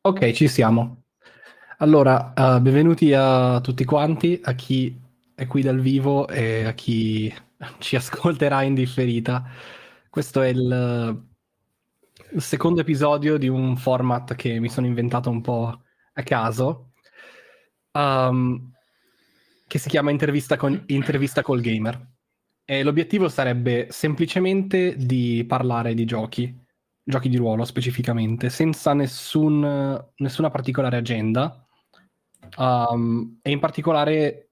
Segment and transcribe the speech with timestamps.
[0.00, 1.02] Ok, ci siamo.
[1.78, 4.98] Allora, uh, benvenuti a tutti quanti, a chi
[5.34, 7.32] è qui dal vivo e a chi
[7.78, 9.44] ci ascolterà in differita.
[10.08, 11.24] Questo è il,
[12.32, 16.92] il secondo episodio di un format che mi sono inventato un po' a caso,
[17.92, 18.72] um,
[19.66, 22.08] che si chiama Intervista, con, Intervista col Gamer.
[22.64, 26.66] E l'obiettivo sarebbe semplicemente di parlare di giochi
[27.08, 31.66] giochi di ruolo specificamente, senza nessun, nessuna particolare agenda,
[32.58, 34.50] um, e in particolare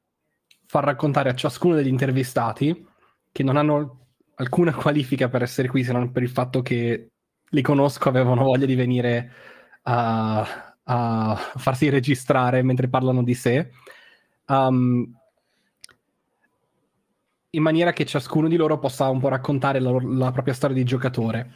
[0.64, 2.86] far raccontare a ciascuno degli intervistati,
[3.30, 7.10] che non hanno alcuna qualifica per essere qui, se non per il fatto che
[7.50, 9.32] li conosco, avevano voglia di venire
[9.82, 13.70] a, a farsi registrare mentre parlano di sé,
[14.46, 15.14] um,
[17.50, 20.84] in maniera che ciascuno di loro possa un po' raccontare la, la propria storia di
[20.84, 21.54] giocatore.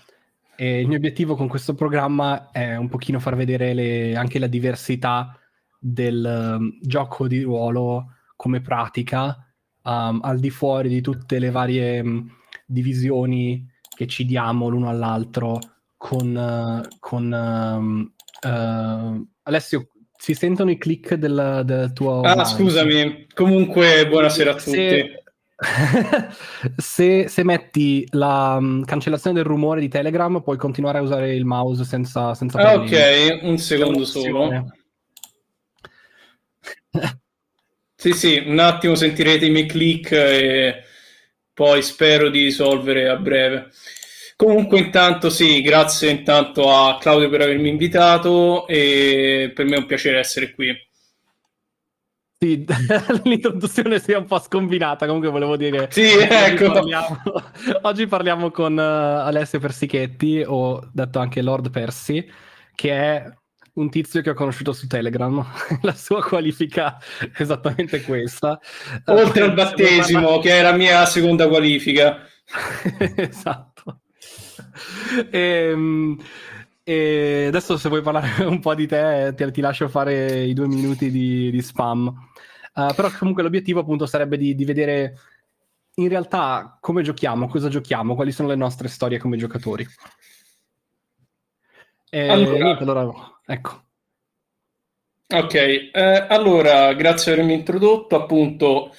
[0.61, 4.47] E il mio obiettivo con questo programma è un pochino far vedere le, anche la
[4.47, 5.35] diversità
[5.79, 9.43] del um, gioco di ruolo come pratica,
[9.85, 12.31] um, al di fuori di tutte le varie um,
[12.67, 15.59] divisioni che ci diamo l'uno all'altro
[15.97, 16.37] con...
[16.37, 22.21] Uh, con uh, Alessio, si sentono i click del, del tuo...
[22.21, 23.29] Ah, scusami.
[23.33, 24.73] Comunque, buonasera a tutti.
[24.73, 25.20] Se
[26.77, 31.45] se, se, metti la um, cancellazione del rumore di Telegram, puoi continuare a usare il
[31.45, 34.73] mouse senza, senza ah, Ok, un secondo solo.
[37.95, 40.83] sì, sì, un attimo sentirete i miei click e
[41.53, 43.69] poi spero di risolvere a breve.
[44.37, 49.85] Comunque intanto sì, grazie intanto a Claudio per avermi invitato e per me è un
[49.85, 50.75] piacere essere qui.
[52.43, 52.65] Sì,
[53.25, 55.89] l'introduzione sia un po' scombinata, comunque volevo dire...
[55.91, 56.71] Sì, ecco.
[56.71, 57.23] Oggi parliamo,
[57.83, 62.27] oggi parliamo con uh, Alessio Persichetti, o detto anche Lord Persi,
[62.75, 63.25] che è
[63.75, 65.45] un tizio che ho conosciuto su Telegram.
[65.83, 68.59] La sua qualifica è esattamente questa.
[69.05, 72.27] Oltre uh, al battesimo, che è la mia seconda qualifica.
[73.17, 74.01] esatto.
[75.31, 76.17] E, um,
[76.83, 80.69] e adesso se vuoi parlare un po' di te, ti, ti lascio fare i due
[80.69, 82.29] minuti di, di spam.
[82.73, 85.19] Uh, però comunque l'obiettivo appunto sarebbe di, di, vedere
[85.95, 89.87] in realtà come giochiamo, cosa giochiamo, quali sono le nostre storie come giocatori.
[92.09, 93.85] E, allora, niente, allora ecco.
[95.33, 98.17] Ok, eh, allora grazie per avermi introdotto.
[98.17, 98.93] Appunto,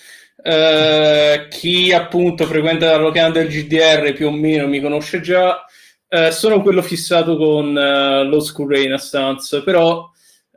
[0.43, 5.65] eh, chi appunto frequenta la locanda del GDR più o meno mi conosce già.
[6.07, 10.10] Eh, sono quello fissato con uh, Low School Renaissance, però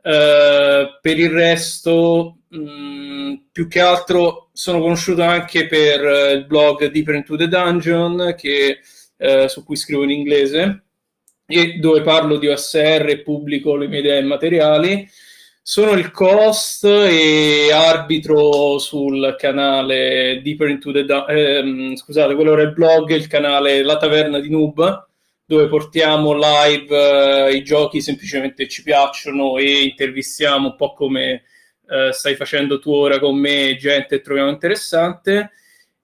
[0.05, 6.45] uh, per il resto mh, mm, più che altro sono conosciuto anche per uh, il
[6.45, 8.79] blog Deeper into the Dungeon che,
[9.47, 10.83] su cui scrivo in inglese
[11.47, 15.07] e dove parlo di OSR e pubblico le mie idee materiali.
[15.61, 22.61] Sono il co-host e arbitro sul canale Deeper into the Dungeon, ehm, scusate, quello era
[22.61, 25.07] il blog, il canale La Taverna di Noob,
[25.45, 31.43] dove portiamo live eh, i giochi semplicemente ci piacciono e intervistiamo un po' come
[31.87, 35.51] eh, stai facendo tu ora con me, gente che troviamo interessante.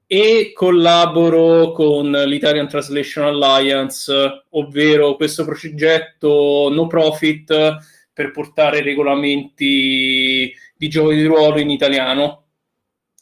[0.06, 7.78] E collaboro con l'Italian Translation Alliance, ovvero questo progetto no profit
[8.12, 12.48] per portare regolamenti di giochi di ruolo in italiano.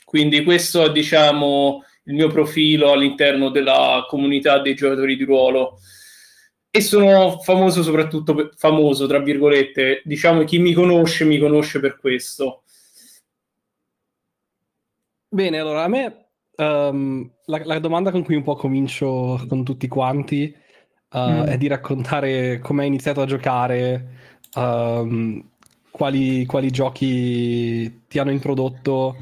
[0.04, 5.80] Quindi questo è diciamo il mio profilo all'interno della comunità dei giocatori di ruolo
[6.72, 11.98] e sono famoso soprattutto per, famoso tra virgolette diciamo chi mi conosce mi conosce per
[11.98, 12.64] questo
[15.28, 16.26] bene allora a me
[16.58, 20.56] um, la, la, domanda con cui un po' comincio con tutti quanti
[21.12, 21.42] uh, mm.
[21.44, 24.08] è di raccontare come hai iniziato a giocare
[24.56, 25.44] um,
[25.90, 29.16] quali, quali giochi ti hanno introdotto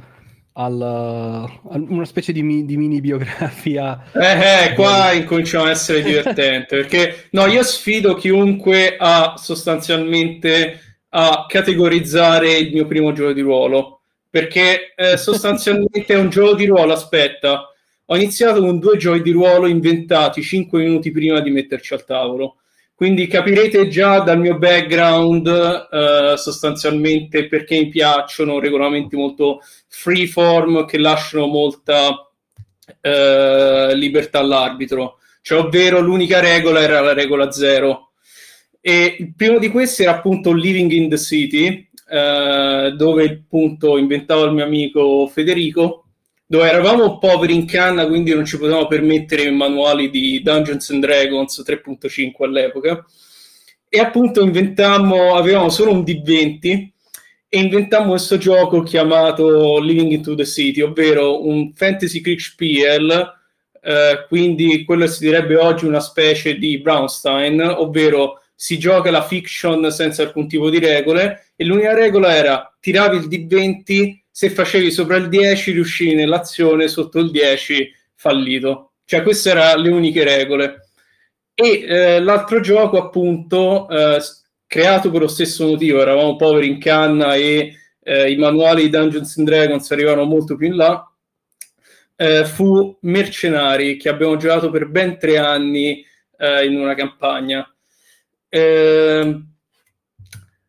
[0.59, 4.11] al, a una specie di, mi, di, mini biografia.
[4.13, 11.45] Eh, eh, qua incominciamo a essere divertente perché no, io sfido chiunque a sostanzialmente a
[11.47, 16.93] categorizzare il mio primo gioco di ruolo perché eh, sostanzialmente è un gioco di ruolo.
[16.93, 17.71] Aspetta,
[18.05, 22.57] ho iniziato con due giochi di ruolo inventati 5 minuti prima di metterci al tavolo.
[22.97, 30.97] Quindi capirete già dal mio background eh, sostanzialmente perché mi piacciono regolamenti molto freeform che
[30.97, 32.27] lasciano molta
[32.99, 35.19] eh, libertà all'arbitro.
[35.43, 38.13] Cioè, ovvero l'unica regola era la regola zero.
[38.81, 44.45] E il primo di questi era appunto Living in the City, eh, dove appunto inventavo
[44.45, 46.06] il mio amico Federico,
[46.47, 51.61] dove eravamo poveri in canna, quindi non ci potevamo permettere manuali di Dungeons and Dragons
[51.65, 53.05] 3.5 all'epoca.
[53.89, 56.89] e appunto inventammo, avevamo solo un D20
[57.49, 63.35] e inventammo questo gioco chiamato Living into the City, ovvero un fantasy Kriegspiel,
[63.81, 69.89] eh, quindi quello si direbbe oggi una specie di Brownstein, ovvero si gioca la fiction
[69.91, 75.15] senza alcun tipo di regole e l'unica regola era tiravi il D20, se facevi sopra
[75.15, 78.91] il 10 riuscivi nell'azione, sotto il 10 fallito.
[79.03, 80.89] Cioè queste erano le uniche regole.
[81.55, 84.19] E eh, l'altro gioco appunto eh,
[84.67, 89.37] creato per lo stesso motivo, eravamo poveri in canna e eh, i manuali di Dungeons
[89.39, 91.11] and Dragons arrivavano molto più in là,
[92.15, 96.05] eh, fu Mercenari, che abbiamo giocato per ben tre anni
[96.37, 97.67] eh, in una campagna.
[98.49, 99.41] Eh,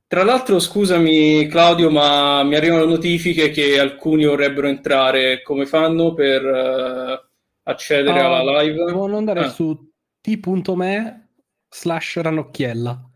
[0.08, 5.42] tra l'altro, scusami Claudio, ma mi arrivano notifiche che alcuni vorrebbero entrare.
[5.42, 7.28] Come fanno per uh,
[7.64, 8.84] accedere uh, alla live?
[8.86, 9.48] Devono andare ah.
[9.50, 9.78] su
[10.22, 11.28] t.me
[11.68, 13.08] slash ranocchiella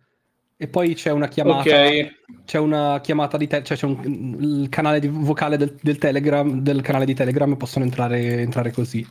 [0.63, 2.09] e poi c'è una chiamata okay.
[2.45, 6.61] c'è una chiamata di te- cioè c'è un, il canale di vocale del, del, Telegram
[6.61, 9.05] del canale di Telegram possono entrare, entrare così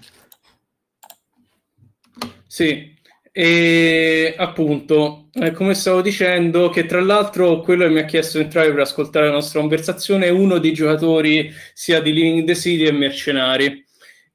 [2.47, 2.97] sì
[3.31, 8.43] e appunto eh, come stavo dicendo che tra l'altro quello che mi ha chiesto di
[8.43, 12.83] entrare per ascoltare la nostra conversazione è uno dei giocatori sia di Living the City
[12.83, 13.85] e Mercenari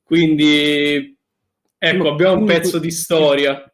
[0.03, 1.15] quindi
[1.77, 3.71] ecco abbiamo un pezzo di storia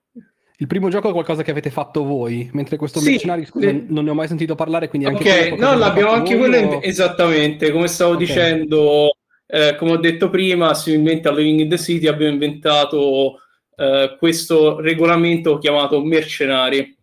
[0.62, 3.84] il primo gioco è qualcosa che avete fatto voi, mentre questo sì, mercenario, scusa, sì.
[3.88, 6.80] non ne ho mai sentito parlare, quindi anche Ok, no, l'abbiamo anche quello o...
[6.80, 8.24] esattamente, come stavo okay.
[8.24, 13.41] dicendo, eh, come ho detto prima, similmente a Living in the City abbiamo inventato
[13.82, 16.96] eh, questo regolamento chiamato mercenari.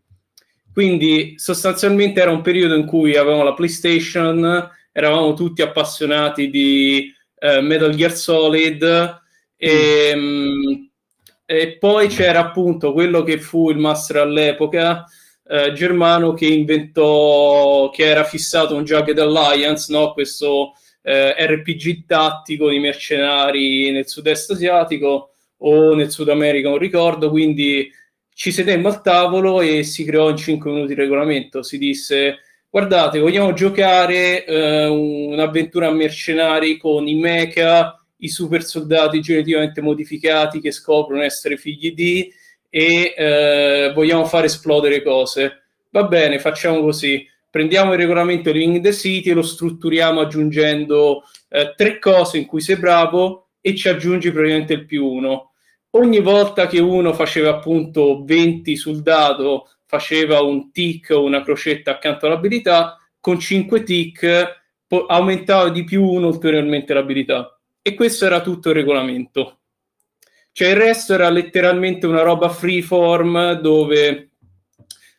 [0.71, 7.59] Quindi sostanzialmente era un periodo in cui avevamo la PlayStation, eravamo tutti appassionati di eh,
[7.59, 9.21] Metal Gear Solid
[9.57, 10.73] e mm.
[11.45, 15.03] e poi c'era appunto quello che fu il master all'epoca,
[15.47, 20.13] eh, Germano, che inventò, che era fissato un Jagged Alliance, no?
[20.13, 27.29] questo eh, RPG tattico di mercenari nel sud-est asiatico o nel Sud America, non ricordo,
[27.29, 27.91] quindi
[28.33, 32.39] ci sedemmo al tavolo e si creò in 5 minuti il regolamento, si disse
[32.69, 40.59] guardate, vogliamo giocare eh, un'avventura a mercenari con i mecha i super soldati geneticamente modificati
[40.59, 42.31] che scoprono essere figli di
[42.69, 45.63] e eh, vogliamo far esplodere cose.
[45.89, 47.25] Va bene, facciamo così.
[47.49, 52.45] Prendiamo il regolamento di Living the City e lo strutturiamo aggiungendo eh, tre cose in
[52.45, 55.48] cui sei bravo e ci aggiungi praticamente il più uno.
[55.91, 61.91] Ogni volta che uno faceva appunto 20 sul dado, faceva un tick o una crocetta
[61.91, 68.41] accanto all'abilità, con 5 tick po- aumentava di più uno ulteriormente l'abilità e questo era
[68.41, 69.59] tutto il regolamento.
[70.51, 74.29] Cioè il resto era letteralmente una roba freeform dove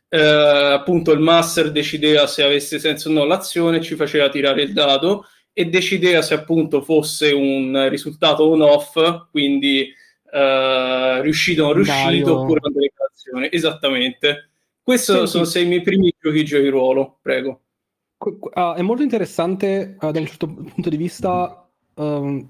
[0.08, 4.72] eh, appunto il master decideva se avesse senso o no l'azione, ci faceva tirare il
[4.72, 9.92] dado e decideva se appunto fosse un risultato on-off, quindi
[10.32, 13.50] eh, riuscito o non riuscito, oppure una delegazione.
[13.50, 14.50] Esattamente.
[14.82, 17.60] Questi sono sei miei primi giochi di ruolo, prego.
[18.18, 21.60] Uh, è molto interessante uh, da un certo punto di vista
[22.00, 22.48] Um,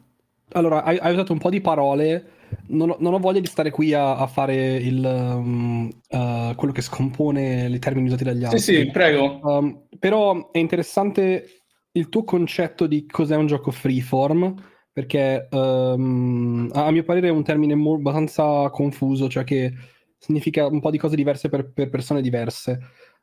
[0.52, 2.38] allora, hai, hai, usato un po' di parole.
[2.68, 6.72] Non ho, non ho voglia di stare qui a, a fare il, um, uh, quello
[6.72, 8.58] che scompone i termini usati dagli altri.
[8.58, 9.40] Sì, sì, prego.
[9.42, 14.54] Um, però è interessante il tuo concetto di cos'è un gioco freeform,
[14.92, 19.72] perché um, a mio parere è un termine mo- abbastanza confuso, cioè che
[20.18, 22.78] significa un po' di cose diverse per, per persone diverse.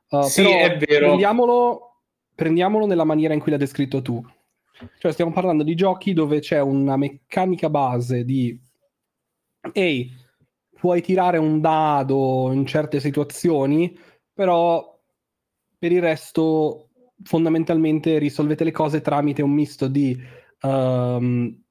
[0.10, 1.08] Uh, sì, è vero.
[1.08, 2.02] Prendiamolo,
[2.34, 4.24] prendiamolo nella maniera in cui l'hai descritto tu.
[5.00, 8.60] Cioè stiamo parlando di giochi dove c'è una meccanica base di
[9.74, 10.12] ehi,
[10.80, 13.98] puoi tirare un dado in certe situazioni,
[14.32, 14.96] però
[15.78, 16.90] per il resto
[17.24, 20.16] fondamentalmente risolvete le cose tramite un misto di
[20.62, 21.64] um,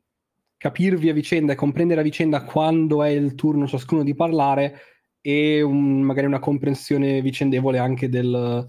[0.57, 4.81] capirvi a vicenda e comprendere a vicenda quando è il turno ciascuno di parlare
[5.21, 8.67] e un, magari una comprensione vicendevole anche del,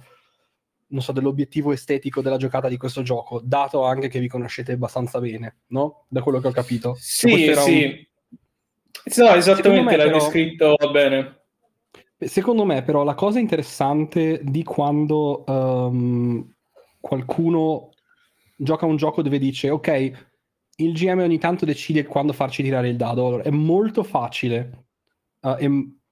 [0.87, 5.19] non so, dell'obiettivo estetico della giocata di questo gioco, dato anche che vi conoscete abbastanza
[5.19, 6.05] bene, no?
[6.07, 6.95] Da quello che ho capito.
[6.97, 7.83] Sì, sì.
[7.83, 9.25] Un...
[9.25, 10.19] No, esattamente, l'hai però...
[10.19, 11.35] descritto bene.
[12.17, 16.51] Secondo me, però, la cosa interessante di quando um,
[16.99, 17.91] qualcuno
[18.57, 20.11] gioca un gioco dove dice, ok,
[20.79, 24.85] il GM ogni tanto decide quando farci tirare il dado, allora, è molto facile
[25.41, 25.67] uh, è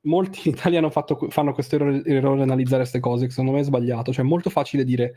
[0.05, 3.59] molti in Italia hanno fatto, fanno questo errore, errore analizzare queste cose, che secondo me
[3.59, 4.13] è sbagliato.
[4.13, 5.15] Cioè, è molto facile dire: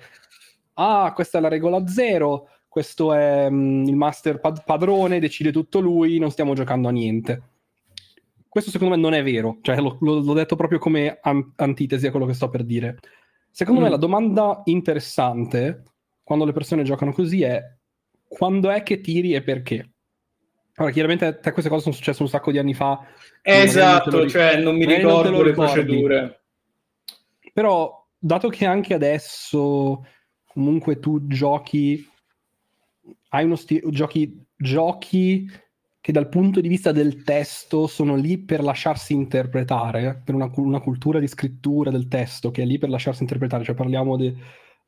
[0.74, 5.80] Ah, questa è la regola zero, questo è um, il master pad- padrone, decide tutto
[5.80, 7.42] lui, non stiamo giocando a niente.
[8.48, 12.06] questo secondo me non è vero, cioè lo, lo, l'ho detto proprio come an- antitesi
[12.06, 12.98] a quello che sto per dire.
[13.50, 13.84] Secondo mm.
[13.84, 15.82] me la domanda interessante
[16.28, 17.58] quando le persone giocano così è
[18.28, 19.92] quando è che tiri e perché?
[20.74, 23.00] Allora, chiaramente te queste cose sono successe un sacco di anni fa.
[23.40, 26.42] Esatto, non cioè non mi ricordo non le procedure.
[27.50, 30.04] Però, dato che anche adesso
[30.44, 32.06] comunque tu giochi,
[33.30, 35.50] hai uno stile, giochi, giochi
[36.02, 40.80] che dal punto di vista del testo sono lì per lasciarsi interpretare, per una, una
[40.80, 44.18] cultura di scrittura del testo che è lì per lasciarsi interpretare, cioè parliamo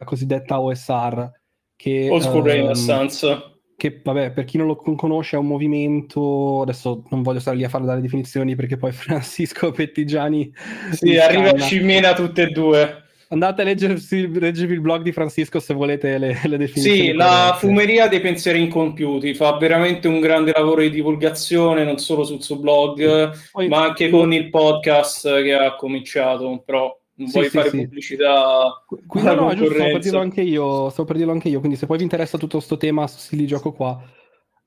[0.01, 1.31] della cosiddetta OSR.
[1.77, 3.45] Che, Old School um, Renaissance.
[3.77, 7.65] Che, vabbè, per chi non lo conosce è un movimento, adesso non voglio stare lì
[7.65, 10.53] a fare delle definizioni perché poi Francisco Pettigiani...
[10.93, 15.13] Sì, arriva e ci mena tutte e due andate a leggersi, leggervi il blog di
[15.13, 16.99] Francisco se volete le, le definizioni.
[16.99, 22.25] Sì, la fumeria dei pensieri incompiuti fa veramente un grande lavoro di divulgazione, non solo
[22.25, 27.35] sul suo blog, Poi, ma anche con il podcast che ha cominciato, però non sì,
[27.35, 27.77] vuoi sì, fare sì.
[27.83, 31.59] pubblicità quindi no, giusto, stavo per dirlo anche io stavo per dirlo anche io.
[31.61, 34.03] Quindi se poi vi interessa tutto questo tema su stili di gioco qua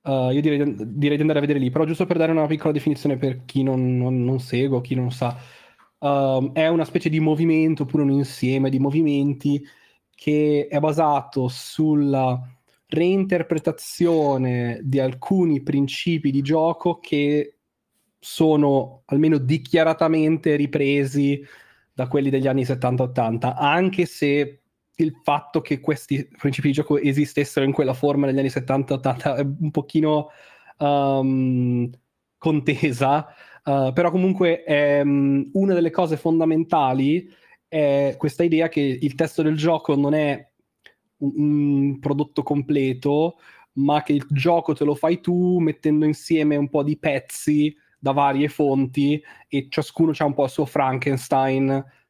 [0.04, 1.72] uh, io direi, direi, di andare a vedere lì.
[1.72, 5.12] Però giusto per dare una piccola definizione per chi non, non, non segue chi non
[5.12, 5.36] sa
[6.00, 9.66] um, è una specie di movimento, oppure un insieme di movimenti
[10.14, 12.40] che è basato sulla
[12.86, 17.58] reinterpretazione di alcuni principi di gioco che
[18.20, 21.44] sono almeno dichiaratamente ripresi
[21.94, 24.62] da quelli degli anni 70-80, anche se
[24.96, 29.42] il fatto che questi principi di gioco esistessero in quella forma negli anni 70-80 è
[29.42, 30.30] un pochino
[30.80, 31.90] um,
[32.38, 33.28] contesa,
[33.66, 37.30] Uh, però comunque um, una delle cose fondamentali
[37.66, 40.52] è questa idea che il testo del gioco non è
[41.20, 43.38] un, un prodotto completo,
[43.74, 47.74] ma che il gioco te lo fai tu mettendo insieme un po' di pezzi
[48.04, 51.70] da varie fonti e ciascuno ha un po' il suo Frankenstein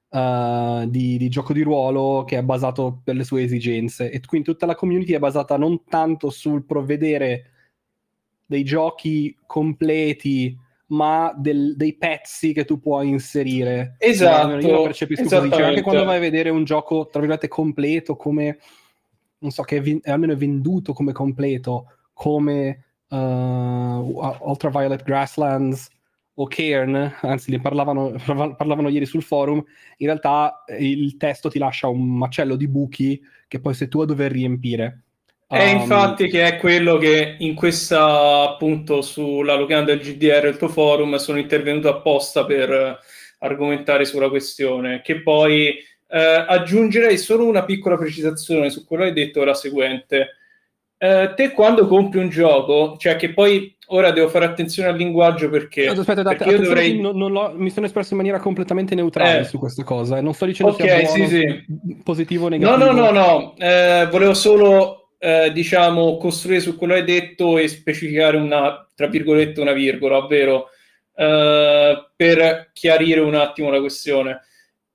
[0.09, 4.09] uh, di, di, gioco di ruolo che è basato per le sue esigenze.
[4.09, 7.51] E quindi tutta la community è basata non tanto sul provvedere
[8.43, 10.57] dei giochi completi
[10.87, 13.95] ma del, dei pezzi che tu puoi inserire.
[13.99, 14.57] Esatto.
[14.57, 15.49] Io lo percepisco così.
[15.51, 18.57] Cioè, anche quando vai a vedere un gioco, tra virgolette, completo, come
[19.37, 25.89] non so, che è, vi- è almeno venduto come completo, come uh, Ultraviolet Grasslands
[26.35, 28.15] o Cairn, anzi ne parlavano,
[28.57, 29.63] parlavano ieri sul forum,
[29.97, 34.05] in realtà il testo ti lascia un macello di buchi che poi sei tu a
[34.05, 35.03] dover riempire.
[35.47, 40.57] È um, infatti che è quello che in questa appunto sulla locanda del GDR, il
[40.57, 42.99] tuo forum, sono intervenuto apposta per
[43.37, 49.15] argomentare sulla questione, che poi eh, aggiungerei solo una piccola precisazione su quello che hai
[49.15, 50.37] detto, la seguente.
[51.03, 55.49] Eh, te quando compri un gioco, cioè che poi ora devo fare attenzione al linguaggio
[55.49, 56.97] perché, aspetta, perché io dovrei...
[56.97, 59.43] non, non mi sono espresso in maniera completamente neutrale eh.
[59.43, 62.01] su questa cosa, non sto dicendo okay, sia buono, sì, sì.
[62.05, 62.85] positivo o negativo.
[62.85, 67.57] No, no, no, no, eh, volevo solo eh, diciamo, costruire su quello che hai detto
[67.57, 70.69] e specificare una, tra virgolette, una virgola, ovvero
[71.17, 74.39] eh, per chiarire un attimo la questione.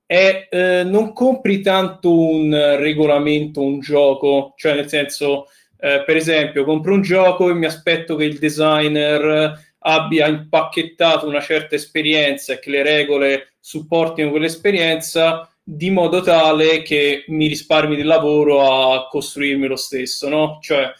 [0.07, 2.49] È, eh, non compri tanto un
[2.79, 5.45] regolamento, un gioco, cioè nel senso,
[5.79, 11.39] eh, per esempio, compro un gioco e mi aspetto che il designer abbia impacchettato una
[11.39, 18.07] certa esperienza e che le regole supportino quell'esperienza di modo tale che mi risparmi del
[18.07, 20.57] lavoro a costruirmi lo stesso, no?
[20.61, 20.91] Cioè,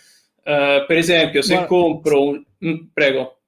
[0.44, 2.44] eh, per esempio, se Guarda, compro un...
[2.66, 3.40] Mm, prego.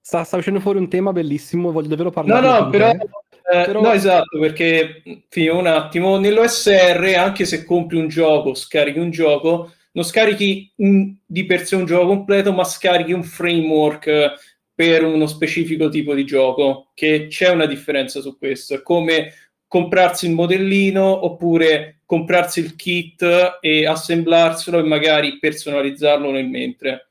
[0.00, 2.46] Sta, sta uscendo fuori un tema bellissimo, voglio davvero parlare.
[2.46, 3.80] No, no, però, eh, però...
[3.82, 9.72] No, esatto, perché, fino un attimo, nell'OSR, anche se compri un gioco, scarichi un gioco,
[9.92, 14.34] non scarichi un, di per sé un gioco completo, ma scarichi un framework
[14.74, 18.74] per uno specifico tipo di gioco, che c'è una differenza su questo.
[18.74, 19.32] È come
[19.66, 27.10] comprarsi il modellino oppure comprarsi il kit e assemblarselo e magari personalizzarlo nel mentre.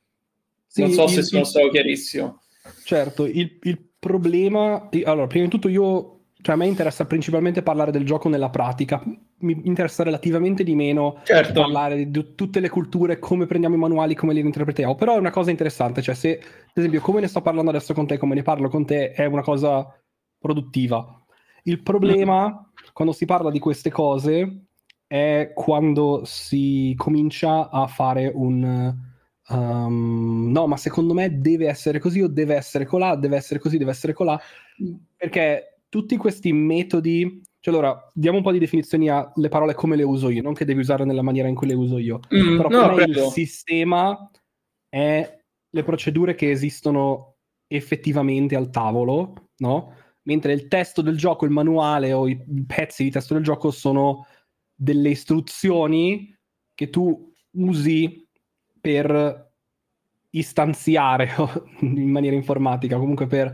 [0.67, 2.41] Sì, non so il, se sono il, stato chiarissimo.
[2.83, 4.89] Certo, il, il, problema...
[5.03, 6.15] Allora, prima di tutto io...
[6.41, 9.03] Cioè, a me interessa principalmente parlare del gioco nella pratica.
[9.39, 11.61] Mi interessa relativamente di meno certo.
[11.61, 14.95] parlare di tutte le culture, come prendiamo i manuali, come li interpretiamo.
[14.95, 16.01] Però è una cosa interessante.
[16.01, 18.85] Cioè, se, ad esempio, come ne sto parlando adesso con te, come ne parlo con
[18.85, 19.87] te, è una cosa
[20.37, 21.19] produttiva
[21.63, 24.65] il problema quando si parla di queste cose
[25.05, 28.95] è quando si comincia a fare un
[29.47, 33.77] um, no, ma secondo me deve essere così o deve essere colà, deve essere così,
[33.77, 34.39] deve essere colà,
[35.15, 40.03] perché tutti questi metodi cioè, allora, diamo un po' di definizioni alle parole come le
[40.03, 42.19] uso io, non che devi usare nella maniera in cui le uso io.
[42.33, 44.31] Mm, però no, il sistema
[44.87, 45.39] è
[45.69, 47.35] le procedure che esistono
[47.67, 49.93] effettivamente al tavolo, no?
[50.23, 54.25] Mentre il testo del gioco, il manuale o i pezzi di testo del gioco sono
[54.73, 56.33] delle istruzioni
[56.73, 58.25] che tu usi
[58.79, 59.51] per
[60.29, 61.29] istanziare
[61.81, 63.53] in maniera informatica, comunque per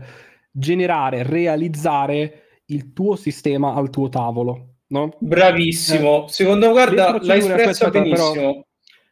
[0.52, 4.74] generare, realizzare il tuo sistema al tuo tavolo.
[4.88, 5.16] No?
[5.18, 8.32] Bravissimo, eh, secondo me guarda, l'hai espresso benissimo.
[8.32, 8.64] Però,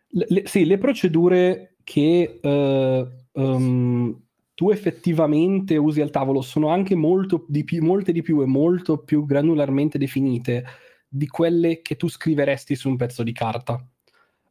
[0.08, 4.20] le, sì, le procedure che uh, um,
[4.54, 8.98] tu effettivamente usi al tavolo sono anche molto di più, molte di più e molto
[8.98, 10.64] più granularmente definite
[11.08, 13.84] di quelle che tu scriveresti su un pezzo di carta.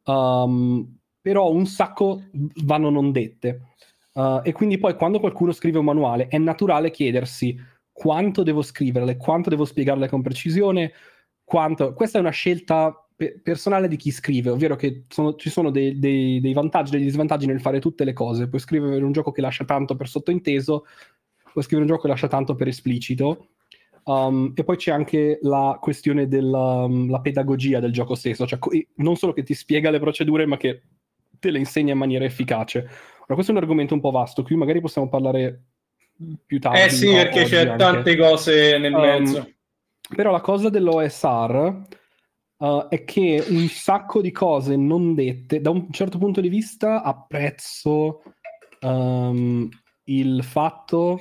[0.06, 2.24] Um, però un sacco
[2.66, 3.62] vanno non dette.
[4.14, 7.58] Uh, e quindi poi quando qualcuno scrive un manuale è naturale chiedersi
[7.94, 10.92] quanto devo scriverle, quanto devo spiegarle con precisione,
[11.44, 11.94] quanto...
[11.94, 16.00] Questa è una scelta pe- personale di chi scrive, ovvero che sono, ci sono dei,
[16.00, 18.50] dei, dei vantaggi e degli svantaggi nel fare tutte le cose.
[18.50, 20.86] Puoi scrivere un gioco che lascia tanto per sottointeso,
[21.52, 23.50] puoi scrivere un gioco che lascia tanto per esplicito.
[24.06, 28.60] Um, e poi c'è anche la questione della um, pedagogia del gioco stesso, cioè
[28.96, 30.82] non solo che ti spiega le procedure, ma che
[31.40, 32.80] te le insegna in maniera efficace.
[32.80, 35.62] Ora, questo è un argomento un po' vasto, qui magari possiamo parlare
[36.46, 36.82] più tardi.
[36.82, 37.76] Eh sì, perché c'è anche.
[37.76, 39.52] tante cose nel um, mezzo.
[40.16, 41.82] Però la cosa dell'OSR
[42.58, 47.02] uh, è che un sacco di cose non dette, da un certo punto di vista
[47.02, 48.22] apprezzo
[48.82, 49.70] um,
[50.06, 51.20] il fatto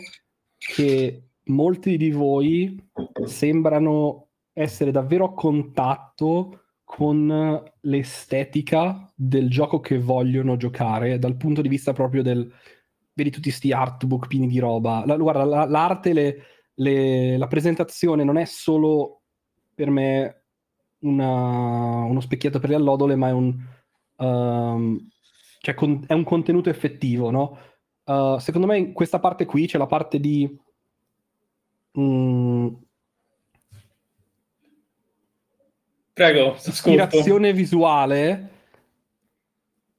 [0.59, 2.77] che molti di voi
[3.25, 11.69] sembrano essere davvero a contatto con l'estetica del gioco che vogliono giocare, dal punto di
[11.69, 12.53] vista proprio del...
[13.15, 15.03] Vedi tutti questi artbook pieni di roba.
[15.07, 16.43] La, guarda, la, l'arte, le,
[16.75, 19.23] le, la presentazione non è solo
[19.75, 20.45] per me
[21.01, 23.55] una, uno specchietto per le allodole, ma è un,
[24.17, 25.09] um,
[25.61, 27.59] cioè con, è un contenuto effettivo, no?
[28.05, 30.59] Uh, secondo me in questa parte qui c'è la parte di...
[31.99, 32.69] Mm,
[36.15, 38.51] Prego, ispirazione visuale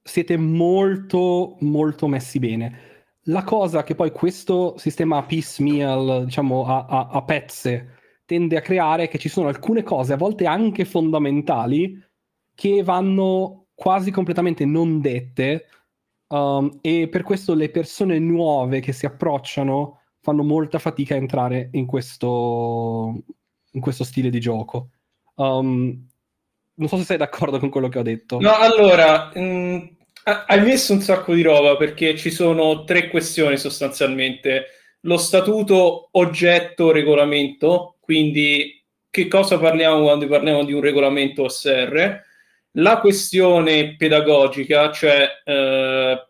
[0.02, 2.93] siete molto molto messi bene.
[3.24, 9.08] La cosa che poi questo sistema piecemeal, diciamo a, a, a pezze, tende a creare
[9.08, 12.02] che ci sono alcune cose, a volte anche fondamentali,
[12.54, 15.66] che vanno quasi completamente non dette
[16.28, 21.68] um, e per questo le persone nuove che si approcciano fanno molta fatica a entrare
[21.72, 23.22] in questo,
[23.72, 24.90] in questo stile di gioco.
[25.34, 26.08] Um,
[26.76, 28.40] non so se sei d'accordo con quello che ho detto.
[28.40, 29.78] No, allora, mh, mm,
[30.24, 34.66] hai messo un sacco di roba perché ci sono tre questioni sostanzialmente.
[35.00, 42.22] Lo statuto oggetto regolamento, quindi che cosa parliamo quando parliamo di un regolamento OSR?
[42.72, 46.26] La questione pedagogica, cioè eh,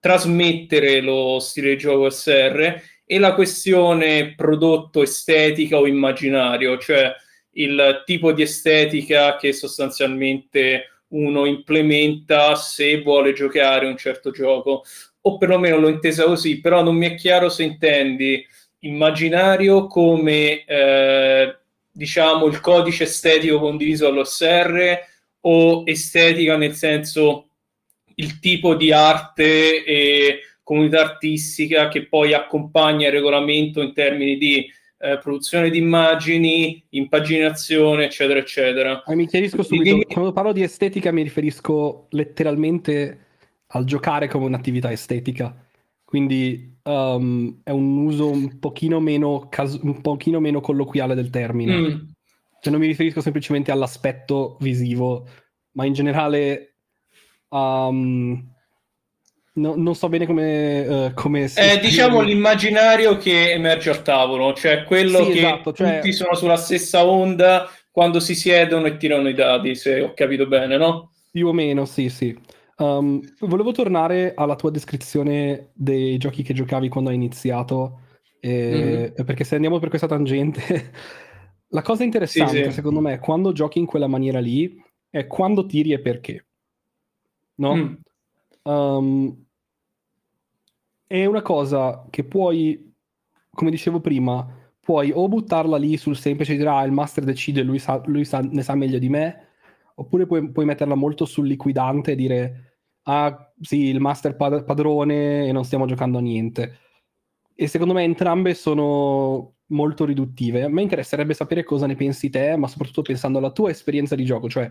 [0.00, 7.14] trasmettere lo stile di gioco OSR, e la questione prodotto estetica o immaginario, cioè
[7.52, 14.84] il tipo di estetica che sostanzialmente uno implementa se vuole giocare un certo gioco,
[15.20, 18.46] o perlomeno l'ho intesa così, però non mi è chiaro se intendi
[18.80, 21.56] immaginario come eh,
[21.90, 24.98] diciamo il codice estetico condiviso all'OSR
[25.40, 27.48] o estetica nel senso
[28.14, 34.70] il tipo di arte e comunità artistica che poi accompagna il regolamento in termini di
[34.98, 39.02] eh, produzione di immagini, impaginazione, eccetera, eccetera.
[39.04, 40.12] Ah, mi chiarisco subito, Quindi...
[40.12, 43.26] quando parlo di estetica mi riferisco letteralmente
[43.68, 45.54] al giocare come un'attività estetica.
[46.04, 51.76] Quindi um, è un uso un pochino meno, cas- un pochino meno colloquiale del termine.
[51.76, 51.98] Mm.
[52.60, 55.28] Cioè non mi riferisco semplicemente all'aspetto visivo,
[55.72, 56.74] ma in generale
[57.50, 58.42] um,
[59.58, 64.54] No, non so bene come, uh, come si eh, diciamo l'immaginario che emerge al tavolo,
[64.54, 65.96] cioè quello sì, che esatto, cioè...
[65.96, 70.46] tutti sono sulla stessa onda quando si siedono e tirano i dati, se ho capito
[70.46, 71.10] bene, no?
[71.32, 72.38] Più o meno, sì, sì.
[72.76, 78.02] Um, volevo tornare alla tua descrizione dei giochi che giocavi quando hai iniziato,
[78.38, 79.26] eh, mm-hmm.
[79.26, 80.92] perché se andiamo per questa tangente,
[81.70, 82.70] la cosa interessante sì, sì.
[82.70, 86.46] secondo me quando giochi in quella maniera lì è quando tiri e perché.
[87.56, 87.74] No?
[87.74, 87.94] Mm.
[88.62, 89.47] Um,
[91.08, 92.94] è una cosa che puoi,
[93.50, 94.46] come dicevo prima,
[94.78, 98.40] puoi o buttarla lì sul semplice dire ah il master decide, lui, sa, lui sa,
[98.40, 99.48] ne sa meglio di me,
[99.96, 105.48] oppure puoi, puoi, metterla molto sul liquidante e dire ah sì il master pad- padrone
[105.48, 106.78] e non stiamo giocando a niente.
[107.54, 110.64] E secondo me entrambe sono molto riduttive.
[110.64, 114.24] A me interesserebbe sapere cosa ne pensi te, ma soprattutto pensando alla tua esperienza di
[114.24, 114.70] gioco, cioè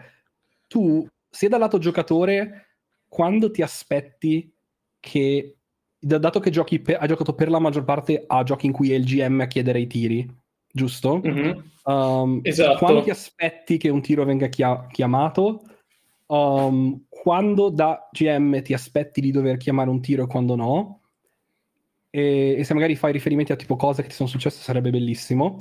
[0.67, 2.67] tu sia dal lato giocatore
[3.07, 4.53] quando ti aspetti
[4.99, 5.56] che
[6.07, 8.95] dato che giochi per, hai giocato per la maggior parte a giochi in cui è
[8.95, 10.27] il GM a chiedere i tiri,
[10.71, 11.19] giusto?
[11.23, 11.71] Mhm.
[11.83, 12.79] Um, Esatto.
[12.79, 15.61] Quando ti aspetti che un tiro venga chia- chiamato?
[16.27, 21.01] Um, quando da GM ti aspetti di dover chiamare un tiro e quando no?
[22.09, 25.57] E, e se magari fai riferimenti a tipo cose che ti sono successe sarebbe bellissimo.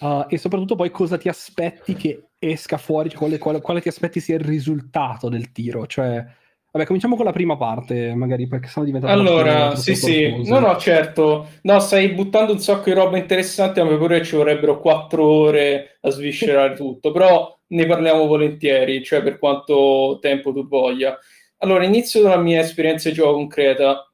[0.00, 3.88] Uh, e soprattutto poi cosa ti aspetti che esca fuori, cioè quale, quale- quale ti
[3.88, 5.86] aspetti sia il risultato del tiro.
[5.86, 6.24] Cioè,
[6.72, 10.76] vabbè, cominciamo con la prima parte, magari perché sennò diventa Allora, sì, sì, no, no,
[10.78, 15.24] certo, no, stai buttando un sacco di roba interessante, a me pure ci vorrebbero quattro
[15.24, 21.18] ore a sviscerare tutto, però ne parliamo volentieri, cioè per quanto tempo tu voglia.
[21.58, 24.06] Allora, inizio dalla mia esperienza di gioco concreta.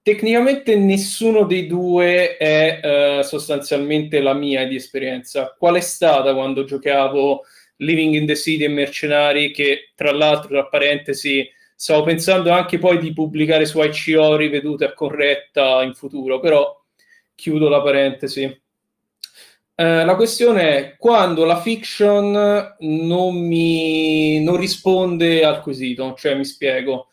[0.00, 5.54] Tecnicamente nessuno dei due è eh, sostanzialmente la mia di esperienza.
[5.58, 7.42] Qual è stata quando giocavo
[7.76, 11.48] Living in the City e Mercenari, che tra l'altro, tra parentesi,
[11.84, 16.82] stavo pensando anche poi di pubblicare su ICO rivedute a corretta in futuro, però
[17.34, 18.44] chiudo la parentesi.
[19.74, 26.46] Eh, la questione è quando la fiction non mi non risponde al quesito, cioè mi
[26.46, 27.08] spiego.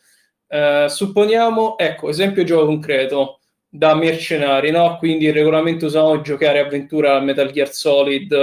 [0.48, 4.96] Eh, supponiamo, ecco, esempio gioco concreto da mercenari, no?
[4.96, 8.34] Quindi il regolamento usavamo giocare avventura a Metal Gear Solid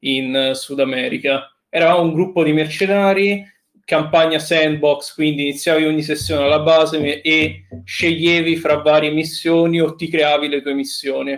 [0.00, 1.52] in Sud America.
[1.68, 3.44] Eravamo un gruppo di mercenari,
[3.84, 10.08] campagna sandbox, quindi iniziavi ogni sessione alla base e sceglievi fra varie missioni o ti
[10.08, 11.32] creavi le tue missioni.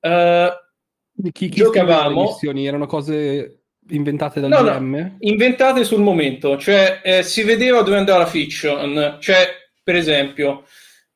[0.00, 0.50] Eh,
[1.32, 3.58] Chi, chi Giocavamo- scriveva le missioni erano cose
[3.90, 5.16] inventate dal No, no, GM?
[5.20, 9.48] inventate sul momento, cioè eh, si vedeva dove andava la fiction, cioè
[9.82, 10.64] per esempio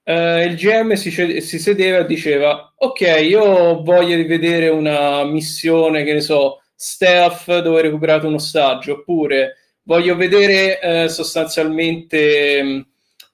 [0.02, 1.10] eh, il GM si,
[1.40, 7.82] si sedeva e diceva ok io voglio vedere una missione che ne so stealth dove
[7.82, 9.54] recuperate un ostaggio oppure
[9.86, 12.86] voglio vedere eh, sostanzialmente mh,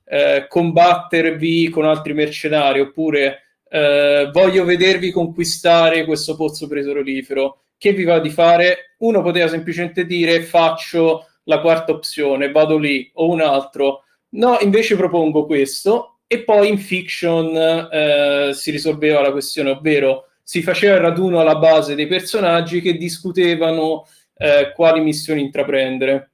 [0.05, 8.05] eh, combattervi con altri mercenari oppure eh, voglio vedervi conquistare questo pozzo petrolifero che vi
[8.05, 8.95] va di fare?
[8.99, 14.05] Uno poteva semplicemente dire faccio la quarta opzione, vado lì, o un altro.
[14.35, 17.57] No, invece propongo questo e poi in fiction
[17.91, 22.97] eh, si risolveva la questione, ovvero si faceva il raduno alla base dei personaggi che
[22.97, 26.32] discutevano eh, quali missioni intraprendere.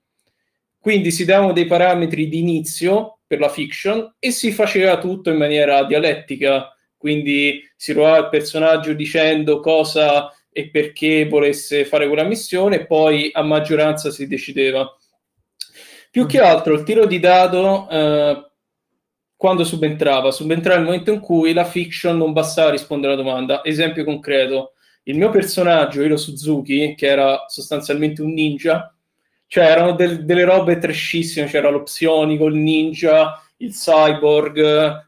[0.89, 5.37] Quindi si davano dei parametri di inizio per la fiction e si faceva tutto in
[5.37, 12.77] maniera dialettica, quindi si trovava il personaggio dicendo cosa e perché volesse fare quella missione,
[12.77, 14.91] e poi a maggioranza si decideva.
[16.11, 18.51] Più che altro il tiro di dado, eh,
[19.37, 20.31] quando subentrava?
[20.31, 23.63] Subentrava nel momento in cui la fiction non bastava rispondere alla domanda.
[23.63, 24.73] Esempio concreto,
[25.03, 28.91] il mio personaggio, Hiro Suzuki, che era sostanzialmente un ninja,
[29.49, 34.59] cioè erano del- delle robe trashissime, c'era lo psionico, il ninja, il cyborg,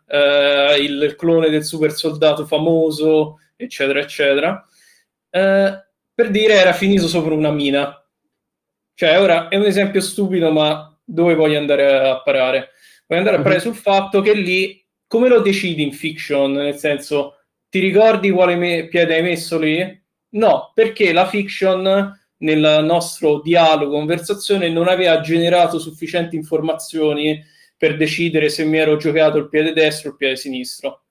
[0.09, 4.67] eh, il clone del super soldato famoso, eccetera, eccetera.
[5.31, 7.95] Eh, per dire era finito sopra una mina.
[8.95, 12.71] Cioè, ora è un esempio stupido, ma dove voglio andare a parare?
[13.07, 16.53] Voglio andare a parare sul fatto che lì, come lo decidi in fiction?
[16.53, 17.37] Nel senso,
[17.69, 19.99] ti ricordi quale me- piede hai messo lì?
[20.31, 27.43] No, perché la fiction nel nostro dialogo, conversazione, non aveva generato sufficienti informazioni
[27.77, 31.05] per decidere se mi ero giocato il piede destro o il piede sinistro.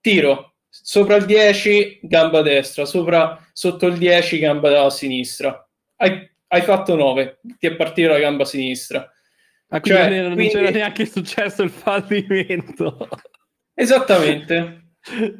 [0.00, 5.66] Tiro, sopra il 10, gamba destra, sopra, sotto il 10, gamba sinistra.
[5.96, 9.10] Hai, hai fatto 9, ti è partita la gamba sinistra.
[9.68, 13.08] Quindi Cioè, non quindi- c'era neanche successo il fallimento.
[13.74, 14.80] Esattamente.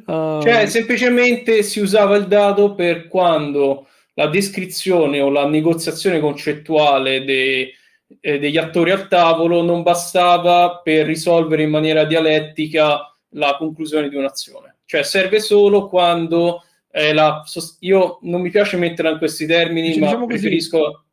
[0.05, 7.23] Ah, Cioè, semplicemente si usava il dado per quando la descrizione o la negoziazione concettuale
[7.23, 7.73] de-
[8.19, 14.15] eh, degli attori al tavolo non bastava per risolvere in maniera dialettica la conclusione di
[14.15, 14.77] un'azione.
[14.85, 17.43] Cioè, serve solo quando eh, la
[17.79, 20.39] io non mi piace metterla in questi termini, Dic- ma diciamo così.
[20.39, 21.05] preferisco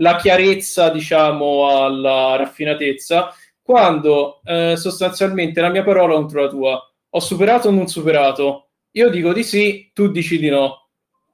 [0.00, 7.20] la chiarezza, diciamo, alla raffinatezza, quando eh, sostanzialmente la mia parola contro la tua ho
[7.20, 8.68] superato o non superato?
[8.92, 10.87] Io dico di sì, tu dici di no.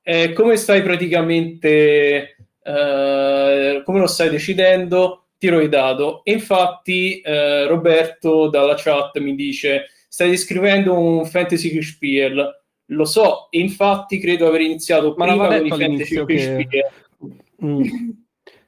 [0.06, 5.28] Eh, come stai praticamente, eh, come lo stai decidendo?
[5.38, 6.22] Tiro il dado.
[6.24, 12.62] E infatti eh, Roberto dalla chat mi dice, stai descrivendo un fantasy spiel.
[12.88, 16.84] Lo so, e infatti credo aver iniziato Ma prima con i fantasy che- spiel.
[17.64, 17.82] mm.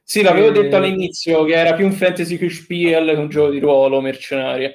[0.09, 3.59] Sì, l'avevo Eh, detto all'inizio che era più un fantasy spiel che un gioco di
[3.59, 4.75] ruolo mercenario.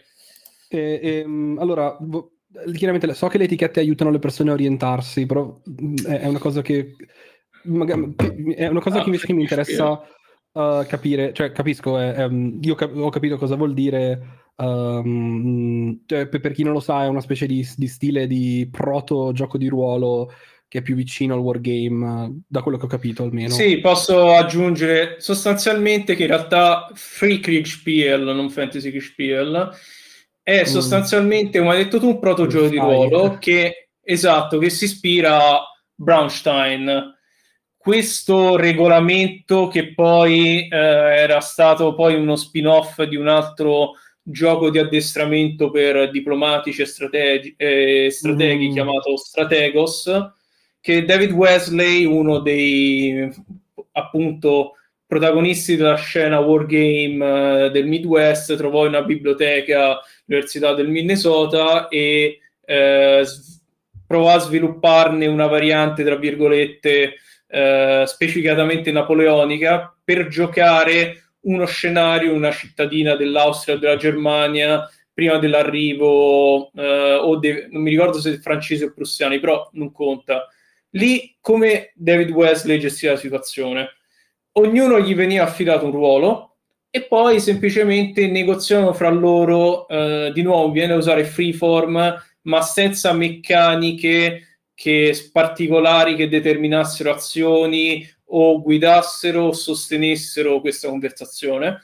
[0.68, 2.32] E- ehm, allora, vo-
[2.74, 6.62] chiaramente so che le etichette aiutano le persone a orientarsi, però mm, è, una cosa
[6.62, 6.96] che
[7.64, 8.14] magari-
[8.56, 10.02] è una cosa Ah, che invece che mi interessa
[10.52, 16.02] uh, capire, cioè capisco, è- è, um, io cap- ho capito cosa vuol dire Um,
[16.06, 19.68] per chi non lo sa, è una specie di, di, stile di proto gioco di
[19.68, 20.32] ruolo
[20.68, 23.50] che è più vicino al wargame, da quello che ho capito almeno.
[23.50, 29.70] Sì, posso aggiungere sostanzialmente che in realtà Free Kriegspiel, non Fantasy Kriegspiel,
[30.44, 30.66] è mm.
[30.66, 35.38] sostanzialmente, come hai detto tu, un proto gioco di ruolo che, esatto, che si ispira
[35.38, 35.62] a
[35.94, 37.16] Braunstein.
[37.78, 44.78] Questo regolamento che poi eh, era stato poi uno spin-off di un altro gioco di
[44.78, 48.74] addestramento per diplomatici e strategi, eh, strateghi mm.
[48.74, 50.12] chiamato Strategos,
[50.80, 53.30] che David Wesley, uno dei
[53.94, 54.76] appunto
[55.06, 60.00] protagonisti della scena wargame uh, del Midwest, trovò in una biblioteca
[60.32, 63.24] all'Università del Minnesota e uh,
[64.06, 67.16] provò a svilupparne una variante, tra virgolette,
[67.48, 76.72] uh, specificatamente napoleonica per giocare uno scenario, una cittadina dell'Austria o della Germania prima dell'arrivo,
[76.74, 80.48] o de- non mi ricordo se francesi o prussiani, però non conta
[80.92, 83.90] Lì come David Wesley gestiva la situazione?
[84.54, 86.51] Ognuno gli veniva affidato un ruolo
[86.94, 93.14] e poi semplicemente negoziavano fra loro, eh, di nuovo viene a usare freeform, ma senza
[93.14, 101.82] meccaniche che, particolari che determinassero azioni o guidassero o sostenessero questa conversazione.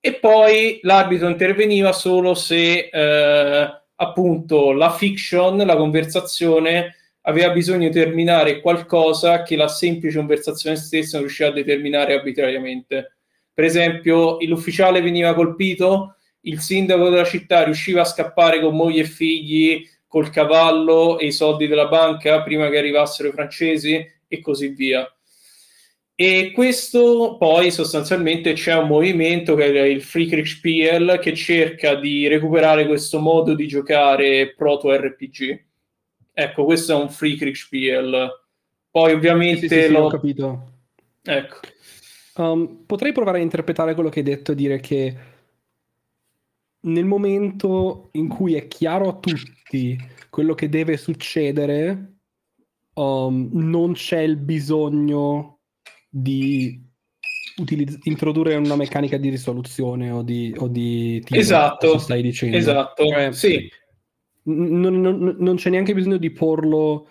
[0.00, 7.94] E poi l'arbitro interveniva solo se eh, appunto la fiction, la conversazione, aveva bisogno di
[7.94, 13.16] terminare qualcosa che la semplice conversazione stessa non riusciva a determinare arbitrariamente.
[13.60, 19.04] Per esempio, l'ufficiale veniva colpito, il sindaco della città riusciva a scappare con moglie e
[19.04, 24.68] figli col cavallo e i soldi della banca prima che arrivassero i francesi e così
[24.68, 25.06] via.
[26.14, 32.86] E questo poi sostanzialmente c'è un movimento che è il Friedrichspiel che cerca di recuperare
[32.86, 35.64] questo modo di giocare proto RPG
[36.32, 38.30] Ecco, questo è un free Kriegspiel.
[38.90, 40.72] Poi ovviamente sì, sì, sì, l'ho capito.
[41.22, 41.58] Ecco.
[42.40, 45.16] Um, potrei provare a interpretare quello che hai detto, dire che
[46.82, 49.98] nel momento in cui è chiaro a tutti
[50.30, 52.14] quello che deve succedere,
[52.94, 55.58] um, non c'è il bisogno
[56.08, 56.82] di
[57.58, 62.56] utilizz- introdurre una meccanica di risoluzione o di, o di tiro, esatto, stai dicendo.
[62.56, 63.68] Esatto, cioè, sì
[64.44, 67.08] non, non, non, c'è neanche bisogno di porlo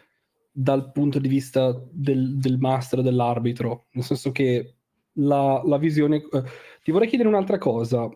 [0.52, 4.79] dal punto di vista del, del master, dell'arbitro, nel senso che
[5.20, 6.18] la, la visione...
[6.18, 6.44] Eh,
[6.84, 8.10] ti vorrei chiedere un'altra cosa.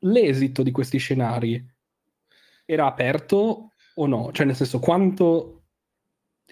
[0.00, 1.62] L'esito di questi scenari
[2.64, 4.30] era aperto o no?
[4.32, 5.62] Cioè, nel senso, quanto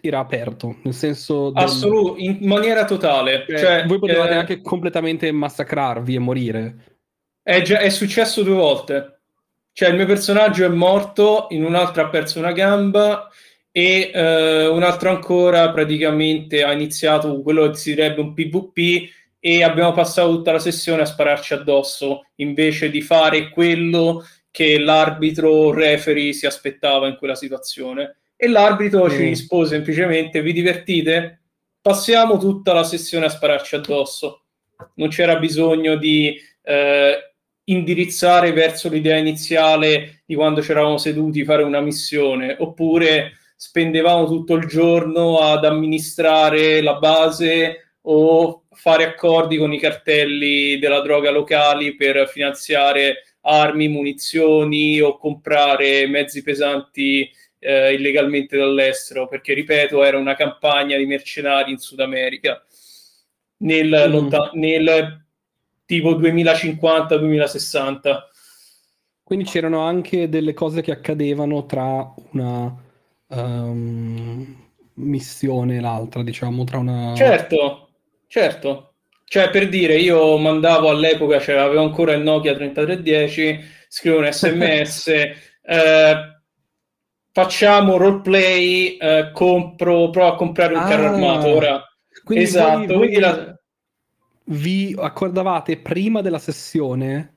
[0.01, 0.77] era aperto?
[0.83, 1.51] Nel senso...
[1.51, 1.64] Del...
[1.64, 3.44] Assoluto, in maniera totale.
[3.48, 4.37] Cioè, cioè voi potevate eh...
[4.37, 6.77] anche completamente massacrarvi e morire.
[7.42, 9.20] È, già, è successo due volte.
[9.72, 13.29] Cioè, il mio personaggio è morto, in un altro ha perso una gamba
[13.70, 19.09] e eh, un altro ancora praticamente ha iniziato quello che si direbbe un PvP
[19.48, 25.48] e abbiamo passato tutta la sessione a spararci addosso invece di fare quello che l'arbitro
[25.48, 28.18] o referee si aspettava in quella situazione.
[28.37, 29.08] E l'arbitro mm.
[29.08, 31.44] ci rispose semplicemente: Vi divertite?
[31.80, 34.42] Passiamo tutta la sessione a spararci addosso.
[34.96, 37.32] Non c'era bisogno di eh,
[37.64, 44.66] indirizzare verso l'idea iniziale di quando c'eravamo seduti, fare una missione, oppure spendevamo tutto il
[44.66, 52.28] giorno ad amministrare la base o fare accordi con i cartelli della droga locali per
[52.28, 60.96] finanziare armi, munizioni o comprare mezzi pesanti eh, illegalmente dall'estero, perché ripeto, era una campagna
[60.96, 62.64] di mercenari in Sud America.
[63.58, 64.12] Nel, mm.
[64.12, 65.24] lontan- nel
[65.84, 68.16] tipo 2050-2060.
[69.24, 72.72] Quindi c'erano anche delle cose che accadevano tra una
[73.26, 74.56] um,
[74.94, 77.12] missione e l'altra, diciamo, tra una...
[77.16, 77.88] Certo,
[78.28, 78.92] certo.
[79.24, 85.08] Cioè, per dire, io mandavo all'epoca, cioè avevo ancora il Nokia 3310, scrivo un sms,
[85.62, 86.40] eh,
[87.32, 91.48] facciamo roleplay, eh, compro, provo a comprare un ah, carro armato.
[91.48, 91.82] Ora,
[92.24, 92.96] quindi esatto, voi, voi...
[92.96, 93.58] quindi la
[94.48, 97.34] vi accordavate prima della sessione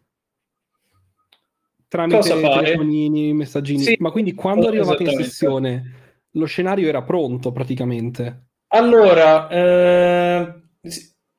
[1.88, 5.96] tramite telefonini, messaggini, sì, ma quindi quando arrivavate in sessione
[6.32, 8.46] lo scenario era pronto praticamente?
[8.68, 10.61] Allora, eh,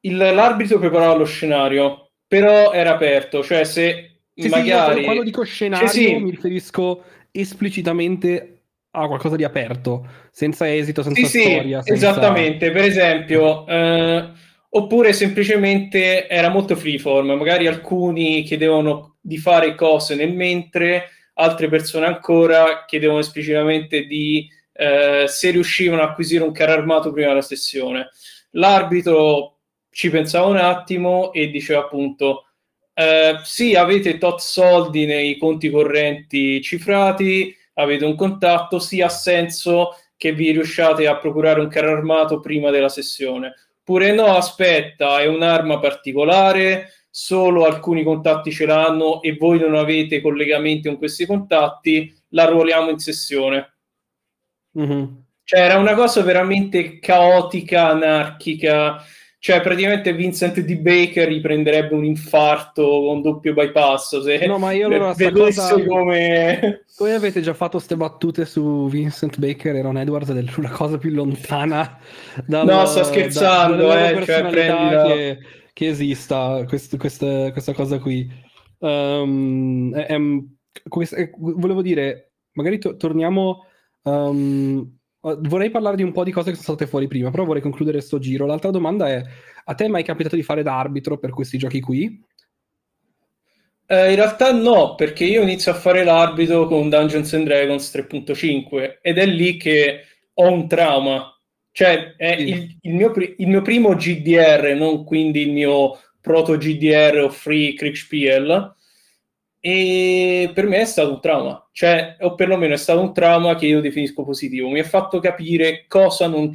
[0.00, 5.00] il, l'arbitro preparava lo scenario, però era aperto, cioè se sì, magari...
[5.00, 8.62] Sì, quando dico scenario sì, mi riferisco esplicitamente
[8.94, 11.83] a qualcosa di aperto, senza esito, senza sì, storia.
[11.83, 12.11] Sì, senza...
[12.11, 12.70] esattamente.
[12.70, 14.31] Per esempio, eh,
[14.70, 22.07] oppure semplicemente era molto freeform, magari alcuni chiedevano di fare cose nel mentre, altre persone
[22.07, 28.09] ancora chiedevano esplicitamente di eh, se riuscivano a acquisire un carro armato prima della sessione.
[28.52, 29.58] L'arbitro
[29.90, 32.46] ci pensava un attimo e diceva appunto
[32.94, 39.96] eh, sì, avete tot soldi nei conti correnti cifrati, avete un contatto, sì, ha senso
[40.16, 43.54] che vi riusciate a procurare un carro armato prima della sessione.
[43.82, 50.20] Pure no, aspetta, è un'arma particolare, solo alcuni contatti ce l'hanno e voi non avete
[50.20, 53.74] collegamenti con questi contatti, la ruoliamo in sessione.
[54.78, 55.04] Mm-hmm.
[55.52, 59.04] Cioè, era una cosa veramente caotica, anarchica
[59.38, 60.76] cioè praticamente Vincent D.
[60.76, 65.74] Baker riprenderebbe un infarto con doppio bypass se no ma io allora cosa...
[65.84, 70.52] come voi avete già fatto queste battute su Vincent Baker e Ron Edwards ed è
[70.56, 71.98] una cosa più lontana
[72.46, 75.06] dal, no sto scherzando da, eh, cioè, prendila...
[75.06, 75.38] che,
[75.72, 78.30] che, esista quest, quest, questa cosa qui
[78.78, 83.66] um, è, è, è, volevo dire magari to- torniamo
[84.02, 87.62] um, Vorrei parlare di un po' di cose che sono state fuori prima, però vorrei
[87.62, 88.44] concludere questo giro.
[88.44, 89.22] L'altra domanda è:
[89.64, 92.24] a te è mai capitato di fare da arbitro per questi giochi qui?
[93.87, 98.98] Eh, in realtà no, perché io inizio a fare l'arbitro con Dungeons and Dragons 3.5
[99.00, 100.00] ed è lì che
[100.35, 101.28] ho un trauma.
[101.70, 102.48] Cioè, è sì.
[102.48, 107.74] il, il, mio, il, mio, primo GDR, non quindi il mio proto GDR o free
[107.74, 108.74] Kriegspiel,
[109.64, 113.66] e per me è stato un trauma, cioè, o perlomeno è stato un trauma che
[113.66, 114.68] io definisco positivo.
[114.68, 116.51] Mi ha fatto capire cosa non,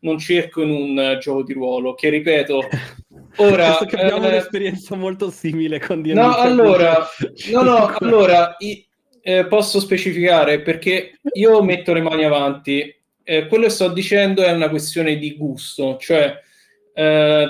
[0.00, 2.68] non cerco in un gioco di ruolo, che ripeto,
[3.36, 3.78] ora...
[3.86, 6.12] che abbiamo eh, un'esperienza molto simile con D&D.
[6.12, 7.08] No, allora,
[7.52, 8.86] no, no, allora i,
[9.22, 12.94] eh, posso specificare perché io metto le mani avanti.
[13.24, 16.38] Eh, quello che sto dicendo è una questione di gusto, cioè
[16.92, 17.46] eh,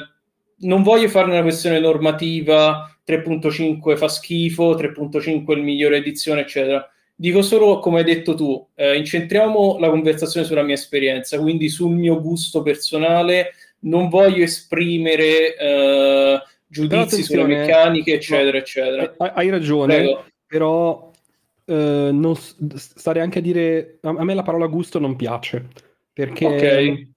[0.59, 6.87] non voglio fare una questione normativa 3.5 fa schifo, 3.5 è il migliore edizione, eccetera.
[7.15, 11.95] Dico solo, come hai detto tu, eh, incentriamo la conversazione sulla mia esperienza, quindi sul
[11.95, 19.15] mio gusto personale, non voglio esprimere eh, giudizi sulle meccaniche, eccetera, eccetera.
[19.35, 20.25] Hai ragione, Prego.
[20.47, 21.11] però
[21.65, 25.69] eh, non, stare anche a dire, a me la parola gusto non piace,
[26.13, 26.47] perché...
[26.47, 27.11] Okay.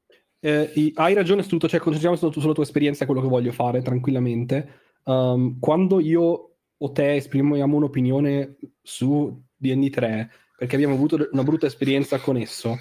[0.45, 4.83] Eh, hai ragione su tutto, cioè concentriamoci sulla tua esperienza, quello che voglio fare tranquillamente
[5.05, 11.65] um, quando io o te esprimiamo un'opinione su DD 3 perché abbiamo avuto una brutta
[11.65, 12.77] esperienza con esso,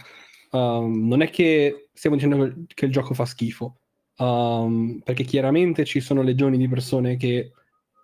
[0.52, 3.78] um, non è che stiamo dicendo che il gioco fa schifo,
[4.18, 7.52] um, perché chiaramente ci sono legioni di persone che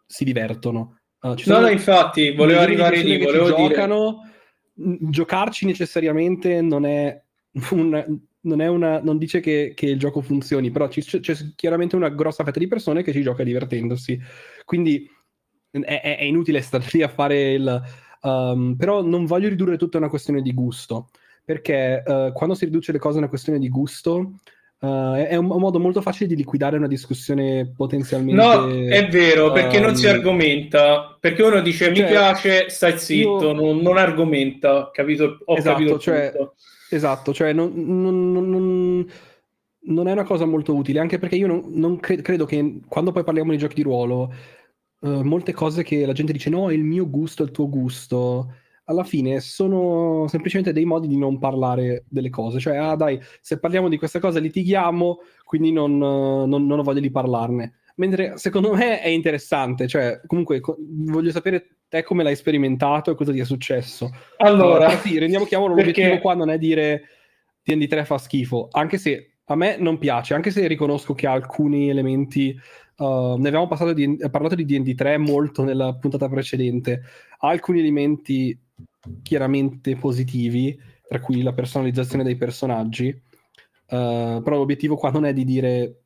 [0.06, 0.98] si divertono.
[1.20, 3.68] Uh, no, no, infatti, volevo arrivare lì, volevo dire...
[3.68, 4.28] Giocano,
[4.74, 7.22] giocarci necessariamente non è
[7.70, 12.08] un, non, una, non dice che, che, il gioco funzioni, però c'è, c'è, chiaramente una
[12.08, 14.18] grossa fetta di persone che ci gioca divertendosi.
[14.64, 15.08] Quindi
[15.70, 17.82] è, è inutile stare lì a fare il...
[18.22, 21.08] Um, però non voglio ridurre tutto a una questione di gusto,
[21.44, 24.34] perché uh, quando si riduce le cose a una questione di gusto...
[24.82, 28.42] Uh, è un, un, modo molto facile di liquidare una discussione potenzialmente.
[28.42, 31.18] No, è vero, perché um, non si ehm, argomenta.
[31.20, 33.52] Perché uno dice cioè, mi piace, stai zitto, io...
[33.52, 34.88] non, non, argomenta.
[34.90, 35.40] Capito?
[35.44, 36.54] Ho esatto, capito cioè, tutto.
[36.92, 39.06] Esatto, cioè non, non, non,
[39.82, 43.22] non, è una cosa molto utile, anche perché io non, cre- credo che quando poi
[43.22, 44.32] parliamo di giochi di ruolo,
[45.00, 47.68] uh, molte cose che la gente dice no, è il mio gusto, è il tuo
[47.68, 48.54] gusto,
[48.86, 53.60] alla fine sono semplicemente dei modi di non parlare delle cose, cioè ah dai, se
[53.60, 57.79] parliamo di questa cosa litighiamo, quindi non, non ho voglia di parlarne.
[58.00, 63.14] Mentre secondo me è interessante, cioè comunque co- voglio sapere te come l'hai sperimentato e
[63.14, 64.10] cosa ti è successo.
[64.38, 65.90] Allora, allora sì, rendiamo chiaro, perché...
[65.90, 67.02] l'obiettivo qua non è dire
[67.62, 71.90] DD3 fa schifo, anche se a me non piace, anche se riconosco che ha alcuni
[71.90, 72.58] elementi,
[72.96, 77.02] uh, ne avevamo di, parlato di D&D3 molto nella puntata precedente,
[77.40, 78.58] ha alcuni elementi
[79.22, 80.74] chiaramente positivi,
[81.06, 85.99] tra cui la personalizzazione dei personaggi, uh, però l'obiettivo qua non è di dire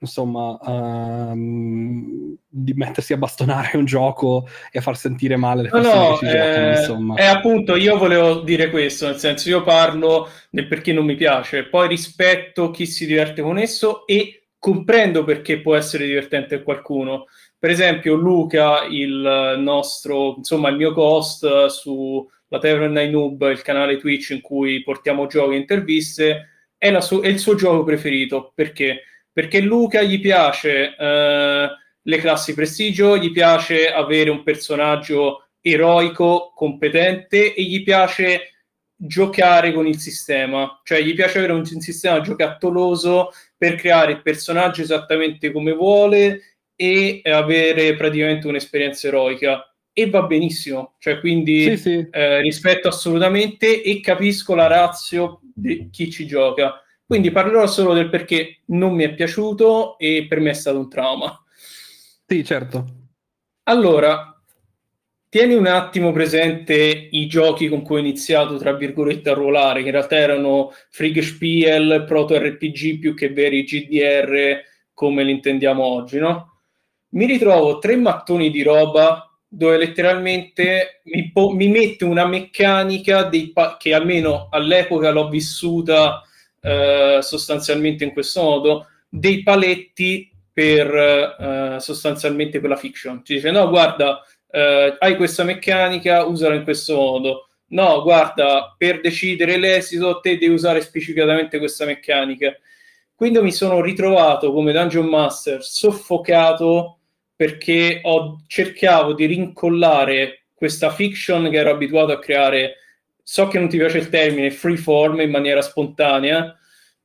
[0.00, 5.94] insomma, um, di mettersi a bastonare un gioco e a far sentire male le persone
[5.94, 7.14] no, no, che ci eh, giocano, insomma.
[7.16, 11.64] E appunto io volevo dire questo, nel senso io parlo del perché non mi piace,
[11.64, 17.26] poi rispetto chi si diverte con esso e comprendo perché può essere divertente a qualcuno.
[17.58, 23.96] Per esempio Luca, il nostro, insomma il mio host su la Tavern Noob, il canale
[23.96, 29.02] Twitch in cui portiamo giochi e interviste, è, su- è il suo gioco preferito, perché?
[29.40, 31.68] Perché Luca gli piace eh,
[32.02, 38.50] le classi prestigio, gli piace avere un personaggio eroico, competente e gli piace
[38.94, 44.82] giocare con il sistema, cioè gli piace avere un, sistema giocattoloso per creare il personaggio
[44.82, 52.08] esattamente come vuole e avere praticamente un'esperienza eroica e va benissimo, cioè quindi sì, sì.
[52.10, 56.84] Eh, rispetto assolutamente e capisco la razio di chi ci gioca.
[57.10, 60.88] Quindi parlerò solo del perché non mi è piaciuto e per me è stato un
[60.88, 61.44] trauma.
[62.24, 62.84] Sì, certo.
[63.64, 64.40] Allora,
[65.28, 69.86] tieni un attimo presente i giochi con cui ho iniziato, tra virgolette, a ruolare, che
[69.86, 74.62] in realtà erano Frigspiel, Proto RPG più che veri GDR
[74.94, 76.60] come li intendiamo oggi, no?
[77.14, 83.76] Mi ritrovo tre mattoni di roba dove letteralmente mi, po- mi mette una meccanica pa-
[83.80, 86.22] che almeno all'epoca l'ho vissuta
[86.60, 93.24] eh, sostanzialmente in questo modo, dei paletti per eh, sostanzialmente per la fiction.
[93.24, 97.48] Ci dice no, guarda, eh, hai questa meccanica, usala in questo modo.
[97.68, 102.56] No, guarda, per decidere l'esito te devi usare specificatamente questa meccanica.
[103.14, 106.98] Quindi mi sono ritrovato come Dungeon Master soffocato
[107.36, 112.76] perché ho, cercavo di rincollare questa fiction che ero abituato a creare,
[113.30, 116.58] so che non ti piace il termine, freeform in maniera spontanea,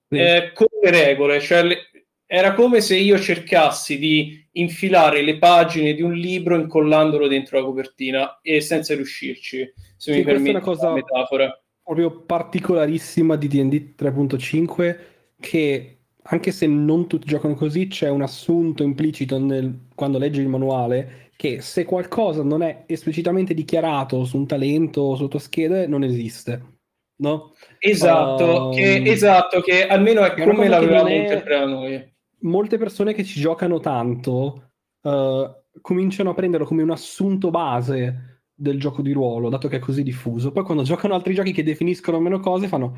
[0.09, 0.17] sì.
[0.17, 1.77] eh, con le regole, cioè le,
[2.25, 7.65] era come se io cercassi di infilare le pagine di un libro incollandolo dentro la
[7.65, 11.63] copertina e senza riuscirci, se sì, mi permette una cosa metafora.
[11.83, 14.97] Proprio particolarissima di D&D 3.5
[15.39, 20.47] che anche se non tutti giocano così, c'è un assunto implicito nel, quando leggi il
[20.47, 26.03] manuale che se qualcosa non è esplicitamente dichiarato su un talento o sotto schede, non
[26.03, 26.73] esiste.
[27.17, 27.53] No?
[27.79, 32.13] Esatto, um, che, esatto, che almeno è come l'avevamo interpretato noi.
[32.39, 34.71] Molte persone che ci giocano tanto
[35.01, 35.49] uh,
[35.81, 40.03] cominciano a prenderlo come un assunto base del gioco di ruolo, dato che è così
[40.03, 40.51] diffuso.
[40.51, 42.97] Poi quando giocano altri giochi che definiscono meno cose, fanno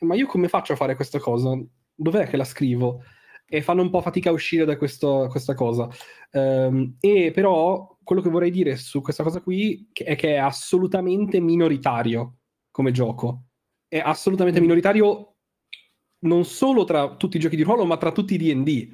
[0.00, 1.58] ma io come faccio a fare questa cosa?
[1.96, 3.02] dov'è che la scrivo?
[3.48, 5.88] E fanno un po' fatica a uscire da questo, questa cosa.
[6.32, 11.40] Um, e però quello che vorrei dire su questa cosa qui è che è assolutamente
[11.40, 12.38] minoritario
[12.70, 13.44] come gioco.
[13.88, 14.62] È assolutamente mm.
[14.62, 15.36] minoritario
[16.20, 18.88] non solo tra tutti i giochi di ruolo, ma tra tutti i DD.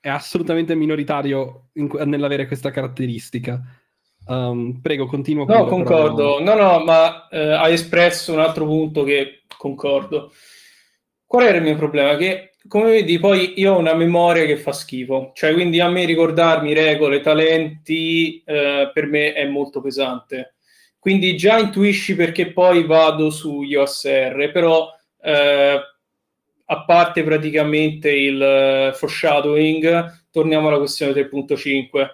[0.00, 3.62] È assolutamente minoritario in, nell'avere questa caratteristica.
[4.26, 5.44] Um, prego, continuo.
[5.44, 6.38] No, concordo.
[6.38, 6.40] Però...
[6.42, 10.32] No, no, ma eh, hai espresso un altro punto che concordo.
[11.34, 12.14] Qual era il mio problema?
[12.14, 16.04] Che come vedi, poi io ho una memoria che fa schifo, cioè quindi a me
[16.04, 20.54] ricordarmi regole, talenti, eh, per me è molto pesante.
[20.96, 24.88] Quindi già intuisci perché poi vado sugli OSR, però
[25.20, 25.80] eh,
[26.66, 32.08] a parte praticamente il uh, foreshadowing, torniamo alla questione 3.5.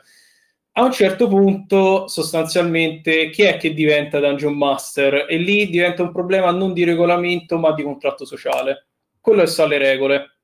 [0.72, 5.26] A un certo punto, sostanzialmente, chi è che diventa Dungeon Master?
[5.28, 8.86] E lì diventa un problema non di regolamento, ma di contratto sociale
[9.20, 10.38] quello sa le regole.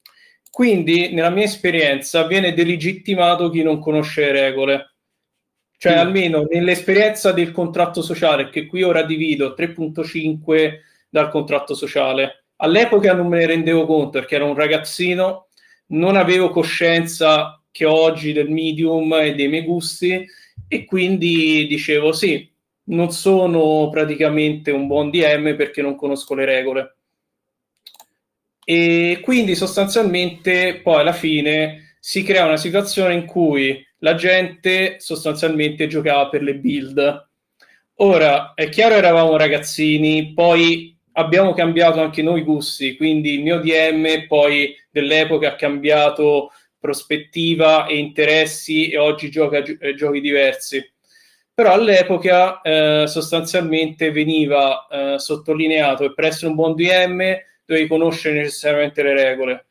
[0.50, 4.94] Quindi, nella mia esperienza, viene delegittimato chi non conosce le regole.
[5.78, 5.98] Cioè, mm.
[5.98, 12.44] almeno nell'esperienza del contratto sociale, che qui ora divido 3.5 dal contratto sociale.
[12.56, 15.48] All'epoca non me ne rendevo conto perché ero un ragazzino,
[15.88, 20.26] non avevo coscienza che oggi del medium e dei miei gusti
[20.66, 22.50] e quindi dicevo sì,
[22.84, 26.95] non sono praticamente un buon DM perché non conosco le regole.
[28.68, 35.86] E quindi sostanzialmente poi alla fine si crea una situazione in cui la gente sostanzialmente
[35.86, 37.28] giocava per le build.
[37.98, 44.26] Ora, è chiaro eravamo ragazzini, poi abbiamo cambiato anche noi gusti, quindi il mio DM
[44.26, 50.84] poi dell'epoca ha cambiato prospettiva e interessi e oggi gioca gi- eh, giochi diversi.
[51.54, 57.22] Però all'epoca eh, sostanzialmente veniva eh, sottolineato che per essere un buon DM
[57.66, 59.66] dovevi conoscere necessariamente le regole.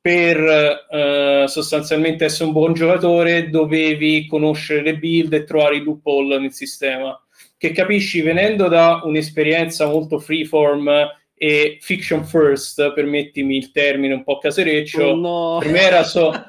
[0.00, 6.38] Per eh, sostanzialmente essere un buon giocatore dovevi conoscere le build e trovare i loophole
[6.38, 7.16] nel sistema.
[7.56, 10.90] Che capisci venendo da un'esperienza molto freeform
[11.42, 15.02] e fiction first, permettimi il termine un po' casereccio.
[15.02, 15.58] Oh no.
[15.60, 16.32] Per me era so.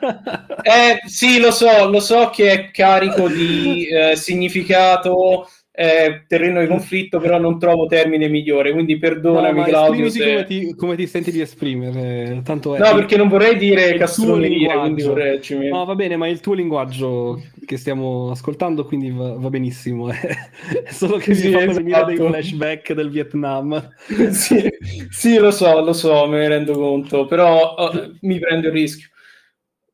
[0.64, 6.68] Eh, sì, lo so, lo so che è carico di eh, significato eh, terreno di
[6.68, 10.08] conflitto, però non trovo termine migliore, quindi perdonami no, Claudio.
[10.08, 10.20] Se...
[10.20, 12.42] Come, ti, come, ti, senti di esprimere?
[12.44, 15.40] Tanto è, no, perché non vorrei dire castroneria, quindi vorrei...
[15.72, 20.12] No, va bene, ma il tuo linguaggio che stiamo ascoltando, quindi va, va benissimo.
[20.14, 21.78] è solo che sì, mi fa esatto.
[21.78, 23.96] venire dei flashback del Vietnam.
[24.30, 24.70] sì,
[25.10, 29.08] sì, lo so, lo so, me ne rendo conto, però oh, mi prendo il rischio.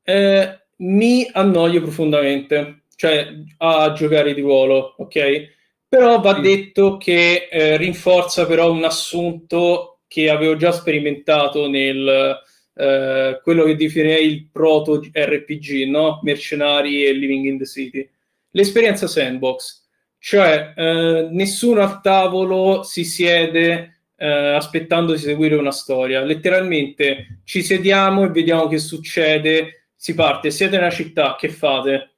[0.04, 3.28] Eh, mi annoio profondamente, cioè
[3.60, 5.58] a giocare di ruolo, ok?
[5.90, 6.42] Però va sì.
[6.42, 12.40] detto che eh, rinforza però un assunto che avevo già sperimentato nel
[12.76, 16.20] eh, quello che definirei il proto RPG, no?
[16.24, 18.08] Mercenari e Living in the City.
[18.52, 19.88] L'esperienza sandbox,
[20.18, 27.62] cioè eh, nessuno al tavolo si siede eh, aspettando di seguire una storia, letteralmente ci
[27.64, 32.12] sediamo e vediamo che succede, si parte, siete nella città, che fate?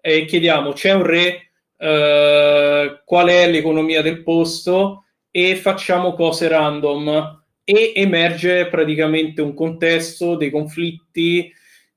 [0.00, 1.51] E chiediamo, c'è un re,
[1.82, 10.36] eh, qual è l'economia del posto e facciamo cose random e emerge praticamente un contesto
[10.36, 11.52] dei conflitti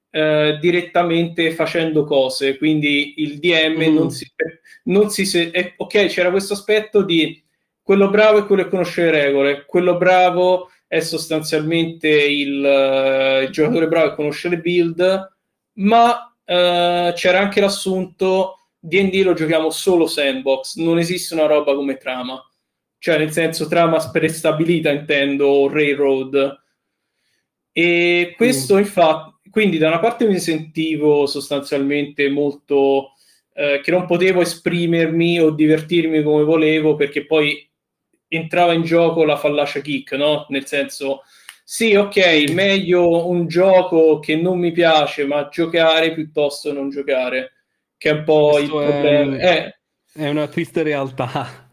[0.10, 2.58] eh, direttamente facendo cose.
[2.58, 3.94] Quindi il DM mm.
[3.94, 4.26] non si,
[4.86, 7.40] non si se- eh, ok, c'era questo aspetto di
[7.84, 13.50] quello bravo è quello che conosce le regole, quello bravo è sostanzialmente il, uh, il
[13.50, 15.34] giocatore bravo che conosce le build,
[15.74, 21.98] ma uh, c'era anche l'assunto D&D lo giochiamo solo sandbox, non esiste una roba come
[21.98, 22.42] trama
[23.06, 26.60] cioè nel senso trama prestabilita intendo railroad
[27.72, 28.80] e questo mm.
[28.80, 33.12] infatti quindi da una parte mi sentivo sostanzialmente molto
[33.54, 37.70] eh, che non potevo esprimermi o divertirmi come volevo perché poi
[38.28, 40.48] entrava in gioco la fallacia kick no?
[40.50, 41.22] nel senso
[41.64, 47.52] sì ok meglio un gioco che non mi piace ma giocare piuttosto che non giocare
[47.98, 49.74] che è un po' Questo il problema è,
[50.14, 50.22] eh.
[50.22, 51.64] è una triste realtà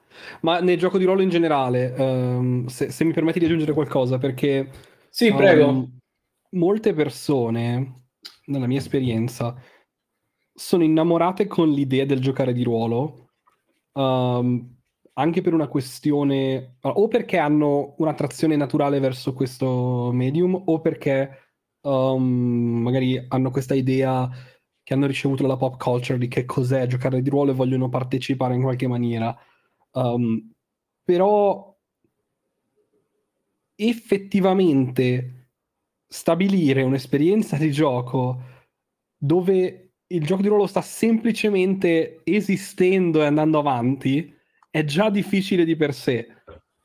[0.42, 4.18] ma nel gioco di ruolo in generale, um, se, se, mi permetti di aggiungere qualcosa,
[4.18, 4.70] perché...
[5.08, 5.88] Sì, um, prego.
[6.50, 8.06] Molte persone,
[8.46, 9.56] nella mia esperienza,
[10.52, 13.30] sono innamorate con l'idea del giocare di ruolo,
[13.92, 14.76] um,
[15.14, 16.76] anche per una questione...
[16.80, 21.38] o perché hanno un'attrazione naturale verso questo medium, o perché
[21.84, 24.30] magari hanno questa idea
[24.92, 28.54] che hanno ricevuto dalla pop culture di che cos'è giocare di ruolo e vogliono partecipare
[28.54, 29.34] in qualche maniera.
[29.92, 30.52] Um,
[31.02, 31.74] però
[33.74, 35.48] effettivamente
[36.06, 38.42] stabilire un'esperienza di gioco
[39.16, 44.32] dove il gioco di ruolo sta semplicemente esistendo e andando avanti
[44.70, 46.28] è già difficile di per sé,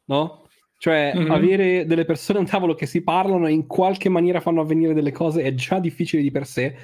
[0.06, 0.48] no?
[0.78, 1.32] Cioè, mm-hmm.
[1.32, 4.94] avere delle persone a un tavolo che si parlano e in qualche maniera fanno avvenire
[4.94, 6.76] delle cose è già difficile di per sé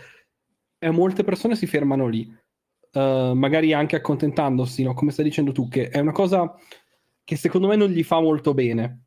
[0.83, 2.29] e molte persone si fermano lì
[2.93, 4.93] uh, magari anche accontentandosi, no?
[4.93, 6.53] come stai dicendo tu, che è una cosa
[7.23, 9.05] che secondo me non gli fa molto bene.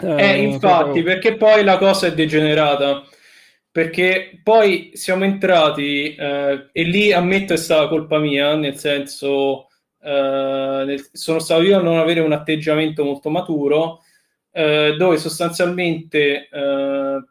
[0.00, 1.02] Uh, eh, infatti, proprio...
[1.02, 3.02] perché poi la cosa è degenerata.
[3.70, 9.66] Perché poi siamo entrati, eh, e lì ammetto è stata colpa mia, nel senso,
[10.00, 14.02] eh, nel, sono stato io a non avere un atteggiamento molto maturo,
[14.52, 17.24] eh, dove sostanzialmente eh,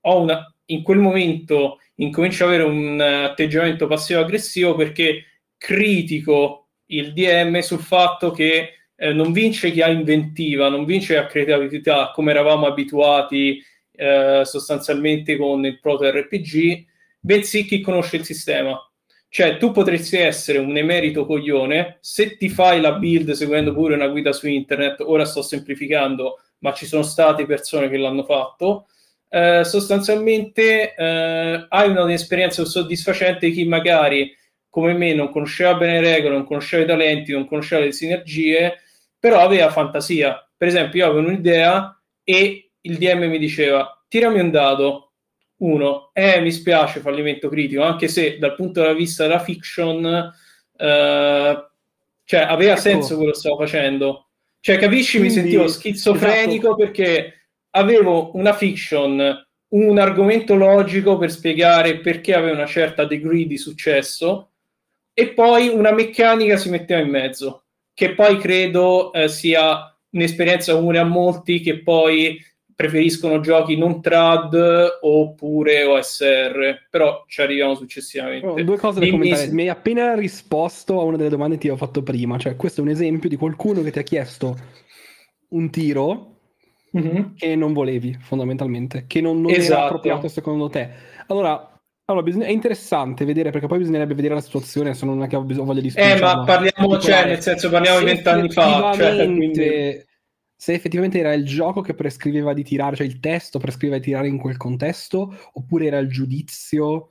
[0.00, 5.24] ho una, in quel momento incomincio ad avere un atteggiamento passivo-aggressivo perché
[5.56, 11.20] critico il DM sul fatto che eh, non vince chi ha inventiva, non vince chi
[11.20, 16.84] ha creatività come eravamo abituati eh, sostanzialmente con il proto RPG,
[17.20, 18.80] bensì chi conosce il sistema.
[19.30, 24.08] Cioè, tu potresti essere un emerito coglione se ti fai la build seguendo pure una
[24.08, 25.00] guida su internet.
[25.00, 28.86] Ora sto semplificando, ma ci sono state persone che l'hanno fatto
[29.28, 34.34] eh, sostanzialmente eh, hai un'esperienza soddisfacente di chi magari
[34.70, 38.80] come me non conosceva bene le regole, non conosceva i talenti, non conosceva le sinergie,
[39.18, 40.48] però aveva fantasia.
[40.56, 45.04] Per esempio, io avevo un'idea e il DM mi diceva: tirami un dado.
[45.60, 50.32] Uno, eh, mi spiace, fallimento critico, anche se dal punto di vista della fiction,
[50.76, 51.68] eh,
[52.24, 52.80] cioè aveva ecco.
[52.80, 54.28] senso quello che stavo facendo.
[54.60, 55.18] Cioè, capisci?
[55.18, 56.76] Quindi, mi sentivo schizofrenico esatto.
[56.76, 57.37] perché
[57.78, 64.50] avevo una fiction, un argomento logico per spiegare perché aveva una certa degree di successo
[65.12, 70.98] e poi una meccanica si metteva in mezzo, che poi credo eh, sia un'esperienza comune
[70.98, 72.40] a molti che poi
[72.78, 74.56] preferiscono giochi non trad
[75.00, 78.46] oppure OSR, però ci arriviamo successivamente.
[78.46, 79.50] Oh, due cose da commentare.
[79.50, 82.80] Mi hai appena risposto a una delle domande che ti ho fatto prima, cioè questo
[82.80, 84.56] è un esempio di qualcuno che ti ha chiesto
[85.48, 86.37] un tiro
[86.96, 87.34] mm-hmm.
[87.34, 89.72] che non volevi fondamentalmente, che non, non esatto.
[89.72, 90.90] era appropriato secondo te.
[91.26, 95.26] Allora, allora bisogna, è interessante vedere, perché poi bisognerebbe vedere la situazione, se non è
[95.26, 98.92] che ho bisogno, voglia di Eh, ma parliamo, cioè, nel senso, parliamo di vent'anni fa.
[98.94, 100.06] Cioè, quindi...
[100.60, 104.26] Se effettivamente era il gioco che prescriveva di tirare, cioè il testo prescriveva di tirare
[104.26, 107.10] in quel contesto, oppure era il giudizio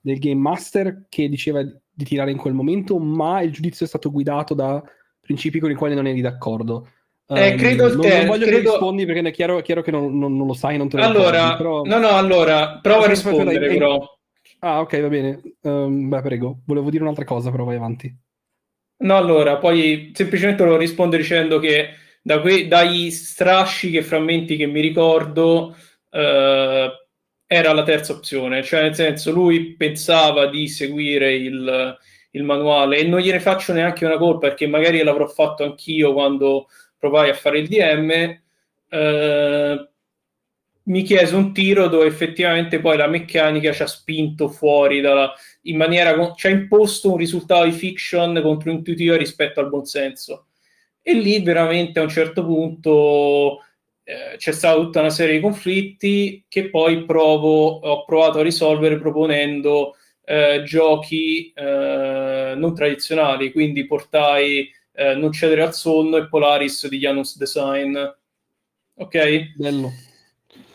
[0.00, 4.10] del game master che diceva di tirare in quel momento, ma il giudizio è stato
[4.10, 4.82] guidato da
[5.20, 6.88] principi con i quali non eri d'accordo.
[7.30, 8.62] Eh, credo non, te, non voglio credo...
[8.62, 10.96] che rispondi perché è chiaro, è chiaro che non, non, non, lo sai, non te
[10.96, 11.82] lo Allora, ricordi, però...
[11.82, 14.18] no, no, allora, prova a rispondere dai, però.
[14.60, 15.40] Ah, ok, va bene.
[15.60, 16.60] Um, beh, prego.
[16.64, 18.16] Volevo dire un'altra cosa, però vai avanti.
[19.00, 21.90] No, allora, poi semplicemente lo rispondo dicendo che
[22.22, 25.76] da que- dai strascichi e frammenti che mi ricordo,
[26.10, 26.90] eh,
[27.46, 31.96] era la terza opzione, cioè nel senso lui pensava di seguire il,
[32.32, 36.66] il manuale e non gliene faccio neanche una colpa perché magari l'avrò fatto anch'io quando
[36.98, 38.40] provai a fare il DM.
[38.90, 39.88] Eh,
[40.88, 45.32] mi chiese un tiro dove effettivamente poi la meccanica ci ha spinto fuori dalla,
[45.62, 50.46] in maniera ci ha imposto un risultato di fiction controintuitivo rispetto al buonsenso
[51.02, 53.62] e lì veramente a un certo punto
[54.04, 58.98] eh, c'è stata tutta una serie di conflitti che poi provo, ho provato a risolvere
[58.98, 66.88] proponendo eh, giochi eh, non tradizionali, quindi portai eh, Non cedere al sonno e Polaris
[66.88, 67.96] di Janus Design.
[68.94, 69.54] Ok?
[69.54, 69.92] Bello.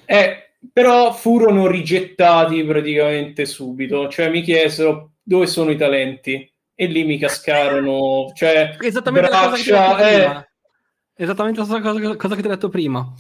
[0.06, 7.04] Eh, però furono rigettati praticamente subito, cioè mi chiesero dove sono i talenti e lì
[7.04, 10.48] mi cascarono, cioè esattamente braccia, la cosa che eh...
[11.16, 13.14] Esattamente la cosa, cosa, che ti ho detto prima.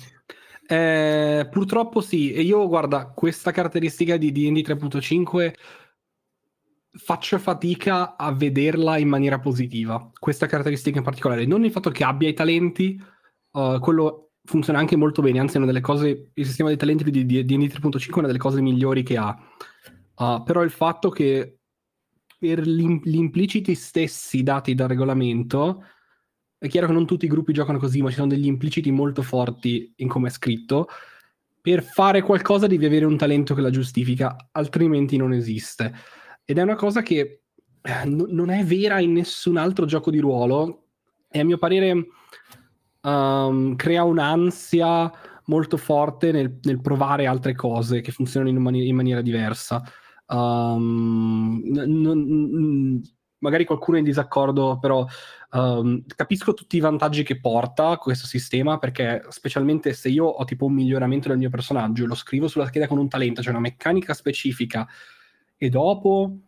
[0.66, 5.54] Eh, purtroppo sì, e io guarda, questa caratteristica di D&D 3.5
[6.96, 12.04] faccio fatica a vederla in maniera positiva, questa caratteristica in particolare, non il fatto che
[12.04, 13.02] abbia i talenti,
[13.52, 17.10] uh, quello funziona anche molto bene, anzi è una delle cose, il sistema dei talenti
[17.10, 19.36] di D&D 3.5 è una delle cose migliori che ha,
[20.16, 21.58] uh, però il fatto che
[22.38, 25.86] per gli impliciti stessi dati dal regolamento,
[26.58, 29.22] è chiaro che non tutti i gruppi giocano così, ma ci sono degli impliciti molto
[29.22, 30.88] forti in come è scritto,
[31.60, 35.94] per fare qualcosa devi avere un talento che la giustifica, altrimenti non esiste.
[36.46, 37.41] Ed è una cosa che
[37.82, 40.88] eh, n- non è vera in nessun altro gioco di ruolo
[41.30, 42.08] e a mio parere
[43.02, 45.12] um, crea un'ansia
[45.46, 49.84] molto forte nel, nel, provare altre cose che funzionano in, mani- in maniera diversa.
[50.28, 53.02] Um, n- n-
[53.39, 55.06] magari qualcuno è in disaccordo, però
[55.52, 60.66] um, capisco tutti i vantaggi che porta questo sistema, perché specialmente se io ho tipo
[60.66, 64.14] un miglioramento del mio personaggio, lo scrivo sulla scheda con un talento, cioè una meccanica
[64.14, 64.88] specifica,
[65.64, 66.39] e dopo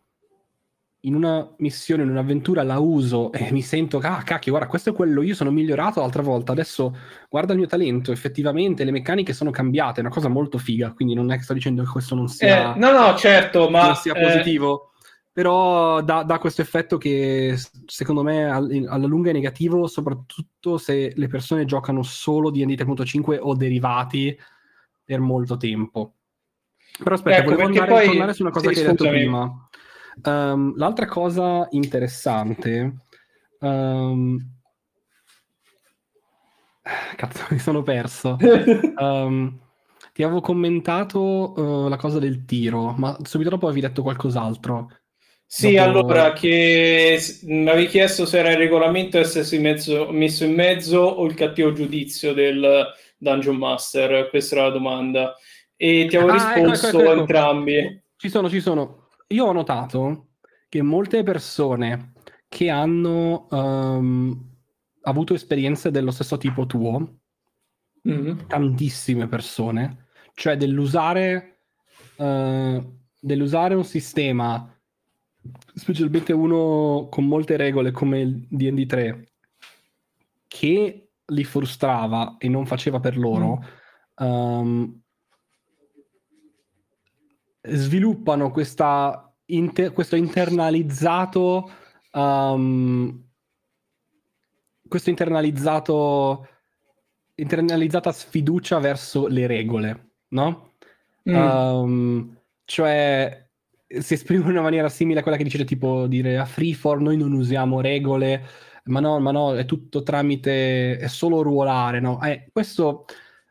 [0.99, 4.93] in una missione, in un'avventura la uso e mi sento, ah cacchio, guarda, questo è
[4.93, 6.93] quello, io sono migliorato l'altra volta, adesso
[7.30, 11.13] guarda il mio talento, effettivamente le meccaniche sono cambiate, è una cosa molto figa, quindi
[11.13, 12.76] non è che sto dicendo che questo non sia...
[12.76, 13.86] Eh, no, no, certo, ma...
[13.86, 14.22] Non sia eh...
[14.22, 14.91] positivo,
[15.32, 17.55] però dà, dà, questo effetto che
[17.86, 23.38] secondo me alla lunga è negativo, soprattutto se le persone giocano solo di D&D 3.5
[23.39, 24.38] o derivati
[25.05, 26.16] per molto tempo.
[27.04, 28.06] Però aspetta, ecco, volevo andare, poi...
[28.06, 29.68] tornare su una cosa sì, che hai detto prima
[30.24, 32.96] Um, l'altra cosa interessante...
[33.60, 34.38] Um...
[37.16, 38.38] Cazzo, mi sono perso.
[38.98, 39.60] um,
[40.14, 44.89] ti avevo commentato uh, la cosa del tiro, ma subito dopo avevi detto qualcos'altro.
[45.48, 45.84] Sì, dopo...
[45.84, 51.26] allora che mi avevi chiesto se era il regolamento essersi mezzo, messo in mezzo o
[51.26, 52.88] il cattivo giudizio del
[53.18, 55.36] Dungeon Master, questa era la domanda.
[55.78, 57.20] E ti avevo ah, risposto ecco, ecco, ecco.
[57.20, 58.04] entrambi.
[58.16, 60.28] Ci sono, ci sono io ho notato
[60.70, 62.14] che molte persone
[62.48, 64.50] che hanno um,
[65.02, 67.20] avuto esperienze dello stesso tipo tuo,
[68.08, 68.48] mm-hmm.
[68.48, 71.60] tantissime persone, cioè dell'usare,
[72.18, 74.72] uh, dell'usare un sistema,
[75.74, 79.28] specialmente uno con molte regole come il DD 3,
[80.48, 83.64] che li frustrava e non faceva per loro,
[84.24, 84.26] mm.
[84.26, 85.02] um,
[87.68, 91.72] sviluppano questa inter- questo internalizzato
[92.11, 93.24] um,
[94.88, 96.47] questo internalizzato
[97.36, 100.72] internalizzata sfiducia verso le regole, no?
[101.30, 101.36] Mm.
[101.36, 103.47] Um, cioè
[103.88, 107.18] si esprime in una maniera simile a quella che dice tipo dire a Freeform noi
[107.18, 108.43] non usiamo regole,
[108.86, 112.22] ma no, ma no, è tutto tramite, è solo ruolare, no?
[112.22, 113.05] Eh, questo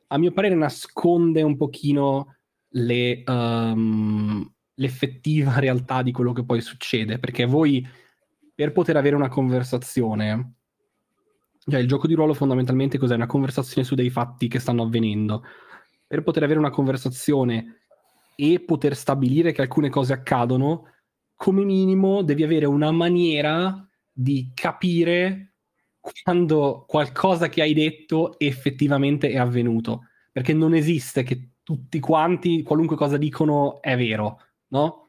[0.08, 2.33] a mio parere nasconde un pochino
[2.76, 7.86] le, um, l'effettiva realtà di quello che poi succede, perché voi
[8.54, 10.54] per poter avere una conversazione,
[11.58, 13.14] cioè il gioco di ruolo fondamentalmente cos'è?
[13.14, 15.42] Una conversazione su dei fatti che stanno avvenendo.
[16.06, 17.80] Per poter avere una conversazione
[18.36, 20.90] e poter stabilire che alcune cose accadono,
[21.34, 25.54] come minimo devi avere una maniera di capire
[26.22, 30.08] quando qualcosa che hai detto effettivamente è avvenuto.
[30.30, 35.08] Perché non esiste che tutti quanti, qualunque cosa dicono, è vero, no?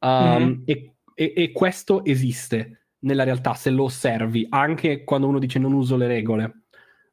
[0.00, 0.62] Um, mm-hmm.
[0.64, 5.72] e, e, e, questo esiste nella realtà se lo osservi, anche quando uno dice non
[5.72, 6.64] uso le regole.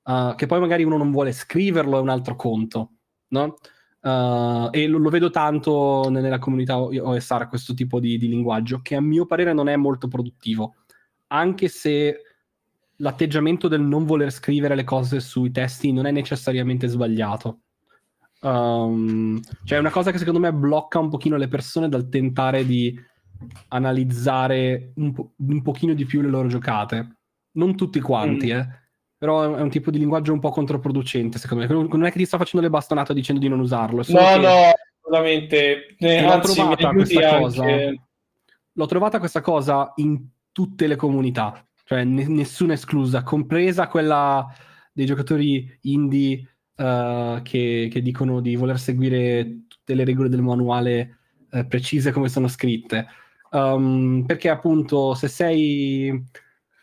[0.04, 2.94] Uh, che poi magari uno non vuole scriverlo è un altro conto,
[3.30, 3.58] no?
[4.02, 8.96] Uh, e lo, lo, vedo tanto nella comunità OSR questo tipo di, di linguaggio, che
[8.96, 10.78] a mio parere non è molto produttivo,
[11.28, 12.24] anche se
[12.96, 17.60] l'atteggiamento del non voler scrivere le cose sui testi non è necessariamente sbagliato
[18.42, 22.66] Um, cioè è una cosa che secondo me blocca un pochino le persone dal tentare
[22.66, 22.98] di
[23.70, 27.18] analizzare un, po- un pochino di più le loro giocate.
[27.52, 28.58] Non tutti quanti, mm.
[28.58, 28.68] eh.
[29.18, 31.88] Però è un tipo di linguaggio un po' controproducente, secondo me.
[31.88, 34.02] Non è che ti sta facendo le bastonate dicendo di non usarlo.
[34.08, 35.96] No, no, assolutamente.
[35.98, 37.42] Eh, anzi, trovata questa anche...
[37.42, 37.66] cosa.
[38.74, 44.48] L'ho trovata questa cosa in tutte le comunità, cioè n- nessuna esclusa, compresa quella
[44.94, 51.18] dei giocatori indie uh, che, che, dicono di voler seguire tutte le regole del manuale
[51.52, 53.08] uh, precise come sono scritte.
[53.52, 56.24] Um, perché appunto se sei,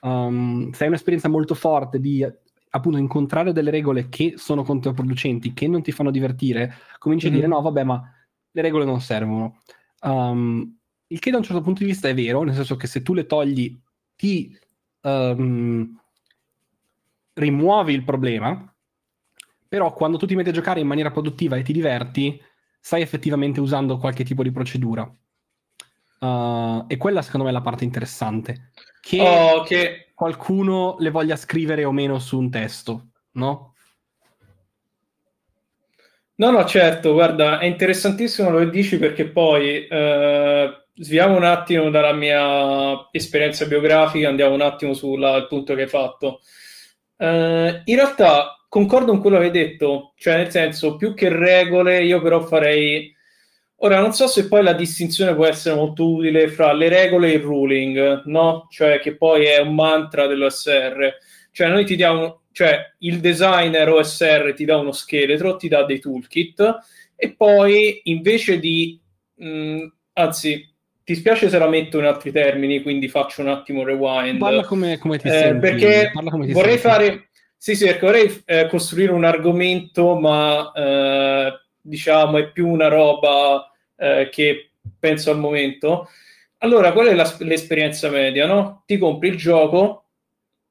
[0.01, 2.27] um, se hai un'esperienza molto forte di
[2.71, 7.35] appunto incontrare delle regole che sono controproducenti, che non ti fanno divertire, cominci mm-hmm.
[7.35, 7.55] a dire mhm.
[7.55, 8.13] no, vabbè, ma
[8.51, 9.61] le regole non servono.
[10.03, 10.77] Um,
[11.09, 13.15] il che da un certo punto di vista è vero, nel senso che se tu
[13.15, 13.81] le togli
[14.17, 14.59] ti
[15.03, 15.97] um,
[17.35, 18.76] rimuovi il problema,
[19.69, 22.41] però quando tu ti metti a giocare in maniera produttiva e ti diverti,
[22.81, 25.03] stai effettivamente usando qualche tipo di procedura.
[26.19, 28.71] Uh, e quella secondo me è la parte interessante.
[29.01, 33.75] Che, oh, che qualcuno le voglia scrivere o meno su un testo, no?
[36.39, 41.89] No, no, certo, guarda, è interessantissimo lo che dici perché poi eh, sviamo un attimo
[41.89, 46.41] dalla mia esperienza biografica, andiamo un attimo sul punto che hai fatto.
[47.17, 52.05] Eh, in realtà concordo con quello che hai detto, cioè nel senso, più che regole,
[52.05, 53.15] io però farei...
[53.81, 57.37] Ora, non so se poi la distinzione può essere molto utile fra le regole e
[57.37, 58.67] il ruling, no?
[58.71, 61.15] Cioè, che poi è un mantra dell'OSR.
[61.53, 65.99] Cioè, noi ti diamo cioè il designer OSR ti dà uno scheletro, ti dà dei
[65.99, 66.79] toolkit
[67.15, 68.99] e poi invece di,
[69.35, 73.85] mh, mm, anzi, ti spiace se la metto in altri termini, quindi faccio un attimo
[73.85, 74.39] rewind.
[74.39, 75.59] Parla come, come ti eh, senti.
[75.59, 76.89] Perché come ti vorrei senti.
[76.89, 77.26] fare,
[77.57, 83.71] sì, sì, perché vorrei eh, costruire un argomento, ma eh, diciamo è più una roba
[83.97, 86.09] eh, che penso al momento.
[86.59, 88.47] Allora, qual è la, l'esperienza media?
[88.47, 88.83] No?
[88.87, 90.07] Ti compri il gioco,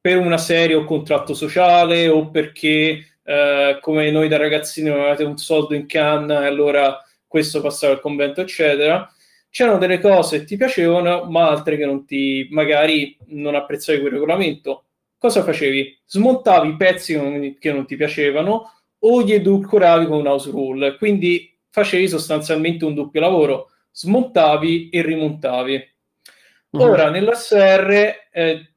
[0.05, 5.36] per una serie o contratto sociale o perché eh, come noi da ragazzini avevate un
[5.36, 9.11] soldo in canna e allora questo passava al convento eccetera
[9.49, 14.11] c'erano delle cose che ti piacevano ma altre che non ti magari non apprezzavi quel
[14.11, 14.84] regolamento
[15.28, 15.97] cosa facevi?
[16.05, 17.13] smontavi i pezzi
[17.59, 22.93] che non, ti piacevano o li edulcoravi con un house rule quindi facevi sostanzialmente un
[22.93, 25.93] doppio lavoro smontavi e rimontavi
[26.71, 26.82] uh-huh.
[26.82, 28.69] ora nell'SR eh,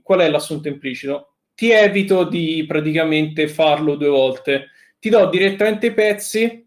[0.00, 1.34] qual è l'assunto implicito?
[1.54, 4.70] Ti evito di praticamente farlo due volte.
[4.98, 6.66] Ti do direttamente i pezzi,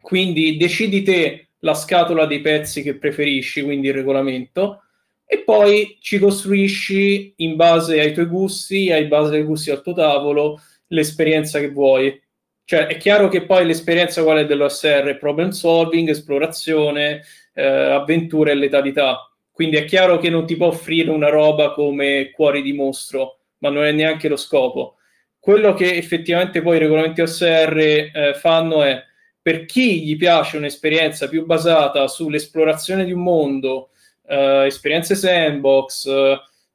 [0.00, 4.84] quindi decidi te la scatola dei pezzi che preferisci, quindi il regolamento,
[5.32, 9.92] e poi ci costruisci in base ai tuoi gusti, in base ai gusti al tuo
[9.92, 12.20] tavolo, l'esperienza che vuoi.
[12.64, 15.18] Cioè, è chiaro che poi l'esperienza quale è dell'OSR?
[15.18, 17.22] Problem solving, esplorazione,
[17.54, 22.30] eh, avventura e letalità quindi è chiaro che non ti può offrire una roba come
[22.30, 24.96] cuori di mostro, ma non è neanche lo scopo.
[25.38, 29.04] Quello che effettivamente poi i regolamenti OSR eh, fanno è
[29.42, 33.90] per chi gli piace un'esperienza più basata sull'esplorazione di un mondo,
[34.30, 36.08] eh, esperienze sandbox,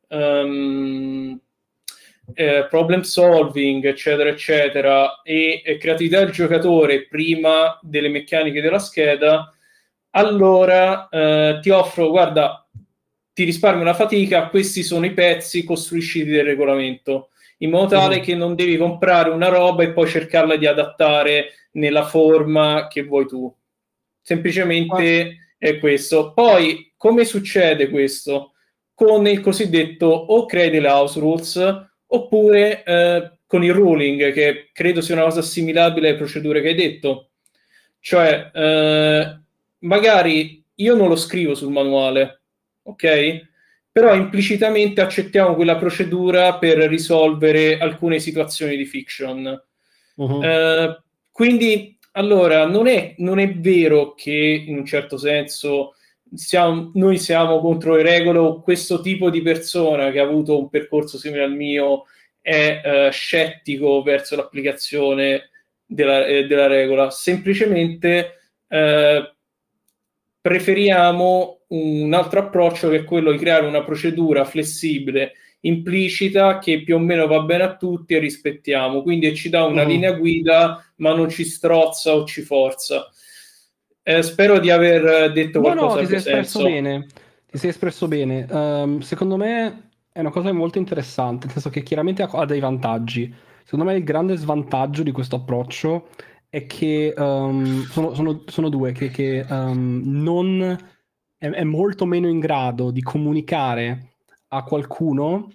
[0.10, 1.39] um,
[2.34, 9.53] eh, problem solving, eccetera, eccetera, e, e creatività del giocatore prima delle meccaniche della scheda,
[10.12, 12.68] allora eh, ti offro, guarda,
[13.34, 17.30] ti risparmi una fatica, questi sono i pezzi, costruisci del regolamento,
[17.60, 18.22] in modo tale mm.
[18.22, 23.28] che non devi comprare una roba e poi cercarla di adattare nella forma che vuoi
[23.28, 23.53] tu.
[24.22, 25.39] Semplicemente.
[25.70, 26.34] È questo.
[26.34, 28.53] Poi, come succede questo?
[28.93, 35.01] Con il cosiddetto o crei delle house rules oppure eh, con il ruling, che credo
[35.01, 37.30] sia una cosa assimilabile alle procedure che hai detto.
[37.99, 39.39] Cioè, eh,
[39.80, 42.41] magari io non lo scrivo sul manuale,
[42.84, 43.47] ok?
[43.91, 49.63] Però implicitamente accettiamo quella procedura per risolvere alcune situazioni di fiction.
[50.16, 50.43] Uh-huh.
[50.43, 51.01] Eh,
[51.32, 55.95] quindi, allora, non è, non è, vero che in un certo senso
[56.34, 60.70] siamo, noi siamo contro le regole o questo tipo di persona che ha avuto un
[60.70, 62.05] percorso simile al mio
[62.41, 65.49] è eh, scettico verso l'applicazione
[65.86, 67.09] della, eh, della regola.
[67.09, 69.36] Semplicemente eh,
[70.39, 75.34] preferiamo un altro approccio che è quello di creare una procedura flessibile,
[75.66, 79.01] implicita, che più o meno va bene a tutti e rispettiamo.
[79.01, 79.88] Quindi ci dà una mm.
[79.88, 83.09] linea guida, ma non ci strozza o ci forza.
[84.03, 87.07] Eh, spero di aver detto no, qualcosa no, ti sei espresso bene.
[87.47, 88.45] Ti sei espresso bene.
[88.49, 92.59] Um, secondo me è una cosa molto interessante, nel senso che chiaramente ha, ha dei
[92.59, 93.34] vantaggi.
[93.63, 96.09] Secondo me il grande svantaggio di questo approccio
[96.49, 100.78] è che um, sono, sono, sono, due, che, che um, non
[101.38, 104.14] è, è, molto meno in grado di comunicare
[104.50, 105.48] a qualcuno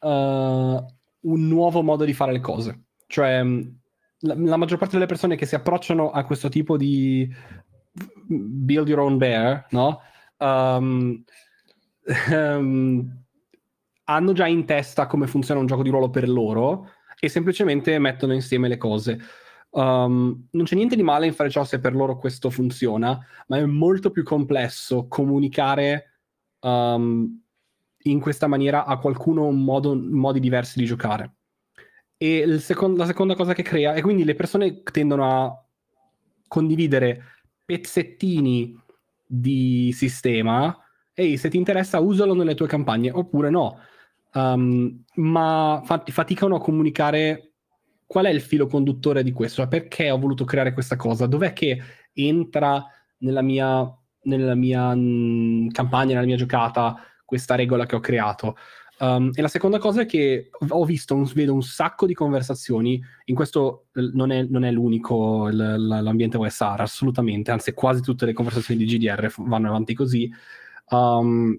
[0.00, 2.84] uh, un nuovo modo di fare le cose.
[3.06, 3.42] Cioè,
[4.20, 7.28] la, la, maggior parte delle persone che si approcciano a questo tipo di
[8.26, 10.00] build your own bear, no?
[10.38, 11.22] Um,
[12.30, 13.22] um,
[14.04, 18.34] hanno già in testa come funziona un gioco di ruolo per loro e semplicemente mettono
[18.34, 19.18] insieme le cose.
[19.70, 23.18] Um, non c'è niente di male in fare ciò se per loro questo funziona,
[23.48, 26.18] ma è molto più complesso comunicare
[26.60, 27.43] um,
[28.06, 31.34] in questa maniera a qualcuno un modo, modi diversi di giocare.
[32.16, 35.64] E secondo, la seconda cosa che crea, e quindi le persone tendono a
[36.48, 37.22] condividere
[37.64, 38.78] pezzettini
[39.26, 40.76] di sistema,
[41.14, 43.78] ehi, se ti interessa usalo nelle tue campagne, oppure no.
[44.34, 47.52] Um, ma fat- faticano a comunicare
[48.06, 51.80] qual è il filo conduttore di questo, perché ho voluto creare questa cosa, dov'è che
[52.12, 52.84] entra
[53.18, 53.90] nella mia,
[54.22, 56.96] nella mia mh, campagna, nella mia giocata,
[57.34, 58.56] questa regola che ho creato.
[59.00, 63.02] Um, e la seconda cosa è che ho visto, un, vedo un sacco di conversazioni,
[63.24, 68.32] in questo non è, non è l'unico l- l'ambiente OSR, assolutamente, anzi quasi tutte le
[68.32, 70.30] conversazioni di GDR vanno avanti così,
[70.90, 71.58] um,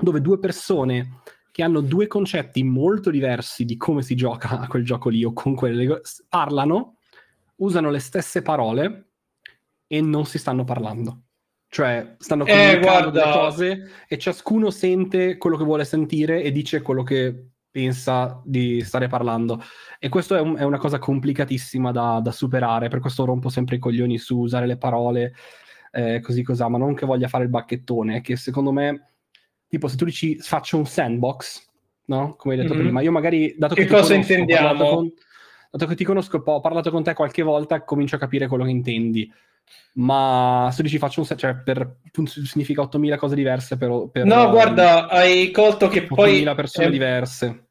[0.00, 1.18] dove due persone
[1.50, 5.32] che hanno due concetti molto diversi di come si gioca a quel gioco lì o
[5.32, 6.98] con quelle parlano,
[7.56, 9.08] usano le stesse parole
[9.88, 11.22] e non si stanno parlando.
[11.72, 16.50] Cioè, stanno eh, comunicando eh, delle cose e ciascuno sente quello che vuole sentire e
[16.50, 19.62] dice quello che pensa di stare parlando.
[20.00, 23.76] E questo è, un, è una cosa complicatissima da, da, superare, per questo rompo sempre
[23.76, 25.32] i coglioni su usare le parole
[25.92, 29.12] eh, così così, ma non che voglia fare il bacchettone, che secondo me,
[29.68, 31.68] tipo se tu dici faccio un sandbox,
[32.06, 32.34] no?
[32.36, 32.82] Come hai detto mm-hmm.
[32.82, 34.94] prima, io magari, dato che, che cosa conosco, intendiamo?
[34.96, 35.12] Con,
[35.70, 38.70] dato che ti conosco, ho parlato con te qualche volta, comincio a capire quello che
[38.70, 39.32] intendi
[39.94, 44.48] ma se dici faccio un set, cioè per, significa 8000 cose diverse per, per no
[44.50, 46.90] guarda hai colto che 8000 poi 8000 persone è...
[46.90, 47.64] diverse.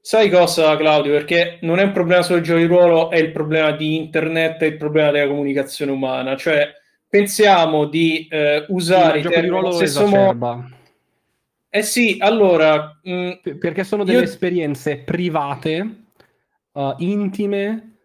[0.00, 1.12] Sai cosa Claudio?
[1.12, 4.58] Perché non è un problema solo del gioco di ruolo è il problema di internet
[4.58, 6.36] è il problema della comunicazione umana.
[6.36, 6.70] Cioè
[7.08, 10.68] pensiamo di eh, usare il gioco di ruolo stesso modo
[11.74, 14.24] eh sì allora mh, mm, perché sono delle io...
[14.24, 16.04] esperienze private
[16.70, 17.96] uh, intime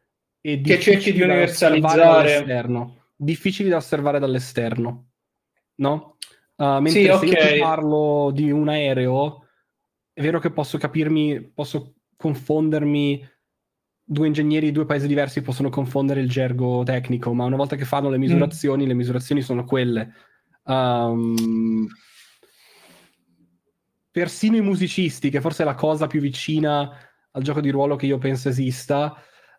[0.41, 2.43] e che cerchi di universalizzare
[3.21, 5.09] difficili da osservare dall'esterno,
[5.75, 6.17] no?
[6.55, 7.57] Uh, mentre sì, se okay.
[7.57, 9.45] io parlo di un aereo,
[10.13, 13.27] è vero che posso capirmi, posso confondermi,
[14.01, 17.85] due ingegneri di due paesi diversi possono confondere il gergo tecnico, ma una volta che
[17.85, 18.21] fanno le mm.
[18.21, 18.87] misurazioni, mm.
[18.87, 20.13] le misurazioni sono quelle.
[20.63, 21.87] Um,
[24.11, 26.89] persino i musicisti, che forse è la cosa più vicina
[27.31, 29.15] al gioco di ruolo che io penso esista,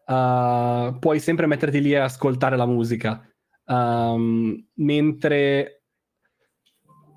[0.07, 3.30] uh, puoi sempre metterti lì a ascoltare la musica.
[3.71, 5.85] Um, mentre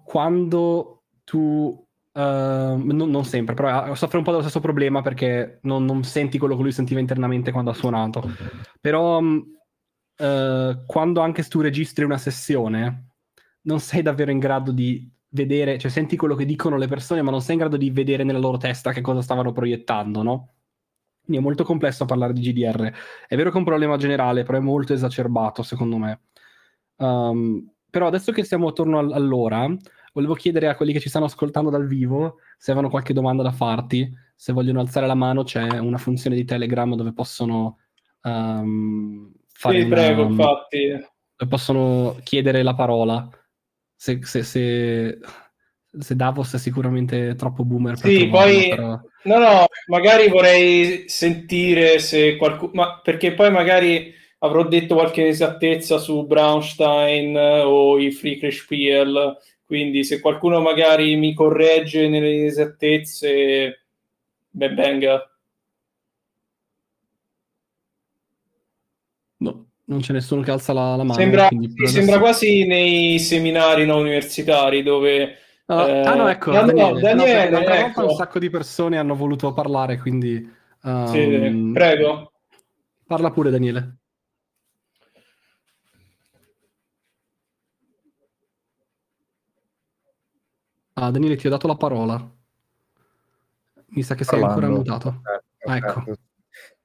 [0.06, 1.82] quando tu
[2.16, 6.04] Uh, non, non, sempre, però uh, soffre un po' dello stesso problema perché non, non,
[6.04, 8.30] senti quello che lui sentiva internamente quando ha suonato.
[8.80, 13.16] Però uh, quando anche tu registri una sessione,
[13.62, 17.32] non sei davvero in grado di vedere, cioè senti quello che dicono le persone, ma
[17.32, 20.54] non sei in grado di vedere nella loro testa che cosa stavano proiettando, no?
[21.24, 22.94] Quindi è molto complesso parlare di GDR.
[23.28, 26.22] È vero che è un problema generale, però è molto esacerbato, secondo me.
[27.04, 29.68] Um, però adesso che siamo attorno all'ora,
[30.14, 33.52] volevo chiedere a quelli che ci stanno ascoltando dal vivo se avevano qualche domanda da
[33.52, 34.10] farti.
[34.36, 37.80] Se vogliono alzare la mano, c'è una funzione di Telegram dove possono
[38.22, 39.80] um, fare.
[39.80, 40.88] Sì, una, prego, infatti.
[40.88, 43.30] Dove possono chiedere la parola.
[43.96, 45.20] Se, se, se,
[45.98, 48.00] se Davos è sicuramente troppo boomer.
[48.00, 48.70] Per sì, poi.
[48.70, 49.00] Però...
[49.26, 52.72] No, no, magari vorrei sentire se qualcuno.
[52.74, 54.14] Ma perché poi magari
[54.44, 61.34] avrò detto qualche inesattezza su Braunstein eh, o i Friedrichspiel, quindi se qualcuno magari mi
[61.34, 63.86] corregge nelle inesattezze,
[64.50, 65.28] ben venga.
[69.38, 71.20] No, non c'è nessuno che alza la, la mano.
[71.20, 71.94] Sembra, adesso...
[71.94, 75.38] sembra, quasi nei seminari no, universitari dove...
[75.68, 76.00] No, eh...
[76.02, 78.06] Ah no, ecco, no, Daniele, Daniele no, ecco.
[78.08, 80.52] un sacco di persone hanno voluto parlare, quindi...
[80.84, 81.06] Um...
[81.08, 82.34] Sì, prego.
[83.08, 84.00] Parla pure Daniele.
[91.04, 92.16] Ah, Daniele, ti ho dato la parola.
[93.88, 94.66] Mi sa che sei Parlando.
[94.66, 95.22] ancora mutato.
[95.22, 96.04] Certo, ah, ecco.
[96.06, 96.22] Certo.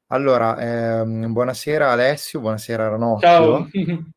[0.08, 3.28] Allora, ehm, buonasera Alessio, buonasera Ranocchio.
[3.28, 3.68] Ciao.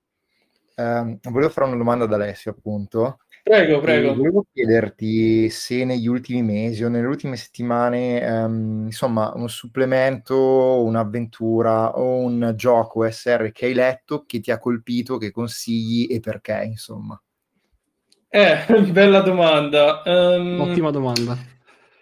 [0.76, 3.20] eh, volevo fare una domanda ad Alessio, appunto.
[3.44, 4.10] Prego, prego.
[4.10, 10.84] E volevo chiederti se negli ultimi mesi o nelle ultime settimane, ehm, insomma, un supplemento,
[10.84, 16.20] un'avventura o un gioco SR che hai letto che ti ha colpito, che consigli e
[16.20, 17.22] perché, insomma.
[18.34, 20.04] Eh, bella domanda.
[20.06, 21.38] Um, Ottima domanda.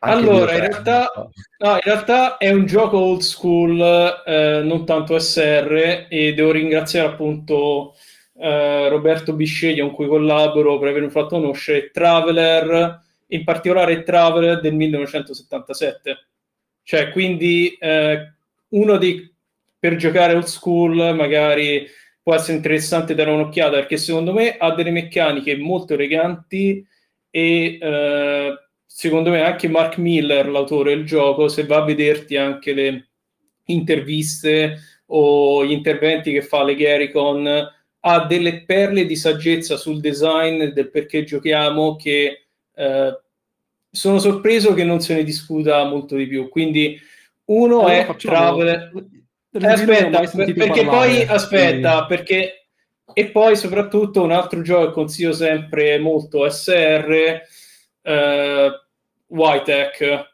[0.02, 1.12] Anche allora, in realtà,
[1.58, 7.08] no, in realtà è un gioco old school, eh, non tanto SR, e devo ringraziare
[7.08, 7.96] appunto
[8.38, 14.76] eh, Roberto Bisceglia con cui collaboro per avermi fatto conoscere Traveler, in particolare Traveler del
[14.76, 16.28] 1977.
[16.84, 18.34] Cioè, quindi eh,
[18.70, 19.34] uno dei
[19.80, 21.88] per giocare old school magari
[22.30, 26.86] può essere interessante dare un'occhiata perché secondo me ha delle meccaniche molto eleganti
[27.32, 28.54] e eh,
[28.86, 33.08] secondo me anche Mark Miller, l'autore del gioco, se va a vederti anche le
[33.66, 34.78] interviste
[35.08, 37.68] o gli interventi che fa le Garicon
[38.02, 43.20] ha delle perle di saggezza sul design del perché giochiamo che eh,
[43.90, 46.48] sono sorpreso che non se ne discuta molto di più.
[46.48, 46.96] Quindi
[47.46, 48.92] uno Allora è Traveler.
[49.52, 52.54] Eh, aspetta, perché parlare, poi aspetta, quindi- perché
[53.14, 57.42] e poi soprattutto un altro gioco che consiglio sempre molto SR
[58.04, 58.72] eh,
[59.28, 60.28] Whitech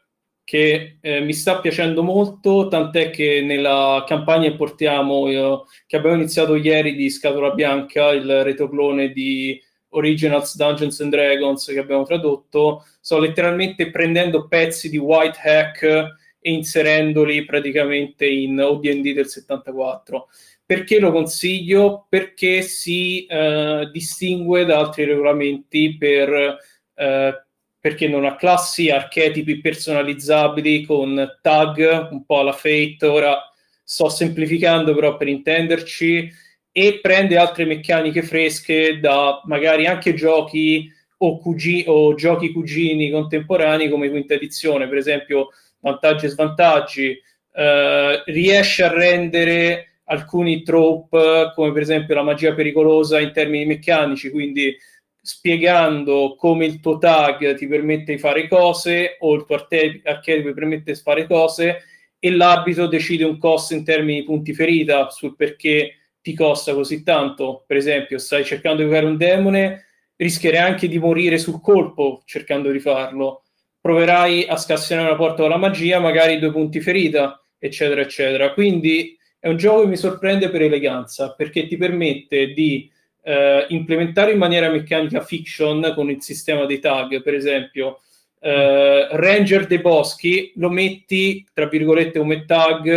[0.44, 6.16] che eh, mi sta piacendo molto, tant'è che nella campagna che portiamo io- che abbiamo
[6.16, 9.60] iniziato ieri di Scatola Bianca, il retroclone di
[9.90, 16.52] Originals Dungeons and Dragons che abbiamo tradotto, sto letteralmente prendendo pezzi di White Hack e
[16.52, 20.28] inserendoli praticamente in OD&D del 74.
[20.64, 22.06] Perché lo consiglio?
[22.08, 26.58] Perché si eh, distingue da altri regolamenti per,
[26.94, 27.44] eh,
[27.78, 33.38] perché non ha classi, archetipi personalizzabili con tag, un po' alla Fate, ora
[33.84, 36.28] sto semplificando però per intenderci,
[36.72, 43.88] e prende altre meccaniche fresche da magari anche giochi o, cugi- o giochi cugini contemporanei
[43.88, 45.48] come quinta edizione, per esempio
[45.86, 47.22] vantaggi e svantaggi,
[47.54, 54.30] eh, riesce a rendere alcuni trope come per esempio la magia pericolosa in termini meccanici,
[54.30, 54.76] quindi
[55.22, 60.54] spiegando come il tuo tag ti permette di fare cose o il tuo archetipo ti
[60.54, 61.82] permette di fare cose
[62.18, 67.02] e l'abito decide un costo in termini di punti ferita sul perché ti costa così
[67.04, 67.64] tanto.
[67.66, 72.70] Per esempio, stai cercando di giocare un demone, rischierai anche di morire sul colpo cercando
[72.70, 73.42] di farlo.
[73.86, 78.52] Proverai a scassinare una porta con la magia, magari due punti ferita, eccetera, eccetera.
[78.52, 82.90] Quindi è un gioco che mi sorprende per eleganza, perché ti permette di
[83.22, 88.00] eh, implementare in maniera meccanica fiction con il sistema dei tag, per esempio,
[88.40, 92.88] eh, Ranger dei boschi lo metti tra virgolette come tag.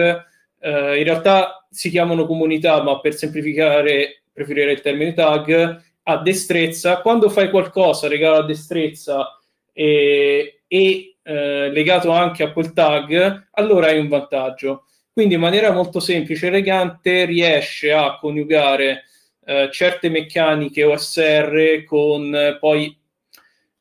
[0.60, 5.84] eh, in realtà si chiamano comunità, ma per semplificare preferirei il termine tag.
[6.02, 9.40] A destrezza, quando fai qualcosa regalo a destrezza
[9.72, 14.86] e, e eh, legato anche a quel tag, allora hai un vantaggio.
[15.12, 19.04] Quindi in maniera molto semplice e elegante riesce a coniugare
[19.46, 22.96] eh, certe meccaniche OSR con eh, poi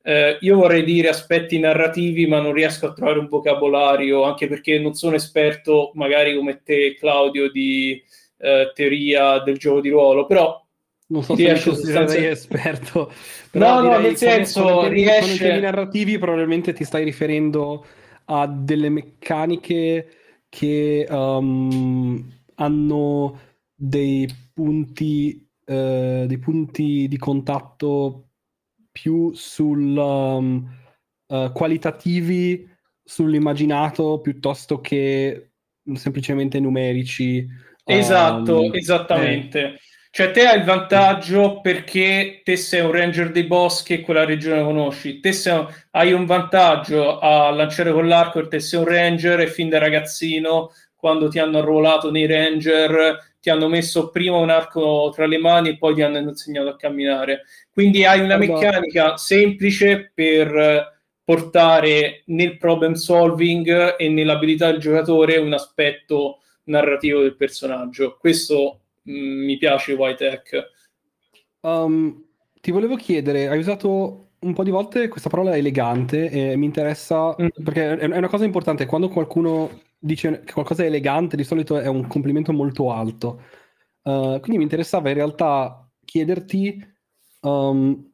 [0.02, 4.78] eh, io vorrei dire aspetti narrativi, ma non riesco a trovare un vocabolario, anche perché
[4.78, 8.02] non sono esperto, magari come te, Claudio, di
[8.38, 10.64] eh, teoria del gioco di ruolo, però
[11.10, 13.12] Non so se riesce considererei sostanzialmente- esperto.
[13.52, 17.84] No, no, nel senso, riesce- quando intendi narrativi probabilmente ti stai riferendo
[18.26, 20.08] a delle meccaniche
[20.50, 23.40] che um, hanno
[23.74, 28.28] dei punti, eh, dei punti di contatto
[28.92, 30.68] più sul um,
[31.26, 32.68] eh, qualitativi
[33.02, 35.52] sull'immaginato piuttosto che
[35.94, 37.46] semplicemente numerici.
[37.84, 39.78] Esatto, Um, esattamente.
[40.18, 44.64] Cioè, te hai il vantaggio perché te sei un ranger dei boschi e quella regione
[44.64, 45.20] conosci.
[45.20, 49.46] Te sei hai un vantaggio a lanciare con l'arco perché te sei un ranger e
[49.46, 55.12] fin da ragazzino, quando ti hanno arruolato nei ranger, ti hanno messo prima un arco
[55.14, 57.44] tra le mani e poi ti hanno insegnato a camminare.
[57.70, 60.84] Quindi hai una meccanica semplice per eh,
[61.22, 68.16] portare nel problem solving e nell'abilità del giocatore un aspetto narrativo del personaggio.
[68.18, 70.70] Questo mi piace White Hack.
[71.60, 72.24] Um,
[72.60, 77.34] ti volevo chiedere, hai usato un po' di volte questa parola elegante e mi interessa
[77.40, 77.64] Mm.
[77.64, 78.86] perché è una cosa importante.
[78.86, 83.42] Quando qualcuno dice che qualcosa è elegante, di solito è un complimento molto alto.
[84.02, 86.82] Uh, quindi mi interessava in realtà chiederti,
[87.40, 88.10] um,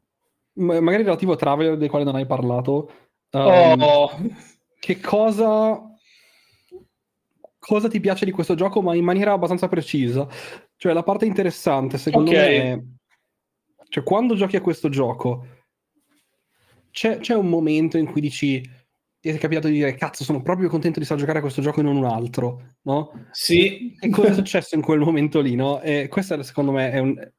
[0.54, 2.90] ma- magari relativo a Traveler del quale non hai parlato,
[3.32, 4.10] um, Oh,
[4.80, 5.93] che cosa,
[7.66, 10.28] cosa ti piace di questo gioco, ma in maniera abbastanza precisa.
[10.76, 12.36] Cioè, la parte interessante, secondo Ok.
[12.36, 12.82] me, è...
[13.88, 15.46] Cioè, quando giochi a questo gioco,
[16.90, 18.60] c'è, c'è un momento in cui dici
[19.18, 21.62] ti è capitato di dire cazzo sono proprio contento di stare a giocare a questo
[21.62, 23.28] gioco e non un altro no?
[23.30, 23.96] Sì.
[23.98, 25.80] E cosa è successo in quel momento lì no?
[25.80, 27.32] E questa secondo me è un...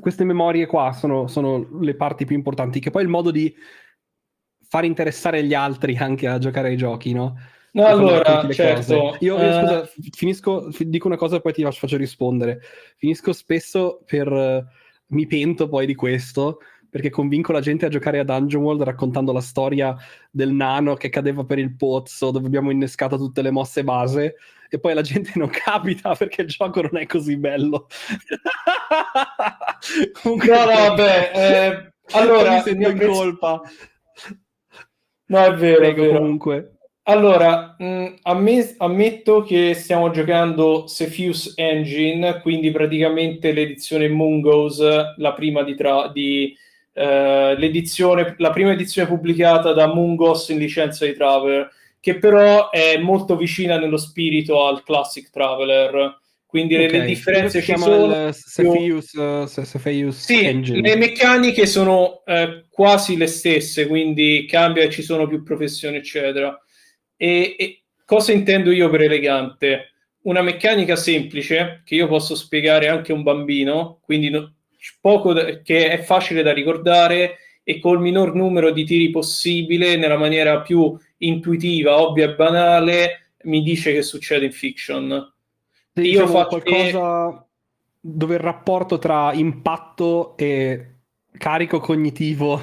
[0.00, 3.54] queste memorie qua sono, sono le parti più importanti che poi il modo di
[4.68, 7.38] far interessare gli altri anche a giocare ai giochi no?
[7.74, 9.16] No, allora, certo.
[9.20, 9.60] Io, io uh...
[9.60, 12.60] scusa, finisco, dico una cosa e poi ti faccio rispondere.
[12.96, 14.30] Finisco spesso per...
[14.30, 14.64] Uh,
[15.08, 16.58] mi pento poi di questo,
[16.88, 19.96] perché convinco la gente a giocare a Dungeon World raccontando la storia
[20.30, 24.36] del nano che cadeva per il pozzo, dove abbiamo innescato tutte le mosse base,
[24.68, 27.86] e poi la gente non capita perché il gioco non è così bello.
[30.22, 31.30] Comunque, no, no, vabbè.
[31.34, 33.60] Eh, allora, mi sento in colpa.
[35.26, 36.18] No, è vero, Prego, è vero.
[36.18, 36.73] comunque.
[37.06, 44.80] Allora, mh, amm- ammetto che stiamo giocando Cepheus Engine, quindi praticamente l'edizione Mungos,
[45.16, 46.56] la prima di, tra- di
[46.94, 52.96] eh, l'edizione, la prima edizione pubblicata da Mungos in licenza di Traveler, che però è
[52.96, 56.20] molto vicina nello spirito al Classic Traveler.
[56.46, 56.88] Quindi okay.
[56.88, 58.32] le differenze ci sono.
[58.32, 60.80] Cepheus, uh, Cepheus sì, Engine.
[60.80, 66.56] le meccaniche sono eh, quasi le stesse, quindi cambia ci sono più professioni, eccetera.
[67.24, 69.92] E, e cosa intendo io per elegante?
[70.24, 74.56] Una meccanica semplice che io posso spiegare anche a un bambino, quindi no,
[75.00, 80.18] poco da, che è facile da ricordare e col minor numero di tiri possibile, nella
[80.18, 85.32] maniera più intuitiva, ovvia e banale, mi dice che succede in fiction.
[85.94, 87.46] Sì, Io diciamo faccio qualcosa
[88.00, 90.96] dove il rapporto tra impatto e
[91.38, 92.60] carico cognitivo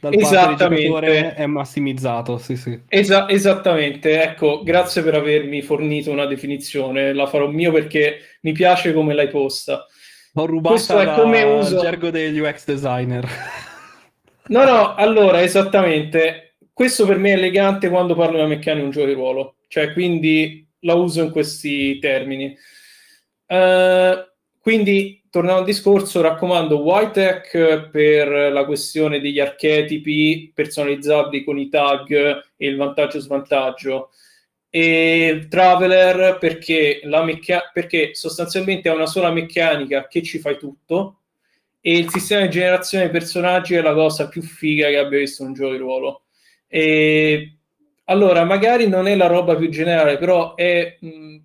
[0.00, 2.38] dal parte è massimizzato.
[2.38, 2.80] Sì, sì.
[2.88, 8.92] Esa- esattamente, ecco, grazie per avermi fornito una definizione, la farò mio perché mi piace
[8.92, 9.86] come l'hai posta.
[10.34, 11.80] Ho rubato come uso...
[11.80, 13.28] gergo degli UX designer.
[14.50, 16.56] No, no, allora, esattamente.
[16.72, 19.58] Questo per me è elegante quando parlo di una meccanica un gioco di ruolo.
[19.68, 22.56] Cioè, quindi la uso in questi termini.
[23.46, 24.18] Uh,
[24.60, 32.10] quindi, tornando al discorso, raccomando Whitech per la questione degli archetipi personalizzabili con i tag
[32.56, 34.10] e il vantaggio-svantaggio
[34.68, 41.20] e Traveler perché, mecca- perché sostanzialmente è una sola meccanica che ci fai tutto
[41.80, 45.42] e il sistema di generazione dei personaggi è la cosa più figa che abbia visto
[45.44, 46.22] un gioco di ruolo.
[46.68, 47.56] E
[48.04, 50.96] allora, magari non è la roba più generale, però è...
[51.00, 51.36] Mh,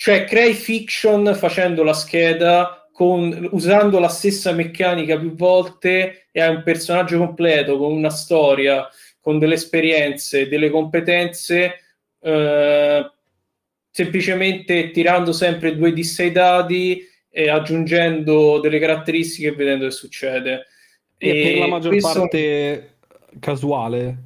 [0.00, 6.54] cioè, crei fiction facendo la scheda con, usando la stessa meccanica più volte e hai
[6.54, 8.88] un personaggio completo con una storia
[9.20, 11.80] con delle esperienze, delle competenze,
[12.18, 13.10] eh,
[13.90, 20.66] semplicemente tirando sempre 2D6 dadi e aggiungendo delle caratteristiche e vedendo che succede.
[21.18, 22.20] E, e per la maggior questo...
[22.20, 22.94] parte
[23.38, 24.16] casuale.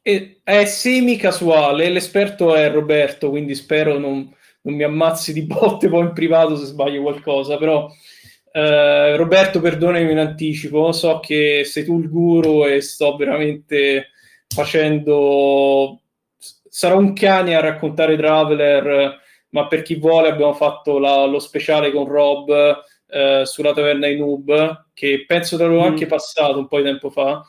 [0.00, 4.34] È, è semi-casuale, l'esperto è Roberto, quindi spero non,
[4.64, 7.90] non mi ammazzi di botte poi in privato se sbaglio qualcosa, però...
[8.54, 14.10] Uh, Roberto, perdonami in anticipo, so che sei tu il guru e sto veramente
[14.46, 15.98] facendo
[16.74, 21.92] sarà un cane a raccontare Traveler ma per chi vuole abbiamo fatto la, lo speciale
[21.92, 22.50] con Rob
[23.06, 25.86] eh, sulla taverna in Noob che penso te l'avevo mm.
[25.86, 27.44] anche passato un po' di tempo fa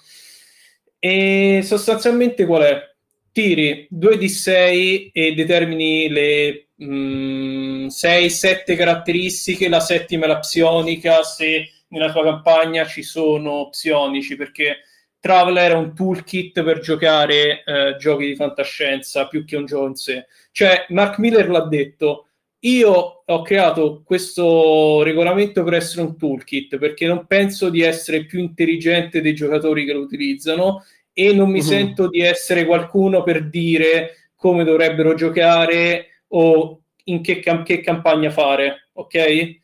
[0.99, 2.94] e sostanzialmente qual è?
[3.35, 11.21] Tiri 2 di 6 e determini le 6-7 mm, caratteristiche la settima è la psionica
[11.21, 14.83] se nella tua campagna ci sono psionici perché
[15.19, 19.95] Traveler è un toolkit per giocare eh, giochi di fantascienza più che un gioco in
[19.95, 20.27] sé.
[20.51, 22.27] Cioè, Mark Miller l'ha detto,
[22.59, 28.39] io ho creato questo regolamento per essere un toolkit perché non penso di essere più
[28.39, 30.83] intelligente dei giocatori che lo utilizzano
[31.17, 31.65] e non mi uh-huh.
[31.65, 38.29] sento di essere qualcuno per dire come dovrebbero giocare o in che, cam- che campagna
[38.29, 39.59] fare, ok?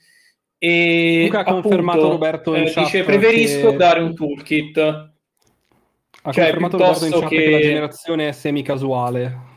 [0.57, 3.75] E Luca ha confermato Roberto eh, dice preferisco che...
[3.75, 4.77] dare un toolkit
[6.23, 7.37] ha cioè, confermato Roberto in chat che...
[7.37, 9.49] che la generazione è semi-casuale.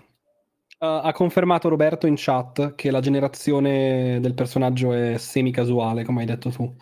[0.78, 6.26] Uh, ha confermato Roberto in chat che la generazione del personaggio è semi-casuale, come hai
[6.26, 6.74] detto tu.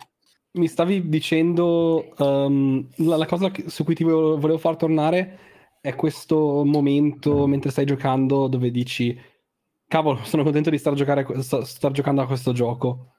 [0.53, 5.39] Mi stavi dicendo um, la, la, cosa su cui ti volevo, volevo, far tornare
[5.81, 9.19] è questo momento mentre stai giocando dove dici
[9.87, 13.13] cavolo, sono contento di star, giocare, star, star giocando a questo gioco.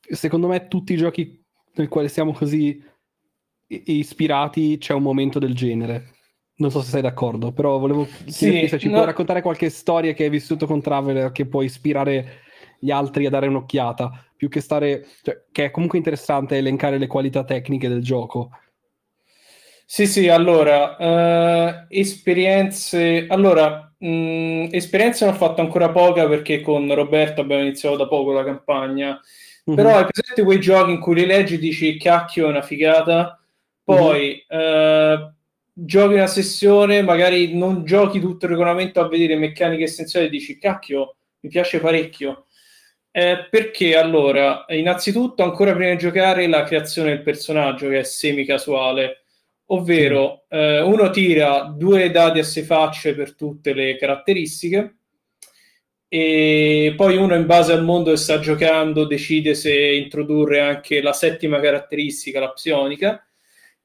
[0.00, 1.44] Secondo me tutti i giochi
[1.74, 2.80] nel quale siamo così
[3.66, 6.10] ispirati c'è un momento del genere.
[6.56, 8.94] Non so se sei d'accordo, però volevo sì, se ci no.
[8.94, 12.42] puoi raccontare qualche storia che hai vissuto con Traveler che può ispirare
[12.82, 15.06] gli altri a dare un'occhiata, più che stare...
[15.22, 18.50] Cioè, che è comunque interessante elencare le qualità tecniche del gioco.
[19.86, 23.26] Sì, sì, allora, uh, esperienze...
[23.28, 28.08] Allora, mh, mm, esperienze ne ho fatto ancora poca perché con Roberto abbiamo iniziato da
[28.08, 29.76] poco la campagna, mm-hmm.
[29.76, 33.40] però hai presente quei giochi in cui li leggi e dici cacchio è una figata,
[33.84, 35.22] poi mm-hmm.
[35.22, 35.32] uh,
[35.72, 40.58] giochi una sessione, magari non giochi tutto il regolamento a vedere meccaniche essenziali e dici
[40.58, 42.46] cacchio, mi piace parecchio.
[43.14, 49.22] Eh, perché allora, innanzitutto, ancora prima di giocare, la creazione del personaggio che è semi-casuale
[49.72, 54.96] ovvero eh, uno tira due dadi a sei facce per tutte le caratteristiche
[56.08, 61.14] e poi uno in base al mondo che sta giocando decide se introdurre anche la
[61.14, 63.26] settima caratteristica, la psionica,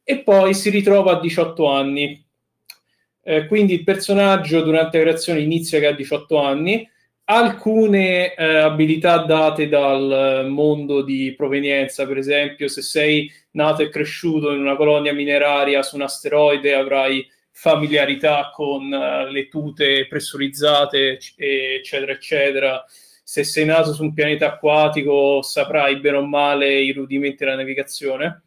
[0.03, 2.21] e poi si ritrova a 18 anni.
[3.23, 6.89] Eh, quindi il personaggio durante la creazione inizia che ha 18 anni,
[7.29, 14.51] alcune eh, abilità date dal mondo di provenienza, per esempio, se sei nato e cresciuto
[14.51, 22.11] in una colonia mineraria su un asteroide avrai familiarità con uh, le tute pressurizzate, eccetera,
[22.11, 22.85] eccetera.
[23.23, 28.43] Se sei nato su un pianeta acquatico saprai bene o male i rudimenti della navigazione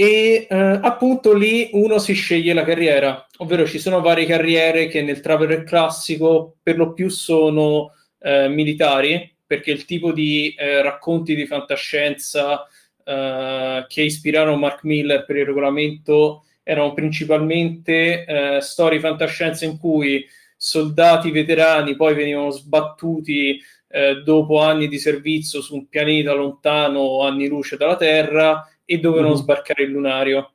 [0.00, 5.02] e eh, appunto lì uno si sceglie la carriera, ovvero ci sono varie carriere che
[5.02, 11.34] nel traveler classico per lo più sono eh, militari, perché il tipo di eh, racconti
[11.34, 12.64] di fantascienza
[13.02, 20.24] eh, che ispirarono Mark Miller per il regolamento erano principalmente eh, storie fantascienza in cui
[20.56, 27.48] soldati veterani poi venivano sbattuti eh, dopo anni di servizio su un pianeta lontano anni
[27.48, 29.36] luce dalla Terra e dovevano mm.
[29.36, 30.52] sbarcare il lunario.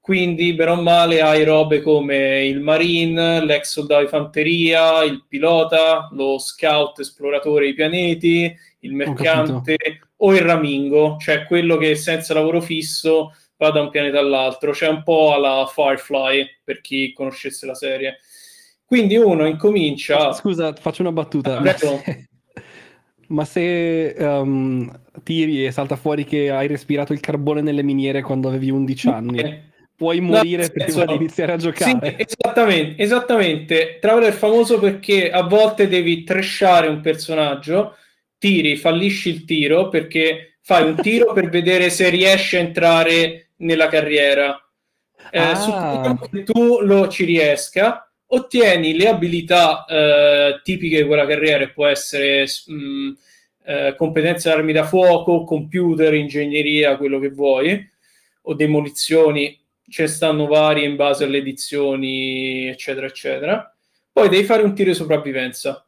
[0.00, 6.08] Quindi, bene o male, hai robe come il marine, l'ex soldato di fanteria, il pilota,
[6.12, 9.76] lo scout esploratore dei pianeti, il mercante
[10.18, 14.70] o il ramingo, cioè quello che senza lavoro fisso va da un pianeta all'altro.
[14.70, 18.18] C'è un po' alla Firefly, per chi conoscesse la serie.
[18.84, 20.32] Quindi uno incomincia...
[20.32, 21.60] Scusa, faccio una battuta.
[23.28, 24.90] Ma se um,
[25.22, 29.62] tiri e salta fuori che hai respirato il carbone nelle miniere quando avevi 11 anni,
[29.96, 32.16] puoi morire no, prima di iniziare a giocare.
[32.16, 33.98] Sì, esattamente, esattamente.
[34.00, 37.96] Traveler è famoso perché a volte devi trashare un personaggio,
[38.38, 43.88] tiri, fallisci il tiro perché fai un tiro per vedere se riesci a entrare nella
[43.88, 44.60] carriera.
[45.30, 46.16] Eh, ah.
[46.30, 51.86] che tu lo ci riesca ottieni le abilità eh, tipiche di quella carriera, che può
[51.86, 53.10] essere mh, mm,
[53.64, 57.90] eh, competenze armi da fuoco, computer, ingegneria, quello che vuoi,
[58.42, 59.58] o demolizioni,
[59.88, 63.76] ce stanno varie in base alle edizioni, eccetera, eccetera.
[64.12, 65.86] Poi devi fare un tiro di sopravvivenza,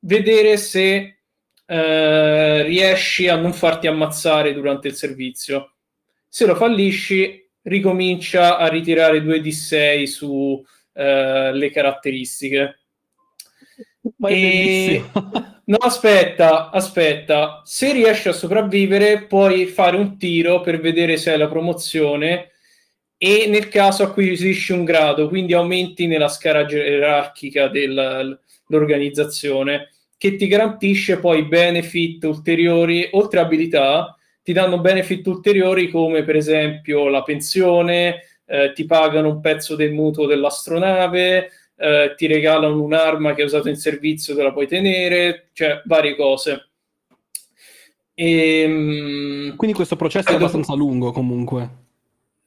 [0.00, 1.18] vedere se
[1.66, 5.74] eh, riesci a non farti ammazzare durante il servizio.
[6.28, 10.64] Se lo fallisci, ricomincia a ritirare 2d6 su
[10.96, 12.78] eh, le caratteristiche.
[14.16, 15.02] Ma e...
[15.64, 17.62] no, aspetta, aspetta.
[17.64, 22.52] Se riesci a sopravvivere, puoi fare un tiro per vedere se hai la promozione
[23.18, 31.18] e nel caso acquisisci un grado, quindi aumenti nella scala gerarchica dell'organizzazione, che ti garantisce
[31.18, 38.72] poi benefit ulteriori, oltre abilità, ti danno benefit ulteriori come per esempio la pensione, eh,
[38.72, 43.76] ti pagano un pezzo del mutuo dell'astronave, eh, ti regalano un'arma che hai usato in
[43.76, 46.70] servizio, te la puoi tenere, cioè varie cose.
[48.14, 50.84] E, ehm, Quindi questo processo è abbastanza dopo...
[50.84, 51.84] lungo comunque.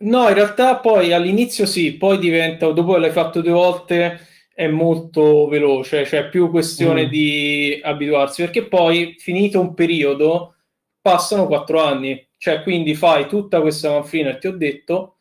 [0.01, 4.19] No, in realtà poi all'inizio sì, poi diventa, dopo l'hai fatto due volte,
[4.53, 7.09] è molto veloce, cioè è più questione mm.
[7.09, 10.55] di abituarsi, perché poi finito un periodo
[11.01, 15.15] passano quattro anni, cioè quindi fai tutta questa manfrina ti ho detto,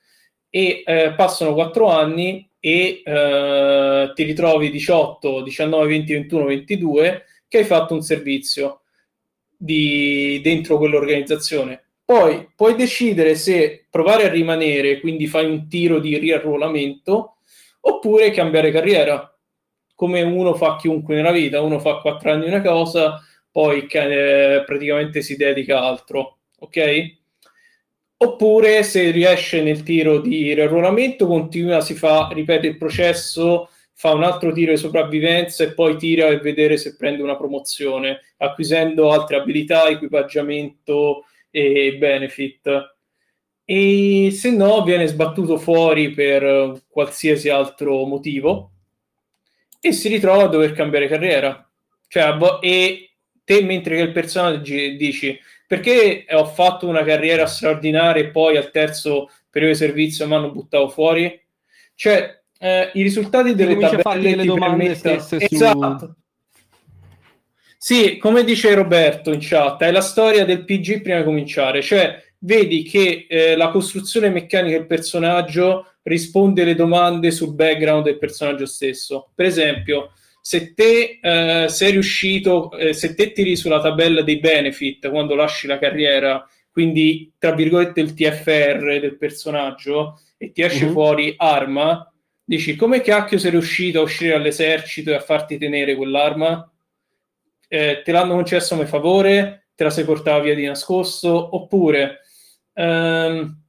[0.51, 7.59] e eh, passano 4 anni e eh, ti ritrovi 18, 19, 20, 21, 22 che
[7.59, 8.83] hai fatto un servizio
[9.57, 11.83] di, dentro quell'organizzazione.
[12.05, 17.37] Poi puoi decidere se provare a rimanere, quindi fai un tiro di riarruolamento,
[17.81, 19.31] oppure cambiare carriera,
[19.95, 23.20] come uno fa chiunque nella vita, uno fa 4 anni una cosa,
[23.51, 27.16] poi eh, praticamente si dedica a altro, ok?
[28.20, 34.24] Oppure se riesce nel tiro di riarruolamento, continua, si fa, ripete il processo, fa un
[34.24, 39.36] altro tiro di sopravvivenza e poi tira e vedere se prende una promozione, acquisendo altre
[39.36, 42.97] abilità, equipaggiamento e benefit.
[43.65, 48.73] E se no, viene sbattuto fuori per qualsiasi altro motivo
[49.81, 51.70] e si ritrova a dover cambiare carriera.
[52.09, 53.11] Cioè, e
[53.45, 55.39] te, mentre che il personaggio dici
[55.69, 60.51] perché ho fatto una carriera straordinaria e poi al terzo periodo di servizio mi hanno
[60.51, 61.39] buttato fuori.
[61.95, 65.19] Cioè, eh, i risultati delle tabelle a farti le domande permetta...
[65.19, 65.99] stesse esatto.
[65.99, 66.12] su...
[67.77, 72.19] Sì, come dice Roberto in chat, è la storia del PG prima di cominciare, cioè
[72.39, 78.65] vedi che eh, la costruzione meccanica del personaggio risponde alle domande sul background del personaggio
[78.65, 79.31] stesso.
[79.35, 80.12] Per esempio,
[80.49, 85.66] se te eh, sei riuscito, eh, se te tiri sulla tabella dei benefit quando lasci
[85.66, 90.93] la carriera, quindi tra virgolette il TFR del personaggio, e ti esce mm-hmm.
[90.95, 92.11] fuori arma,
[92.43, 96.73] dici come cacchio sei riuscito a uscire dall'esercito e a farti tenere quell'arma?
[97.69, 99.66] Eh, te l'hanno concesso come favore?
[99.75, 101.57] Te la sei portata via di nascosto?
[101.57, 102.20] Oppure
[102.73, 103.65] ehm,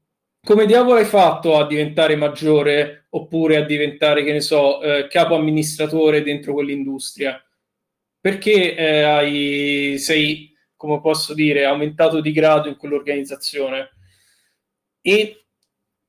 [0.50, 5.36] come diavolo hai fatto a diventare maggiore oppure a diventare, che ne so, eh, capo
[5.36, 7.40] amministratore dentro quell'industria?
[8.20, 13.92] Perché eh, hai, sei, come posso dire, aumentato di grado in quell'organizzazione?
[15.02, 15.46] E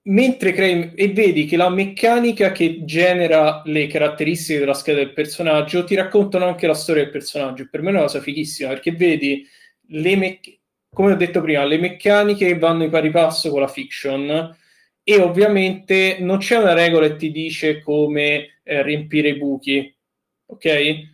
[0.05, 5.85] mentre crei e vedi che la meccanica che genera le caratteristiche della scheda del personaggio
[5.85, 7.69] ti raccontano anche la storia del personaggio.
[7.71, 9.47] Per me è una cosa fighissima perché vedi
[9.89, 10.60] le meccaniche
[10.93, 14.57] come ho detto prima, le meccaniche vanno in pari passo con la fiction
[15.03, 19.97] e ovviamente non c'è una regola che ti dice come eh, riempire i buchi,
[20.47, 21.09] ok?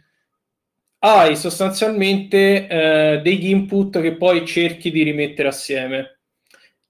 [0.98, 6.20] Hai sostanzialmente eh, degli input che poi cerchi di rimettere assieme.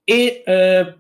[0.05, 0.97] E eh,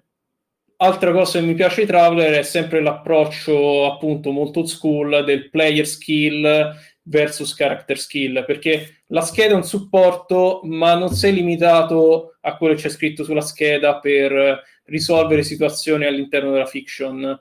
[0.76, 5.48] altra cosa che mi piace di Traveler è sempre l'approccio appunto molto old school del
[5.50, 6.74] player skill
[7.08, 12.74] versus character skill, perché la scheda è un supporto, ma non sei limitato a quello
[12.74, 17.40] che c'è scritto sulla scheda per risolvere situazioni all'interno della fiction.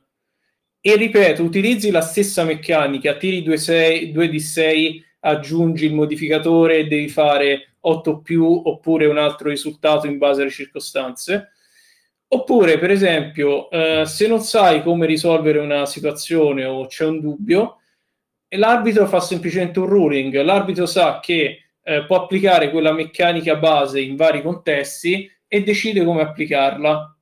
[0.81, 7.09] E ripeto, utilizzi la stessa meccanica, tiri 2 di 6, aggiungi il modificatore e devi
[7.09, 11.51] fare 8 più oppure un altro risultato in base alle circostanze.
[12.27, 17.79] Oppure, per esempio, eh, se non sai come risolvere una situazione o c'è un dubbio,
[18.56, 20.41] e l'arbitro fa semplicemente un ruling.
[20.41, 26.22] L'arbitro sa che eh, può applicare quella meccanica base in vari contesti e decide come
[26.22, 27.18] applicarla.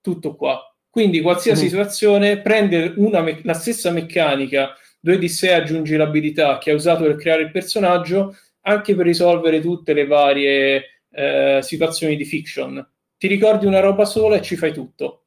[0.00, 0.60] Tutto qua.
[0.88, 1.68] Quindi qualsiasi mm.
[1.68, 7.16] situazione prende me- la stessa meccanica 2 di 6 aggiungi l'abilità che ha usato per
[7.16, 12.84] creare il personaggio anche per risolvere tutte le varie eh, situazioni di fiction.
[13.18, 15.26] Ti ricordi una roba sola e ci fai tutto.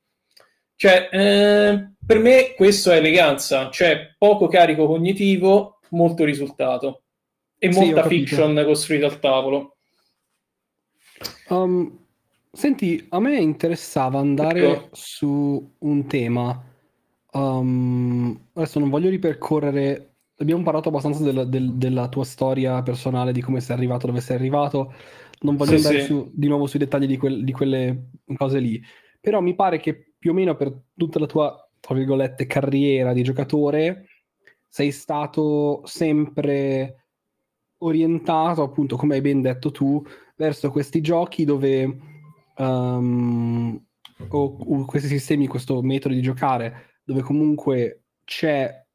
[0.75, 7.03] Cioè, eh, per me questo è eleganza, cioè poco carico cognitivo, molto risultato
[7.55, 9.77] e sì, molta fiction costruita al tavolo.
[11.49, 11.99] Um,
[12.51, 14.89] senti, a me interessava andare ecco.
[14.93, 16.59] su un tema.
[17.33, 20.13] Um, adesso non voglio ripercorrere.
[20.37, 24.35] Abbiamo parlato abbastanza della, del, della tua storia personale, di come sei arrivato, dove sei
[24.35, 24.95] arrivato.
[25.41, 26.07] Non voglio sì, andare sì.
[26.07, 28.81] Su, di nuovo sui dettagli di, quel, di quelle cose lì.
[29.21, 33.23] Però mi pare che più o meno per tutta la tua, tra virgolette, carriera di
[33.23, 34.05] giocatore
[34.67, 37.05] sei stato sempre
[37.79, 40.03] orientato, appunto, come hai ben detto tu,
[40.35, 41.97] verso questi giochi dove
[42.57, 43.81] um,
[44.29, 48.85] o, o questi sistemi, questo metodo di giocare, dove comunque c'è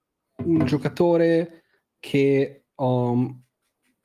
[0.45, 1.65] un giocatore
[1.99, 3.43] che um,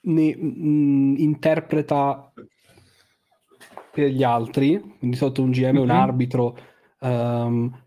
[0.01, 2.31] ne, mh, interpreta
[3.91, 5.77] per gli altri, quindi sotto un GM, mm-hmm.
[5.77, 5.91] un mhm.
[5.91, 6.57] arbitro,
[6.99, 7.84] um,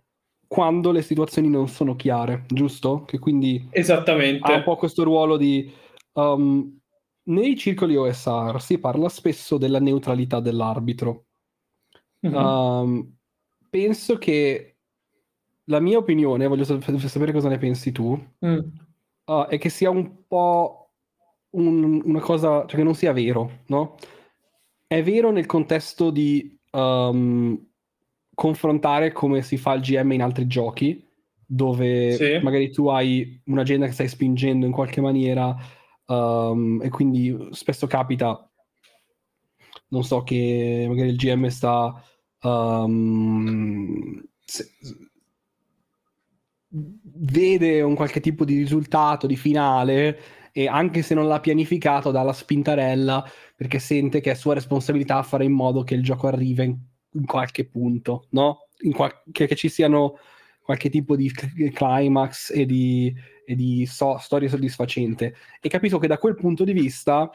[0.52, 3.04] quando le situazioni non sono chiare, giusto?
[3.06, 3.70] Che quindi
[4.42, 5.72] ha un po' questo ruolo di...
[6.12, 6.78] Um,
[7.22, 11.24] nei circoli OSR si parla spesso della neutralità dell'arbitro.
[12.26, 12.36] Mm-hmm.
[12.36, 13.16] Um,
[13.70, 14.76] penso che
[15.64, 18.58] la mia opinione, voglio sapere cosa ne pensi tu, mm.
[19.24, 20.90] uh, è che sia un po'
[21.52, 23.96] un, una cosa, cioè che non sia vero, no?
[24.86, 27.58] È vero nel contesto di um,
[28.34, 31.08] confrontare come si fa il GM in altri giochi,
[31.46, 32.40] dove sì.
[32.42, 35.54] magari tu hai un'agenda che stai spingendo in qualche maniera
[36.06, 38.50] um, e quindi spesso capita,
[39.88, 42.02] non so, che magari il GM sta...
[42.40, 44.68] Um, se,
[46.72, 50.18] vede un qualche tipo di risultato di finale
[50.52, 53.24] e anche se non l'ha pianificato dà la spintarella
[53.56, 57.66] perché sente che è sua responsabilità fare in modo che il gioco arrivi in qualche
[57.66, 58.66] punto, no?
[58.92, 60.18] Qual- che, che, ci siano
[60.62, 61.30] qualche tipo di
[61.72, 63.14] climax e di,
[63.44, 65.34] e di so- storia soddisfacente.
[65.60, 67.30] E capisco che da quel punto di vista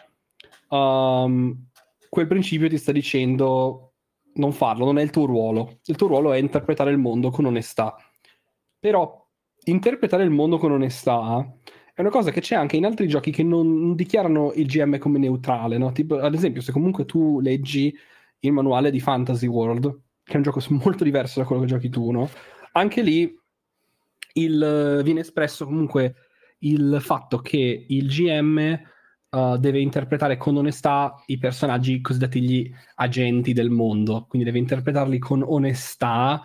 [0.70, 1.68] um,
[2.10, 3.94] quel principio ti sta dicendo
[4.36, 5.80] non farlo, non è il tuo ruolo.
[5.86, 7.95] Il tuo ruolo è interpretare il mondo con onestà.
[8.80, 9.26] Però
[9.66, 11.45] interpretare il mondo con onestà
[11.94, 15.18] è una cosa che c'è anche in altri giochi che non dichiarano il GM come
[15.18, 15.91] neutrale, no?
[15.91, 17.91] Tipo, ad esempio, se comunque tu leggi
[18.40, 21.90] il manuale di Fantasy World, che è un gioco molto diverso da quello che giochi
[21.90, 22.30] tu, no?
[22.74, 23.34] Anche lì
[24.34, 26.16] il, viene espresso comunque
[26.60, 28.80] il fatto che il GM
[29.30, 35.18] uh, deve interpretare con onestà i personaggi cosiddetti gli agenti del mondo, quindi deve interpretarli
[35.20, 36.42] con onestà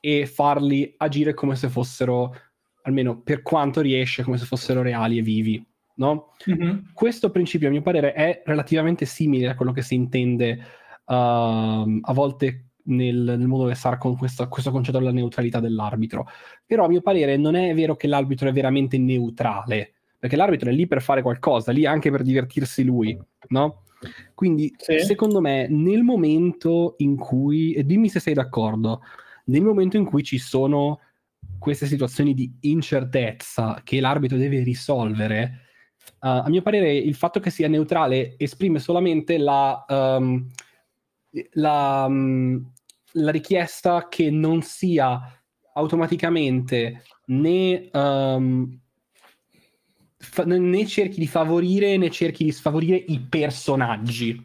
[0.00, 2.34] e farli agire come se fossero,
[2.82, 5.66] almeno per quanto riesce, come se fossero reali e vivi.
[5.96, 6.34] No?
[6.50, 6.78] Mm-hmm.
[6.92, 10.58] Questo principio, a mio parere, è relativamente simile a quello che si intende
[11.06, 16.26] a volte nel, nel modo che sarà con questo, questo, concetto della neutralità dell'arbitro.
[16.66, 20.72] Però a mio parere non è vero che l'arbitro è veramente neutrale, perché l'arbitro è
[20.72, 23.18] lì per fare qualcosa, lì anche per divertirsi lui,
[23.48, 23.82] no?
[24.34, 24.98] Quindi sì.
[24.98, 29.00] secondo me nel momento in cui, e dimmi se sei d'accordo,
[29.46, 31.00] nel momento in cui ci sono
[31.58, 35.60] queste situazioni di incertezza che l'arbitro deve risolvere,
[36.20, 40.46] Uh, a mio parere, il fatto che sia neutrale esprime solamente la, um,
[41.52, 42.70] la, um,
[43.12, 45.20] la, richiesta che non sia
[45.74, 48.78] automaticamente né, um,
[50.16, 54.42] fa- né, cerchi di favorire né cerchi di sfavorire i personaggi,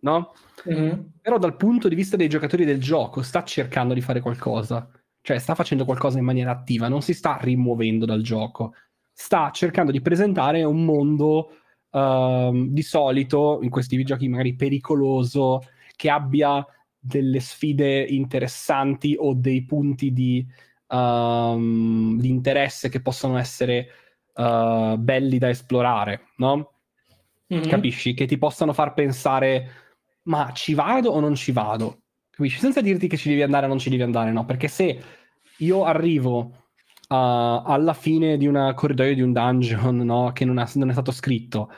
[0.00, 0.32] no?
[0.68, 1.00] Mm-hmm.
[1.20, 4.88] Però dal punto di vista dei giocatori del gioco sta cercando di fare qualcosa,
[5.20, 8.74] cioè sta facendo qualcosa in maniera attiva, non si sta rimuovendo dal gioco
[9.12, 11.50] sta cercando di presentare un mondo
[11.90, 15.60] uh, di solito in questi videogiochi magari pericoloso,
[16.02, 16.66] che abbia
[16.98, 20.44] delle sfide interessanti o dei punti di,
[20.88, 23.86] um, di interesse che possono essere
[24.34, 26.72] uh, belli da esplorare, no?
[27.54, 27.68] Mm-hmm.
[27.68, 28.14] Capisci?
[28.14, 29.70] Che ti possano far pensare,
[30.22, 32.00] ma ci vado o non ci vado?
[32.30, 32.58] Capisci?
[32.58, 34.44] Senza dirti che ci devi andare o non ci devi andare, no?
[34.44, 35.00] Perché se
[35.58, 36.52] io arrivo uh,
[37.08, 40.32] alla fine di un corridoio di un dungeon no?
[40.32, 41.70] che non, ha, non, è stato scritto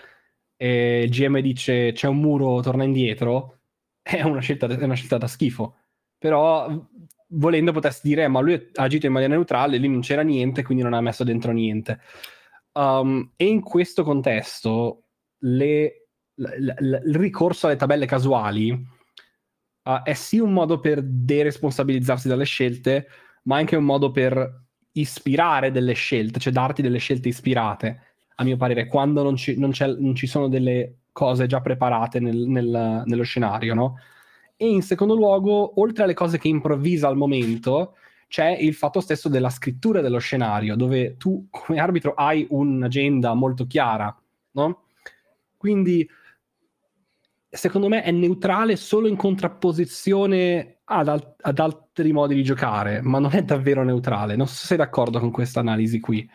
[0.57, 3.59] e il GM dice c'è un muro, torna indietro,
[4.05, 5.77] è una scelta, è una scelta da schifo.
[6.19, 6.69] Però
[7.29, 10.83] volendo potresti dire ma lui ha agito in maniera neutrale, lì non c'era niente, quindi
[10.85, 12.01] non ha messo dentro niente.
[12.73, 15.05] Um, e in questo contesto
[15.39, 22.29] le, l- l- il ricorso alle tabelle casuali uh, è sì un modo per deresponsabilizzarsi
[22.29, 23.07] dalle scelte,
[23.45, 24.63] ma anche un modo per
[24.93, 28.01] ispirare delle scelte, cioè darti delle scelte ispirate,
[28.37, 32.37] a mio parere, quando non ci, non non ci sono delle cose già preparate nel,
[32.37, 33.99] nel, nello scenario, no?
[34.57, 37.97] E in secondo luogo, oltre alle cose che improvvisa al momento,
[38.29, 43.67] c'è il fatto stesso della scrittura dello scenario, dove tu come arbitro hai un'agenda molto
[43.67, 44.15] chiara,
[44.53, 44.83] no?
[45.57, 46.07] Quindi
[47.49, 53.21] secondo me è neutrale solo in contrapposizione ad, al- ad, altri modi di giocare, ma
[53.21, 54.35] non è davvero neutrale.
[54.35, 56.29] Non so se sei d'accordo con questa analisi qui.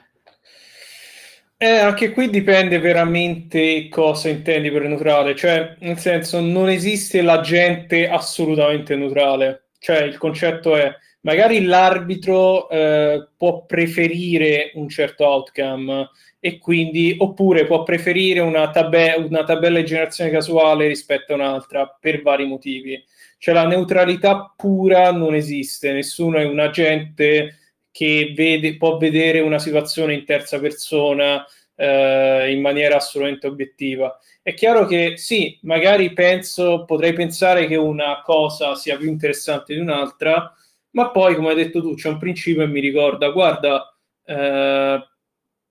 [1.62, 8.08] Eh, anche qui dipende veramente cosa intendi per neutrale, cioè nel senso non esiste l'agente
[8.08, 10.90] assolutamente neutrale, cioè il concetto è
[11.24, 16.10] magari l'arbitro eh, può preferire un certo outcome,
[16.40, 21.98] e quindi oppure può preferire una, tabe- una tabella di generazione casuale rispetto a un'altra
[22.00, 23.04] per vari motivi.
[23.38, 29.60] Cioè la neutralità pura non esiste, nessuno è un agente che vede, può vedere una
[29.60, 31.46] situazione in terza persona
[31.76, 34.18] eh, in maniera assolutamente obiettiva.
[34.42, 39.80] È chiaro che sì, magari penso, potrei pensare che una cosa sia più interessante di
[39.80, 40.54] un'altra,
[40.92, 43.96] ma poi, come hai detto tu, c'è un principio e mi ricorda, guarda,
[44.26, 45.08] eh,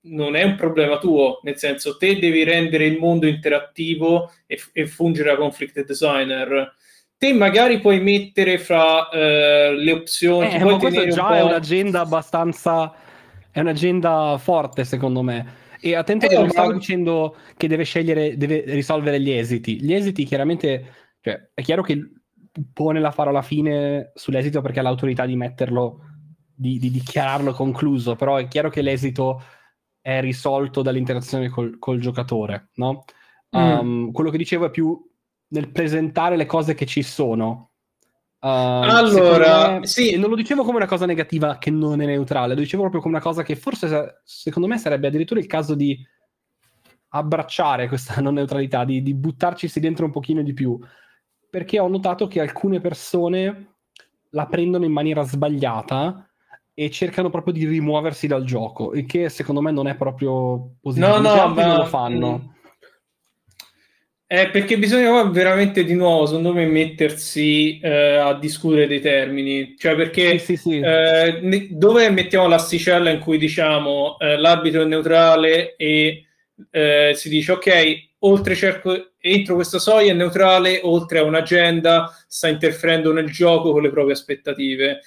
[0.01, 4.87] non è un problema tuo, nel senso te devi rendere il mondo interattivo e, e
[4.87, 6.77] fungere da conflict designer.
[7.19, 10.55] Te magari puoi mettere fra uh, le opzioni.
[10.55, 12.95] Eh, ma questo già è un'agenda abbastanza.
[13.51, 15.67] È un'agenda forte, secondo me.
[15.81, 16.51] E attento eh, che non ma...
[16.51, 19.83] stavo dicendo che deve scegliere, deve risolvere gli esiti.
[19.83, 21.99] Gli esiti, chiaramente, cioè, è chiaro che
[22.73, 26.03] pone la parola fine sull'esito perché ha l'autorità di metterlo,
[26.55, 28.15] di, di dichiararlo concluso.
[28.15, 29.43] Però è chiaro che l'esito
[30.01, 33.05] è risolto dall'interazione col, col giocatore, no?
[33.57, 33.61] Mm.
[33.61, 35.08] Um, quello che dicevo è più
[35.49, 37.71] nel presentare le cose che ci sono.
[38.41, 40.17] Uh, allora, me, sì.
[40.17, 43.15] non lo dicevo come una cosa negativa che non è neutrale, lo dicevo proprio come
[43.15, 45.99] una cosa che forse secondo me sarebbe addirittura il caso di
[47.09, 50.79] abbracciare questa non neutralità, di, di buttarci dentro un pochino di più,
[51.51, 53.75] perché ho notato che alcune persone
[54.31, 56.29] la prendono in maniera sbagliata
[56.75, 61.19] e cercano proprio di rimuoversi dal gioco, il che secondo me non è proprio positivo.
[61.19, 61.67] No, no, ma...
[61.67, 62.55] non lo fanno.
[64.31, 69.75] Eh, perché bisogna veramente di nuovo, secondo me, mettersi eh, a discutere dei termini.
[69.79, 70.81] Cioè, perché sì, sì, sì.
[70.81, 76.27] Eh, dove mettiamo l'asticella in cui diciamo eh, l'arbitro è neutrale e
[76.71, 82.49] eh, si dice ok, oltre cerco, entro questa soglia è neutrale, oltre a un'agenda, sta
[82.49, 85.01] interferendo nel gioco con le proprie aspettative.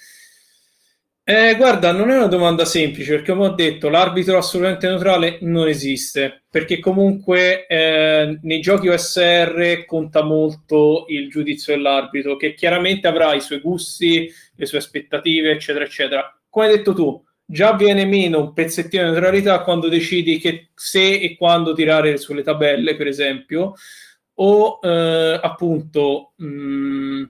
[1.24, 5.68] Eh, guarda, non è una domanda semplice perché, come ho detto, l'arbitro assolutamente neutrale non
[5.68, 13.34] esiste perché comunque eh, nei giochi OSR conta molto il giudizio dell'arbitro che chiaramente avrà
[13.34, 16.40] i suoi gusti, le sue aspettative, eccetera, eccetera.
[16.48, 21.20] Come hai detto tu, già viene meno un pezzettino di neutralità quando decidi che se
[21.20, 23.74] e quando tirare sulle tabelle, per esempio,
[24.34, 26.32] o eh, appunto.
[26.36, 27.24] Mh, mm,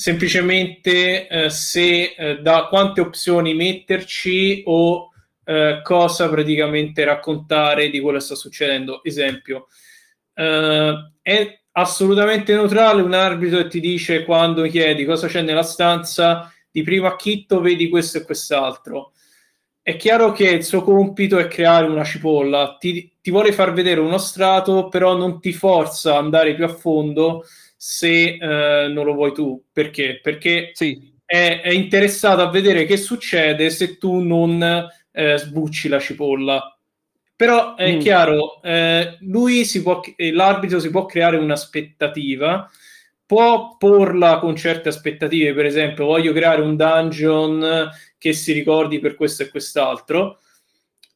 [0.00, 5.10] semplicemente eh, se eh, da quante opzioni metterci o
[5.44, 9.04] eh, cosa praticamente raccontare di quello che sta succedendo.
[9.04, 9.66] Esempio,
[10.32, 16.50] eh, è assolutamente neutrale un arbitro che ti dice quando chiedi cosa c'è nella stanza
[16.70, 19.12] di primo acchitto vedi questo e quest'altro.
[19.82, 24.00] È chiaro che il suo compito è creare una cipolla, ti, ti vuole far vedere
[24.00, 27.44] uno strato, però non ti forza ad andare più a fondo
[27.82, 29.64] se eh, non lo vuoi tu.
[29.72, 30.20] Perché?
[30.22, 31.14] Perché sì.
[31.24, 34.62] è, è, interessato a vedere che succede se tu non
[35.10, 36.78] eh, sbucci la cipolla.
[37.34, 37.98] Però è mm.
[38.00, 40.02] chiaro, eh, lui si può,
[40.32, 42.70] l'arbitro si può creare un'aspettativa,
[43.24, 49.14] può porla con certe aspettative, per esempio voglio creare un dungeon che si ricordi per
[49.14, 50.40] questo e quest'altro,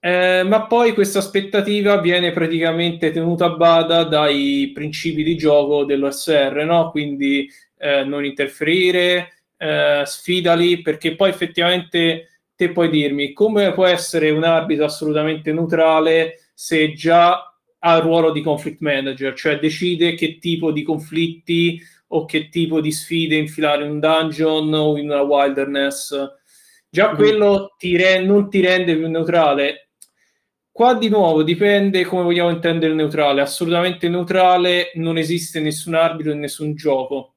[0.04, 6.62] eh, ma poi questa aspettativa viene praticamente tenuta a bada dai principi di gioco dell'OSR,
[6.66, 6.90] no?
[6.90, 14.28] quindi eh, non interferire, eh, sfidali, perché poi effettivamente te puoi dirmi come può essere
[14.28, 20.36] un arbitro assolutamente neutrale se già ha il ruolo di conflict manager, cioè decide che
[20.36, 25.22] tipo di conflitti o che tipo di sfide infilare in un dungeon o in una
[25.22, 26.14] wilderness.
[26.90, 27.16] Già mm.
[27.16, 29.83] quello ti re- non ti rende più neutrale,
[30.74, 33.40] Qua di nuovo dipende come vogliamo intendere il neutrale.
[33.40, 37.36] Assolutamente neutrale non esiste nessun arbitro in nessun gioco.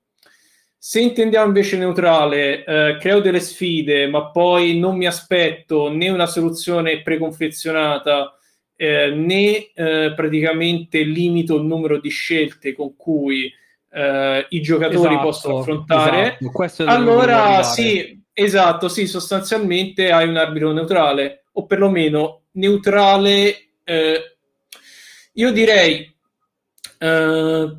[0.75, 6.25] Se intendiamo invece neutrale, eh, creo delle sfide, ma poi non mi aspetto né una
[6.25, 8.39] soluzione preconfezionata
[8.75, 13.53] eh, né eh, praticamente limito il numero di scelte con cui
[13.91, 16.39] eh, i giocatori esatto, possono affrontare.
[16.41, 16.89] Esatto.
[16.89, 24.37] allora sì, esatto, sì, sostanzialmente hai un arbitro neutrale o perlomeno neutrale, eh,
[25.33, 26.15] io direi
[26.99, 27.77] eh,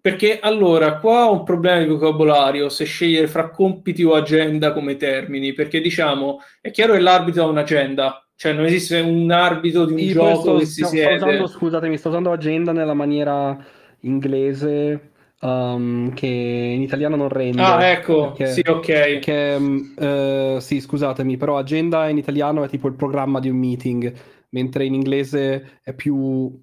[0.00, 4.96] perché allora qua ho un problema di vocabolario se scegliere fra compiti o agenda come
[4.96, 9.92] termini, perché diciamo è chiaro che l'arbitro ha un'agenda, cioè non esiste un arbitro di
[9.92, 11.16] un Io gioco sto, che si sto, siede.
[11.16, 13.56] Sto usando, scusatemi, sto usando agenda nella maniera
[14.00, 17.62] inglese um, che in italiano non rende.
[17.62, 18.86] Ah, ecco, perché, sì, ok.
[18.86, 24.12] Perché, uh, sì, scusatemi, però agenda in italiano è tipo il programma di un meeting,
[24.50, 26.60] mentre in inglese è più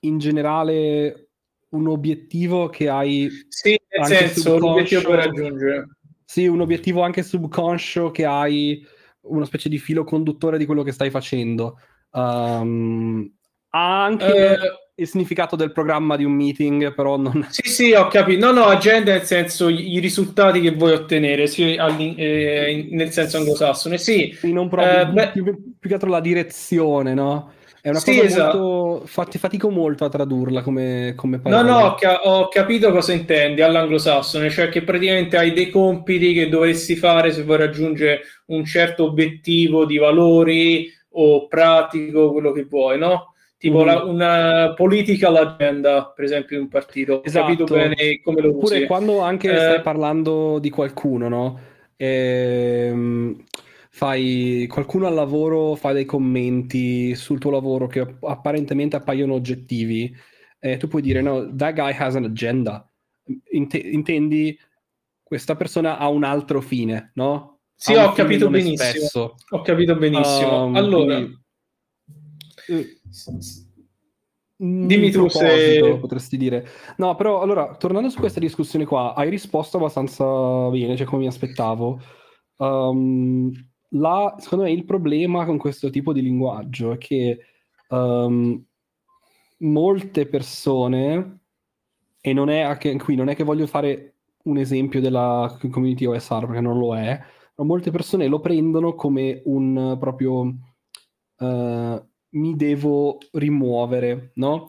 [0.00, 1.30] in generale
[1.70, 3.28] un obiettivo che hai.
[3.48, 5.88] Sì, nel senso, un obiettivo per raggiungere.
[6.24, 8.84] Sì, un obiettivo anche subconscio che hai
[9.28, 11.78] una specie di filo conduttore di quello che stai facendo.
[12.10, 13.30] Um,
[13.70, 17.46] anche uh, il significato del programma di un meeting, però non...
[17.50, 18.46] Sì, sì, ho capito.
[18.46, 23.98] No, no, agenda nel senso i risultati che vuoi ottenere, sì, eh, nel senso anglosassone,
[23.98, 24.34] sì.
[24.38, 27.52] sì non proprio, eh, più, più, che altro la direzione, no?
[27.82, 28.58] È una sì, cosa esatto.
[28.58, 29.06] molto...
[29.06, 31.62] Fat- fatico molto a tradurla come, come parola.
[31.62, 36.32] No, no, ho, ca- ho capito cosa intendi all'anglosassone, cioè che praticamente hai dei compiti
[36.32, 42.64] che dovresti fare se vuoi raggiungere un certo obiettivo di valori o pratico, quello che
[42.64, 43.34] vuoi, no?
[43.58, 43.86] Tipo mm.
[43.86, 47.22] la, una politica all'agenda, per esempio, in un partito.
[47.24, 47.46] Esatto.
[47.46, 48.86] Capito bene come lo Oppure usi.
[48.86, 51.60] quando anche eh, stai parlando di qualcuno, no?
[51.96, 53.44] Ehm,
[53.90, 60.14] fai qualcuno al lavoro fa dei commenti sul tuo lavoro che apparentemente appaiono oggettivi.
[60.58, 62.88] Eh, tu puoi dire, no, that guy has an agenda.
[63.50, 64.56] Int- intendi
[65.22, 67.60] questa persona ha un altro fine, no?
[67.74, 69.34] Sì, ho capito benissimo.
[69.50, 70.72] Ho capito benissimo.
[70.74, 71.38] Allora, quindi,
[72.68, 72.95] eh,
[74.58, 76.66] Dimmi tu se potresti dire.
[76.96, 80.24] No, però allora, tornando su questa discussione qua, hai risposto abbastanza
[80.70, 82.00] bene, cioè come mi aspettavo.
[82.56, 83.52] Um,
[83.90, 87.38] la, secondo me il problema con questo tipo di linguaggio è che
[87.88, 88.64] um,
[89.58, 91.40] molte persone,
[92.20, 94.14] e non è anche qui, non è che voglio fare
[94.44, 97.20] un esempio della community OSR perché non lo è,
[97.56, 100.54] ma molte persone lo prendono come un proprio
[101.38, 104.68] uh, mi devo rimuovere, no?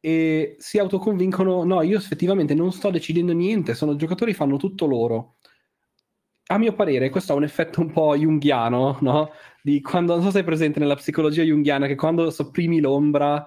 [0.00, 5.36] E si autoconvincono, no, io effettivamente non sto decidendo niente, sono giocatori, fanno tutto loro.
[6.48, 9.30] A mio parere, questo ha un effetto un po' junghiano, no?
[9.60, 13.44] Di quando, non so se sei presente nella psicologia junghiana, che quando sopprimi l'ombra,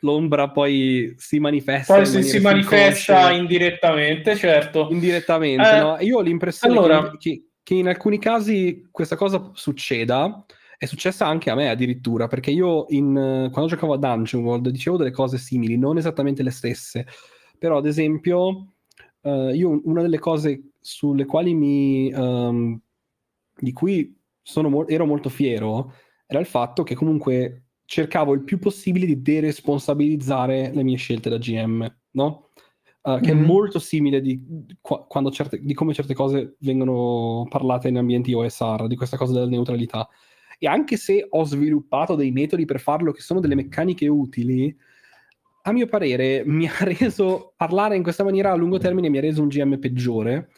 [0.00, 1.94] l'ombra poi si manifesta.
[1.94, 4.88] Poi si, si manifesta indirettamente, certo.
[4.90, 5.96] Indirettamente, eh, no?
[6.00, 7.16] Io ho l'impressione allora...
[7.16, 10.44] che, che, in alcuni casi questa cosa succeda.
[10.76, 14.96] È successa anche a me addirittura, perché io in, quando giocavo a Dungeon World dicevo
[14.96, 17.06] delle cose simili, non esattamente le stesse,
[17.58, 18.74] però ad esempio
[19.20, 22.12] uh, io una delle cose sulle quali mi...
[22.12, 22.80] Um,
[23.56, 24.16] di cui
[24.56, 25.92] mo- ero molto fiero
[26.26, 31.38] era il fatto che comunque cercavo il più possibile di deresponsabilizzare le mie scelte da
[31.38, 32.48] GM, no?
[33.02, 33.44] Uh, che mm-hmm.
[33.44, 34.42] è molto simile di,
[35.30, 40.08] certe, di, come certe cose vengono parlate in ambienti OSR, di questa cosa della neutralità.
[40.64, 44.74] E anche se ho sviluppato dei metodi per farlo che sono delle meccaniche utili,
[45.64, 49.20] a mio parere mi ha reso parlare in questa maniera a lungo termine mi ha
[49.20, 50.48] reso un GM peggiore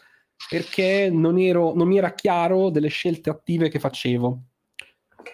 [0.48, 4.42] perché non, ero, non mi era chiaro delle scelte attive che facevo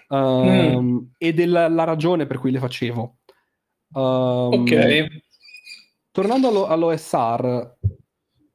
[0.08, 0.98] um, mm.
[1.18, 3.16] e della ragione per cui le facevo.
[3.92, 5.06] Um, ok.
[6.10, 7.76] Tornando allo, all'OSR,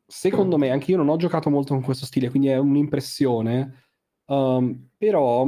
[0.03, 3.84] secondo me, anche io non ho giocato molto con questo stile, quindi è un'impressione,
[4.26, 5.45] um, però...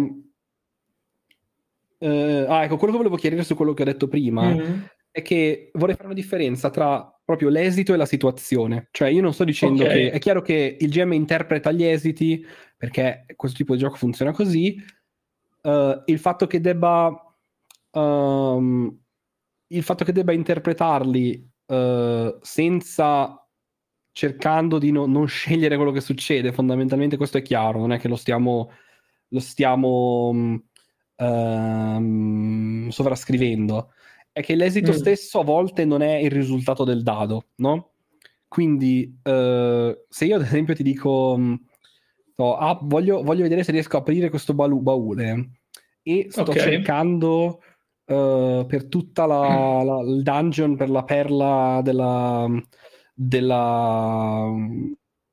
[1.99, 4.81] Uh, ah, ecco, quello che volevo chiarire su quello che ho detto prima mm.
[5.11, 8.87] è che vorrei fare una differenza tra proprio l'esito e la situazione.
[8.91, 9.95] Cioè, io non sto dicendo okay.
[9.95, 12.43] che è chiaro che il GM interpreta gli esiti,
[12.77, 14.81] perché questo tipo di gioco funziona così,
[15.63, 17.29] uh, il fatto che debba
[17.91, 18.97] um,
[19.67, 23.47] il fatto che debba interpretarli uh, senza
[24.11, 28.07] cercando di no, non scegliere quello che succede fondamentalmente questo è chiaro non è che
[28.07, 28.71] lo stiamo
[29.27, 30.63] lo stiamo
[31.19, 33.91] um, sovrascrivendo
[34.31, 34.95] è che l'esito mm.
[34.95, 37.91] stesso a volte non è il risultato del dado no?
[38.47, 41.37] quindi uh, se io ad esempio ti dico
[42.39, 45.59] sto, ah, voglio, voglio, vedere se riesco a aprire questo balu- baule
[46.01, 46.57] e sto okay.
[46.57, 47.61] cercando
[48.05, 52.47] uh, per tutta la, la, il dungeon per la perla della,
[53.13, 54.47] della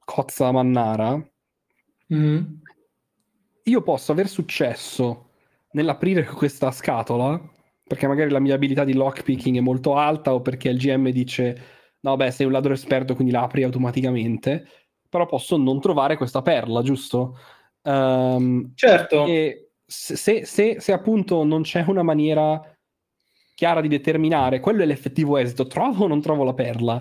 [0.04, 1.30] cozza mannara.
[2.12, 2.44] Mm.
[3.62, 5.25] Io posso aver successo
[5.76, 7.40] nell'aprire questa scatola
[7.86, 11.62] perché magari la mia abilità di lockpicking è molto alta o perché il GM dice
[12.00, 14.66] no beh sei un ladro esperto quindi la apri automaticamente
[15.08, 17.38] però posso non trovare questa perla, giusto?
[17.82, 19.24] Um, certo.
[19.24, 22.60] E se, se, se, appunto non c'è una maniera
[23.54, 27.00] chiara di determinare, quello è l'effettivo esito, trovo o non trovo la perla?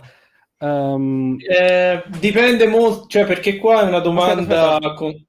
[0.59, 4.93] Um, eh, dipende molto, cioè perché qua è una domanda aspetta, aspetta.
[4.93, 5.25] Con-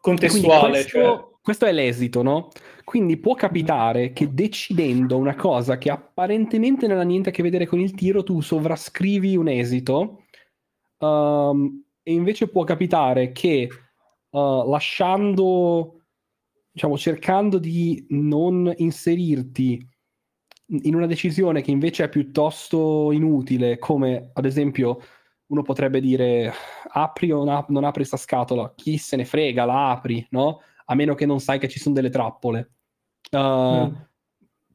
[0.00, 0.70] contestuale.
[0.70, 1.24] Questo, cioè...
[1.42, 2.50] questo, è l'esito, no?
[2.90, 7.64] Quindi può capitare che decidendo una cosa che apparentemente non ha niente a che vedere
[7.64, 10.24] con il tiro, tu sovrascrivi un esito
[10.98, 13.68] um, e invece può capitare che
[14.30, 16.00] uh, lasciando,
[16.72, 19.88] diciamo, cercando di non inserirti
[20.82, 25.00] in una decisione che invece è piuttosto inutile, come ad esempio
[25.46, 26.52] uno potrebbe dire
[26.90, 30.62] apri o non apri questa scatola, chi se ne frega, la apri, no?
[30.86, 32.72] A meno che non sai che ci sono delle trappole.
[33.30, 33.94] Uh, mm.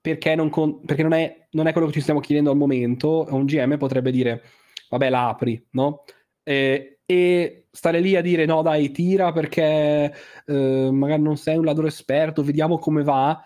[0.01, 3.25] Perché, non, con- perché non, è, non, è, quello che ci stiamo chiedendo al momento,
[3.29, 4.43] un GM potrebbe dire
[4.89, 6.03] vabbè la apri, no?
[6.43, 10.13] E, e stare lì a dire no dai tira perché
[10.45, 13.43] eh, magari non sei un ladro esperto vediamo come va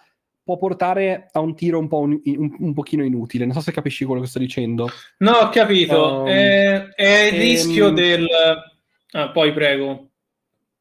[0.50, 3.46] può portare a un tiro un po' un, un, un pochino inutile.
[3.46, 4.90] Non so se capisci quello che sto dicendo.
[5.20, 6.22] No ho capito.
[6.22, 7.40] Um, è, è, il ehm...
[7.40, 8.28] rischio del
[9.12, 10.08] ah, poi prego.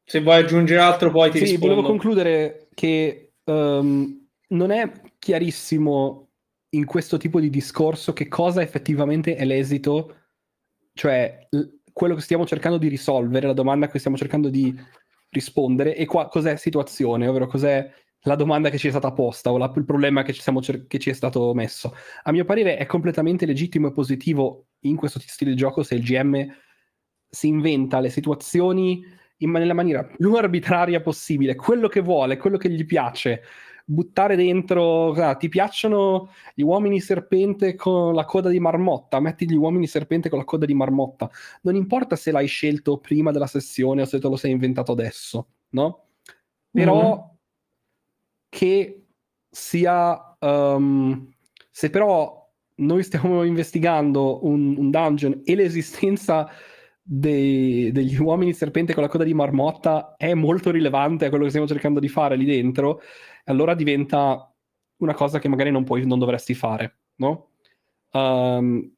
[0.03, 1.75] Se vuoi aggiungere altro poi ti sì, rispondo.
[1.75, 6.29] volevo concludere che um, non è chiarissimo
[6.69, 10.15] in questo tipo di discorso che cosa effettivamente è l'esito
[10.93, 11.47] cioè
[11.93, 14.73] quello che stiamo cercando di risolvere, la domanda cui stiamo cercando di
[15.29, 17.89] rispondere e qua cos'è situazione, ovvero cos'è
[18.23, 20.99] la domanda che ci è stata posta o la, il problema che ci, cer- che
[20.99, 21.93] ci, è stato messo.
[22.23, 26.03] A mio parere è completamente legittimo e positivo in questo stile di gioco se il
[26.03, 26.45] GM
[27.29, 29.03] si inventa le situazioni
[29.39, 33.41] in, nella maniera più arbitraria possibile, quello che vuole, quello che gli piace,
[33.83, 39.55] buttare dentro, ah, ti piacciono gli uomini serpente con la coda di marmotta, metti gli
[39.55, 41.29] uomini serpente con la coda di marmotta.
[41.61, 45.47] Non importa se l'hai scelto prima della sessione o se te lo sei inventato adesso,
[45.69, 46.05] no?
[46.71, 47.25] Però mm-hmm.
[48.49, 49.05] che
[49.49, 50.35] sia...
[50.39, 51.33] Um,
[51.71, 56.49] se però noi stiamo investigando un, un dungeon e l'esistenza
[57.11, 61.49] dei, degli uomini serpente con la coda di marmotta è molto rilevante a quello che
[61.49, 63.01] stiamo cercando di fare lì dentro,
[63.45, 64.53] allora diventa
[64.97, 67.53] una cosa che magari non, puoi, non dovresti fare, no?
[68.11, 68.93] Um,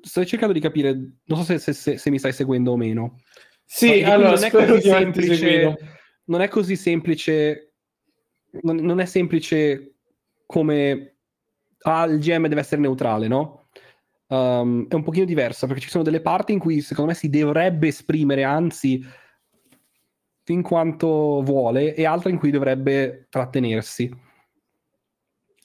[0.00, 0.92] sto cercando di capire,
[1.24, 3.20] non so se, se, se, se mi stai seguendo o meno.
[3.64, 5.76] Sì, allora, non è così semplice.
[6.24, 7.74] Non è così semplice.
[8.62, 9.94] Non, non è semplice
[10.46, 11.16] come
[11.82, 13.61] ah, il GM deve essere neutrale, no?
[14.32, 17.28] Um, è un pochino diversa perché ci sono delle parti in cui secondo me si
[17.28, 19.06] dovrebbe esprimere, anzi,
[20.42, 24.10] fin quanto vuole, e altre in cui dovrebbe trattenersi.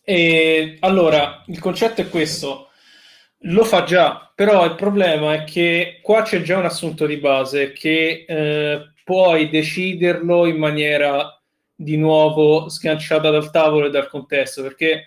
[0.03, 2.67] E allora, il concetto è questo.
[3.41, 7.71] Lo fa già, però il problema è che qua c'è già un assunto di base
[7.71, 11.41] che eh, puoi deciderlo in maniera
[11.73, 15.05] di nuovo sganciata dal tavolo e dal contesto, perché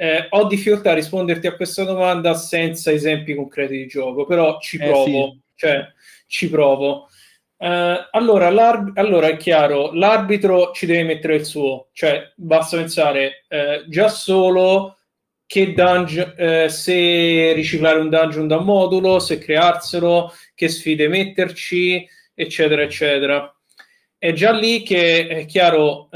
[0.00, 4.78] eh, ho difficoltà a risponderti a questa domanda senza esempi concreti di gioco, però ci
[4.78, 5.40] provo, eh sì.
[5.56, 5.92] cioè
[6.26, 7.10] ci provo.
[7.58, 13.86] Uh, allora, allora, è chiaro, l'arbitro ci deve mettere il suo, cioè basta pensare uh,
[13.90, 14.96] già solo
[15.44, 22.80] che dungeon, uh, se riciclare un dungeon da modulo, se crearselo, che sfide metterci, eccetera,
[22.80, 23.54] eccetera.
[24.16, 26.08] È già lì che è chiaro,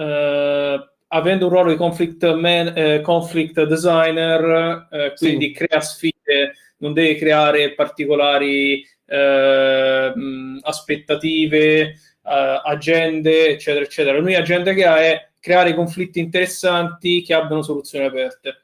[1.14, 5.52] avendo un ruolo di conflict, man, conflict designer, quindi sì.
[5.52, 10.12] crea sfide, non deve creare particolari eh,
[10.60, 14.18] aspettative, eh, agende, eccetera, eccetera.
[14.18, 18.62] L'unica agenda che ha è creare conflitti interessanti che abbiano soluzioni aperte.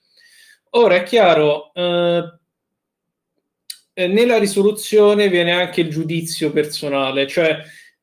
[0.70, 2.32] Ora è chiaro, eh,
[3.94, 7.58] nella risoluzione viene anche il giudizio personale, cioè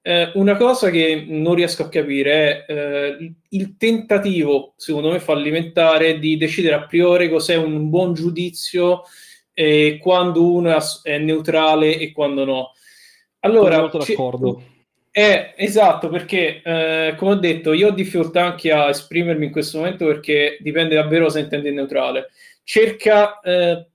[0.07, 6.17] eh, una cosa che non riesco a capire è eh, il tentativo, secondo me fallimentare,
[6.17, 9.01] di decidere a priori cos'è un buon giudizio
[9.53, 12.71] eh, quando uno è neutrale e quando no.
[13.41, 14.63] Allora, molto d'accordo.
[15.11, 19.79] È, esatto, perché eh, come ho detto, io ho difficoltà anche a esprimermi in questo
[19.79, 22.29] momento perché dipende davvero se intendi neutrale.
[22.63, 23.85] Cerca, eh,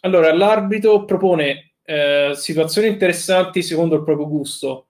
[0.00, 4.86] allora, l'arbitro propone eh, situazioni interessanti secondo il proprio gusto,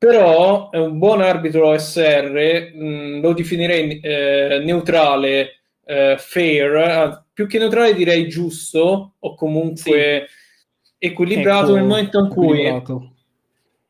[0.00, 7.58] però è un buon arbitro SR mh, lo definirei eh, neutrale, eh, fair, più che
[7.58, 11.04] neutrale direi giusto o comunque sì.
[11.06, 13.12] equilibrato ecco, nel momento in cui equilibrato.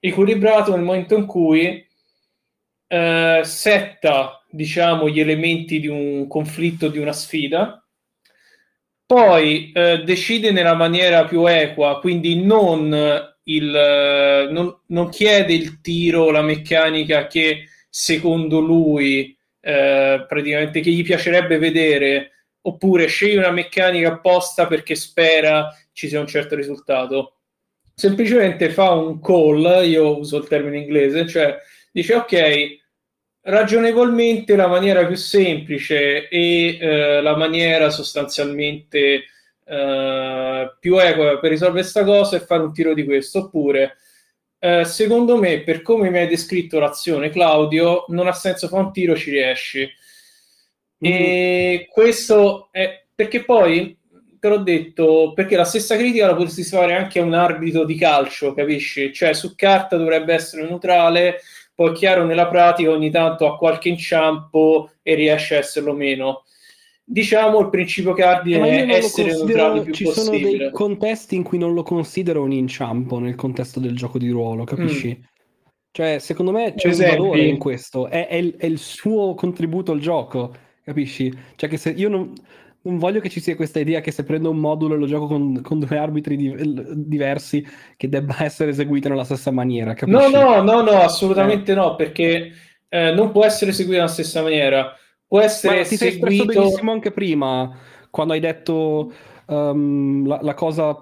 [0.00, 1.86] equilibrato nel momento in cui
[2.88, 7.86] eh, setta diciamo gli elementi di un conflitto di una sfida
[9.06, 16.30] poi eh, decide nella maniera più equa quindi non il non, non chiede il tiro
[16.30, 24.08] la meccanica che secondo lui eh, praticamente che gli piacerebbe vedere oppure sceglie una meccanica
[24.08, 27.36] apposta perché spera ci sia un certo risultato.
[27.94, 31.58] Semplicemente fa un call, io uso il termine inglese, cioè
[31.92, 32.78] dice ok,
[33.42, 39.24] ragionevolmente la maniera più semplice e eh, la maniera sostanzialmente
[39.70, 43.96] eh, più equa per risolvere questa cosa è fare un tiro di questo, oppure
[44.58, 48.92] eh, secondo me, per come mi hai descritto l'azione, Claudio, non ha senso fare un
[48.92, 49.88] tiro, ci riesci
[51.02, 53.96] e questo è perché poi
[54.38, 57.94] te l'ho detto, perché la stessa critica la potresti fare anche a un arbitro di
[57.96, 59.12] calcio, capisci?
[59.12, 61.40] Cioè su carta dovrebbe essere neutrale,
[61.74, 66.44] poi chiaro nella pratica ogni tanto ha qualche inciampo e riesce a esserlo meno.
[67.12, 70.38] Diciamo il principio cardine è essere neutrali più ci possibile.
[70.38, 74.18] Ci sono dei contesti in cui non lo considero un inciampo nel contesto del gioco
[74.18, 75.18] di ruolo, capisci?
[75.18, 75.24] Mm.
[75.90, 77.16] Cioè, secondo me c'è Esempi.
[77.16, 80.54] un valore in questo, è, è, il, è il suo contributo al gioco
[80.90, 81.32] Capisci?
[81.56, 82.32] Cioè che se io non,
[82.82, 85.26] non voglio che ci sia questa idea che se prendo un modulo e lo gioco
[85.26, 86.52] con, con due arbitri di,
[87.06, 87.64] diversi
[87.96, 89.94] che debba essere eseguito nella stessa maniera.
[89.94, 90.18] Capisci?
[90.18, 91.74] No, no, no, no, assolutamente eh.
[91.74, 92.50] no, perché
[92.88, 94.92] eh, non può essere seguito nella stessa maniera.
[95.30, 96.44] Può essere Ma ti sei seguito...
[96.44, 97.72] benissimo anche prima,
[98.10, 99.12] quando hai detto
[99.46, 101.00] um, la, la cosa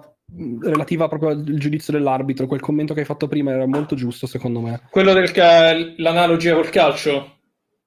[0.61, 4.59] relativa proprio al giudizio dell'arbitro, quel commento che hai fatto prima era molto giusto secondo
[4.61, 4.81] me.
[4.91, 7.37] Quello dell'analogia col calcio?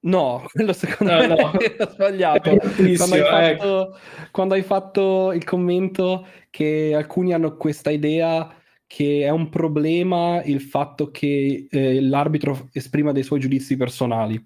[0.01, 1.51] No, quello secondo no, me no.
[1.57, 2.57] è sbagliato.
[2.57, 3.97] Quando hai, fatto,
[4.31, 8.53] quando hai, fatto, il commento che alcuni hanno questa idea
[8.85, 14.45] che è un problema il fatto che eh, l'arbitro esprima dei suoi giudizi personali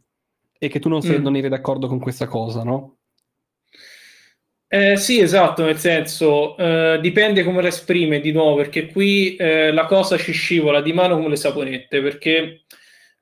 [0.60, 1.24] e che tu non, sei, mm.
[1.24, 2.98] non eri d'accordo con questa cosa, no?
[4.70, 9.72] Eh, sì, esatto, nel senso eh, dipende come la esprime di nuovo, perché qui eh,
[9.72, 12.64] la cosa ci scivola di mano come le saponette, perché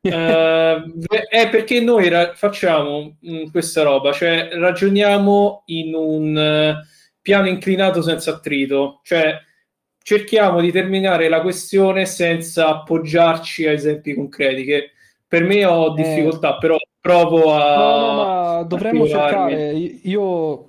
[0.02, 0.10] uh,
[1.30, 6.88] è perché noi ra- facciamo mh, mm, questa roba, cioè ragioniamo in un uh,
[7.22, 9.40] piano inclinato senza attrito, cioè
[10.02, 14.92] cerchiamo di terminare la questione senza appoggiarci a esempi concreti, che
[15.28, 16.02] per me ho eh.
[16.02, 16.58] difficoltà, eh...
[16.60, 17.76] però provo a...
[17.76, 20.66] No, no, ma dovremmo cercare, io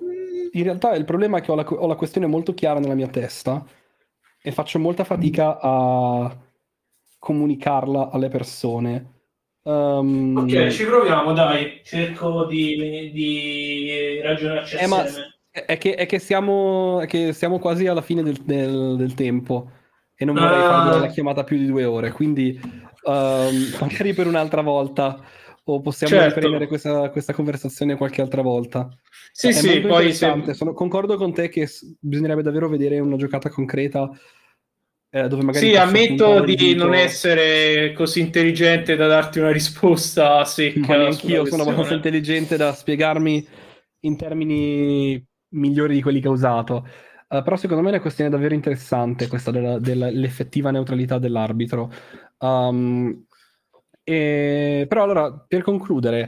[0.51, 3.07] in realtà il problema è che ho la, ho la questione molto chiara nella mia
[3.07, 3.65] testa
[4.39, 6.37] e faccio molta fatica a
[7.17, 9.13] comunicarla alle persone.
[9.63, 10.37] Um...
[10.37, 11.81] Ok, ci proviamo, dai.
[11.83, 15.03] Cerco di, di ragionarci eh, ma,
[15.51, 19.13] eh, È che, è che, siamo, è che siamo quasi alla fine del, del, del
[19.15, 19.71] tempo
[20.15, 20.69] e non vorrei uh...
[20.69, 22.59] fare la chiamata più di due ore, quindi
[23.03, 25.19] um, magari per un'altra volta
[25.69, 26.35] o possiamo certo.
[26.35, 28.89] riprendere questa, questa, conversazione qualche altra volta.
[29.31, 30.53] Sì, è sì, poi se...
[30.53, 31.67] Sono, concordo con te che
[31.99, 34.09] bisognerebbe davvero vedere una giocata concreta
[35.09, 35.67] eh, dove magari...
[35.67, 41.05] Sì, ammetto di non essere così intelligente da darti una risposta secca.
[41.05, 43.45] Anch'io sono abbastanza intelligente da spiegarmi
[44.01, 46.87] in termini migliori di quelli che ho usato.
[47.27, 51.91] Uh, però secondo me è una questione davvero interessante questa della, dell'effettiva neutralità dell'arbitro.
[52.39, 53.25] Um,
[54.09, 56.21] e, però allora, per concludere,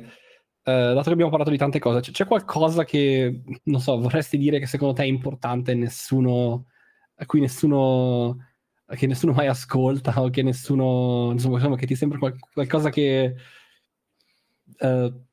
[0.63, 4.37] uh, dato che abbiamo parlato di tante cose, c- c'è qualcosa che, non so, vorresti
[4.37, 6.65] dire che secondo te è importante nessuno,
[7.15, 8.37] a cui nessuno,
[8.85, 13.35] che nessuno mai ascolta o che nessuno, insomma, insomma che ti sembra qual- qualcosa che,
[14.79, 15.25] uh,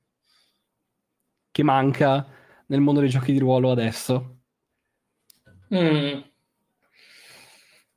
[1.51, 2.29] che manca
[2.67, 4.43] nel mondo dei giochi di ruolo adesso?
[5.75, 6.36] Mm.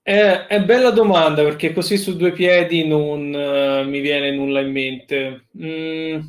[0.10, 4.72] È, è, bella domanda perché così su due piedi non uh, mi viene nulla in
[4.72, 5.50] mente.
[5.62, 6.20] Mm.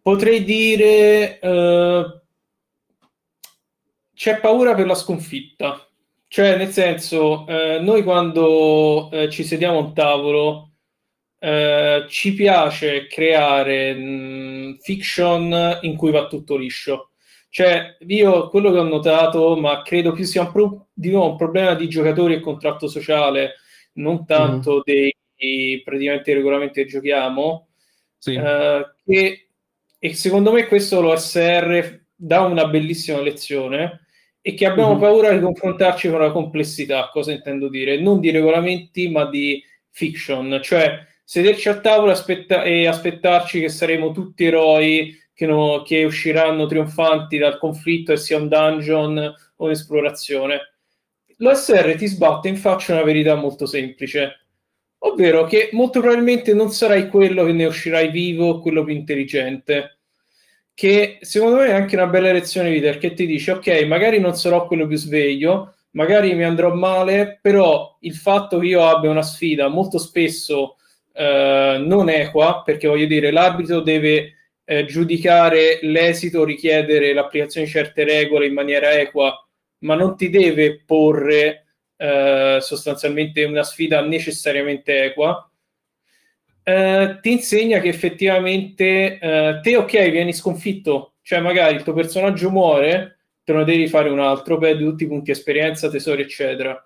[0.00, 2.20] Potrei dire uh,
[4.14, 5.84] c'è paura per la sconfitta.
[6.28, 10.68] Cioè, nel senso, uh, noi quando ci sediamo a un tavolo
[11.40, 17.07] eh, ci piace creare mh, mm, fiction in cui va tutto liscio.
[17.50, 21.36] Cioè, io quello che ho notato, ma credo più sia un pro- di nuovo un
[21.36, 23.54] problema di giocatori e contratto sociale,
[23.94, 24.80] non tanto mm.
[24.84, 27.68] dei praticamente regolamenti che giochiamo,
[28.18, 28.34] sì.
[28.34, 29.48] eh, che,
[29.98, 34.06] e secondo me questo lo SR dà una bellissima lezione
[34.40, 35.00] e che abbiamo mm.
[35.00, 38.00] paura di confrontarci con la complessità, cosa intendo dire?
[38.00, 44.12] Non di regolamenti, ma di fiction, cioè sederci a tavola aspetta- e aspettarci che saremo
[44.12, 50.58] tutti eroi che, no, che, usciranno trionfanti dal conflitto e sia un dungeon o un'esplorazione.
[51.36, 54.46] L'OSR ti sbatte in faccia una verità molto semplice,
[54.98, 59.98] ovvero che molto probabilmente non sarai quello che ne uscirai vivo, quello più intelligente.
[60.74, 64.34] Che secondo me è anche una bella lezione di perché ti dice: Ok, magari non
[64.34, 69.22] sarò quello più sveglio, magari mi andrò male, però il fatto che io abbia una
[69.22, 70.78] sfida molto spesso
[71.12, 74.32] eh, non equa, perché voglio dire, l'arbitro deve
[74.68, 79.34] eh, giudicare l'esito, richiedere l'applicazione di certe regole in maniera equa,
[79.78, 81.64] ma non ti deve porre
[81.96, 85.50] eh, sostanzialmente una sfida necessariamente equa.
[86.62, 92.50] Eh, ti insegna che effettivamente eh, te, ok, vieni sconfitto, cioè magari il tuo personaggio
[92.50, 96.78] muore, te ne devi fare un altro, perdi tutti i punti esperienza, tesori, eccetera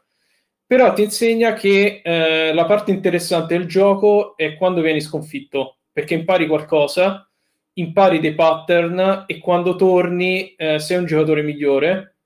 [0.72, 6.14] però ti insegna che eh, la parte interessante del gioco è quando vieni sconfitto, perché
[6.14, 7.30] impari qualcosa,
[7.74, 12.16] impari dei pattern e quando torni eh, sei un giocatore migliore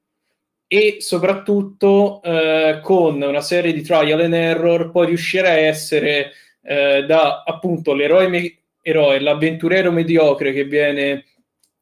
[0.66, 6.32] e soprattutto eh, con una serie di trial and error puoi riuscire a essere
[6.62, 11.24] eh, da appunto l'eroe, me- eroe, l'avventuriero mediocre che viene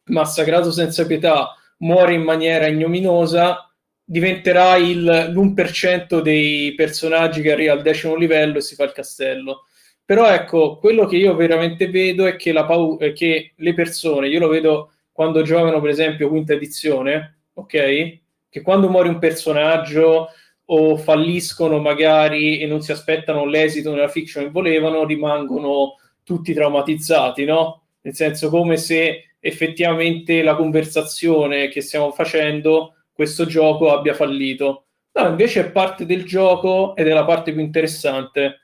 [0.04, 3.70] massacrato senza pietà, muore in maniera ignominosa
[4.04, 9.64] diventerà il, l'1% dei personaggi che arriva al decimo livello e si fa il castello.
[10.04, 14.38] Però ecco, quello che io veramente vedo è che, pau- è che le persone, io
[14.38, 18.18] lo vedo quando giocano per esempio quinta edizione, ok?
[18.50, 20.28] Che quando muore un personaggio
[20.66, 27.44] o falliscono magari e non si aspettano l'esito nella fiction che volevano, rimangono tutti traumatizzati,
[27.44, 27.84] no?
[28.02, 34.86] Nel senso come se effettivamente la conversazione che stiamo facendo questo gioco abbia fallito.
[35.12, 38.63] No, invece è parte del gioco ed è la parte più interessante.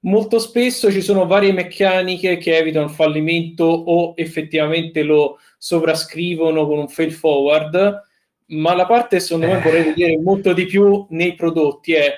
[0.00, 6.78] Molto spesso ci sono varie meccaniche che evitano il fallimento o effettivamente lo sovrascrivono con
[6.78, 8.02] un fail forward,
[8.46, 12.12] ma la parte secondo me vorrei vedere molto di più nei prodotti è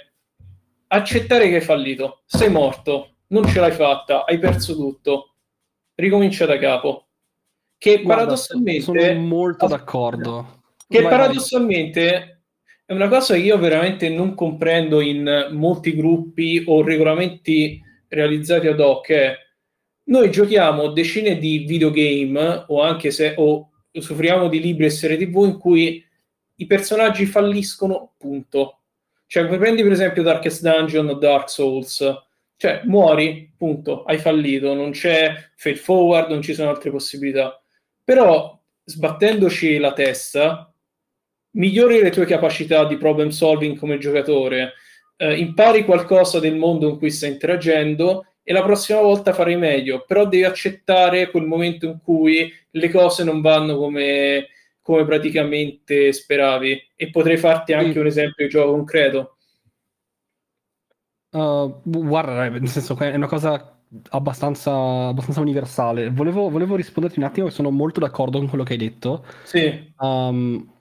[0.89, 5.35] accettare che hai fallito, sei morto, non ce l'hai fatta, hai perso tutto,
[5.94, 7.07] ricomincia da capo.
[7.78, 10.59] Che Guarda, paradossalmente sono molto d'accordo
[10.90, 12.39] che vai, paradossalmente vai.
[12.90, 18.80] È una cosa che io veramente non comprendo in molti gruppi o regolamenti realizzati ad
[18.80, 19.10] hoc.
[19.10, 19.36] È
[20.06, 25.44] noi giochiamo decine di videogame o anche se o soffriamo di libri e serie tv
[25.44, 26.04] in cui
[26.56, 28.80] i personaggi falliscono, punto.
[29.24, 32.04] Cioè, prendi per esempio Darkest Dungeon o Dark Souls,
[32.56, 37.62] cioè muori, punto, hai fallito, non c'è fade forward, non ci sono altre possibilità.
[38.02, 40.69] Però sbattendoci la testa,
[41.52, 44.74] migliori le tue capacità di problem solving come giocatore,
[45.16, 50.05] eh, impari qualcosa del mondo in cui stai interagendo e la prossima volta farai meglio,
[50.06, 54.48] però devi accettare quel momento in cui le cose non vanno come,
[54.81, 56.81] come praticamente speravi.
[56.97, 59.36] E potrei farti anche un esempio di gioco concreto.
[61.31, 64.72] Uh, guarda, nel senso che è una cosa abbastanza,
[65.09, 66.10] abbastanza universale.
[66.10, 69.24] Volevo, volevo, risponderti un attimo, sono molto d'accordo con quello che hai detto.
[69.44, 69.93] Sì.
[69.98, 70.80] Um,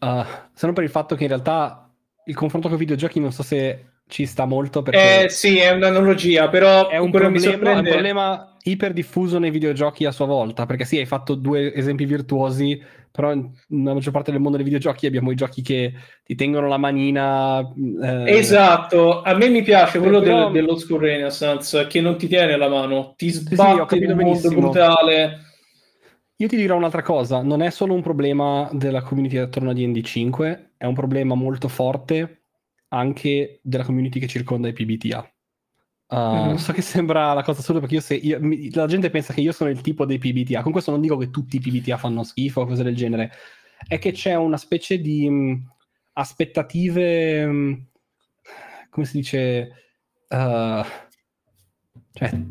[0.00, 1.90] uh, se non per il fatto che in realtà
[2.24, 5.24] il confronto con i videogiochi non so se ci sta molto perché...
[5.24, 7.70] Eh sì, è un'analogia, però è un, problema, sorprende...
[7.70, 12.04] è un problema iperdiffuso nei videogiochi a sua volta, perché sì, hai fatto due esempi
[12.04, 15.92] virtuosi, però nella maggior parte del mondo dei videogiochi abbiamo i giochi che
[16.24, 17.60] ti tengono la manina.
[17.60, 18.36] Eh...
[18.36, 20.50] Esatto, a me mi piace quello però...
[20.50, 24.10] del, dello School Renaissance che non ti tiene la mano, ti sbatte sì, sì, in
[24.10, 25.44] un mondo brutale.
[26.40, 30.00] Io ti dirò un'altra cosa, non è solo un problema della community attorno a D&D
[30.00, 32.44] 5, è un problema molto forte
[32.88, 35.32] anche della community che circonda i PBTA.
[36.06, 36.54] Uh, mm-hmm.
[36.54, 39.42] So che sembra la cosa assurda perché io se io, mi, la gente pensa che
[39.42, 40.62] io sono il tipo dei PBTA.
[40.62, 43.32] Con questo non dico che tutti i PBTA fanno schifo o cose del genere.
[43.86, 45.70] È che c'è una specie di mh,
[46.14, 47.46] aspettative.
[47.46, 47.86] Mh,
[48.88, 49.72] come si dice?
[50.26, 50.82] Uh,
[52.14, 52.46] cioè,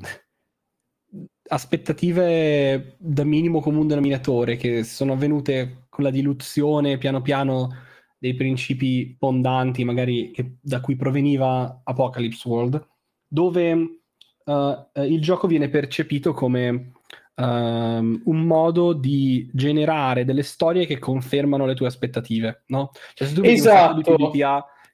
[1.49, 7.75] aspettative da minimo comune denominatore che sono avvenute con la diluzione piano piano
[8.17, 12.87] dei principi fondanti, magari che, da cui proveniva Apocalypse World
[13.27, 16.93] dove uh, il gioco viene percepito come
[17.35, 22.91] um, un modo di generare delle storie che confermano le tue aspettative, no?
[23.13, 24.11] Cioè se tu vedi esatto.
[24.11, 24.43] un di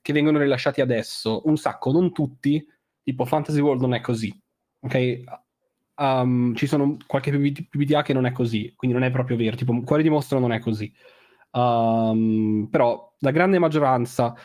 [0.02, 2.64] che vengono rilasciati adesso, un sacco, non tutti,
[3.02, 4.32] tipo Fantasy World non è così,
[4.82, 5.23] ok?
[5.98, 9.80] Um, ci sono qualche PBTA che non è così, quindi non è proprio vero, tipo
[9.82, 10.92] Cuore di Mostro non è così.
[11.52, 14.36] Um, però la grande maggioranza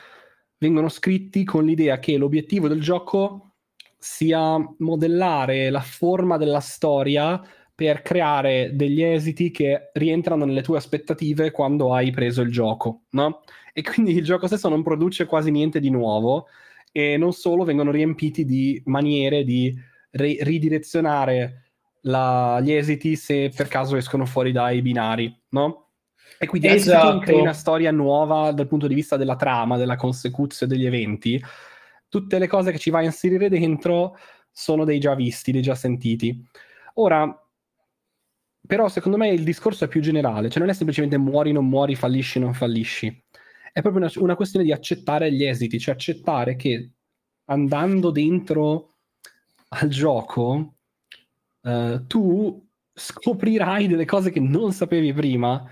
[0.58, 3.54] vengono scritti con l'idea che l'obiettivo del gioco
[3.98, 7.40] sia modellare la forma della storia
[7.74, 13.40] per creare degli esiti che rientrano nelle tue aspettative quando hai preso il gioco, no?
[13.72, 16.46] E quindi il gioco stesso non produce quasi niente di nuovo
[16.92, 19.74] e non solo vengono riempiti di maniere di
[20.10, 21.72] ri- ridirezionare
[22.02, 25.88] la- gli esiti se per caso escono fuori dai binari, no?
[26.38, 27.06] E quindi esatto.
[27.06, 30.86] anche tu crei una storia nuova dal punto di vista della trama, della consecuzione degli
[30.86, 31.42] eventi,
[32.08, 34.16] tutte le cose che ci vai a inserire dentro
[34.50, 36.42] sono dei già visti, dei già sentiti.
[36.94, 37.30] Ora,
[38.66, 41.94] però secondo me il discorso è più generale, cioè non è semplicemente muori, non muori,
[41.94, 43.24] fallisci, non fallisci.
[43.72, 46.90] È proprio una, una questione di accettare gli esiti, cioè accettare che
[47.46, 48.89] andando dentro
[49.72, 50.74] al gioco
[51.62, 55.64] uh, tu scoprirai delle cose che non sapevi prima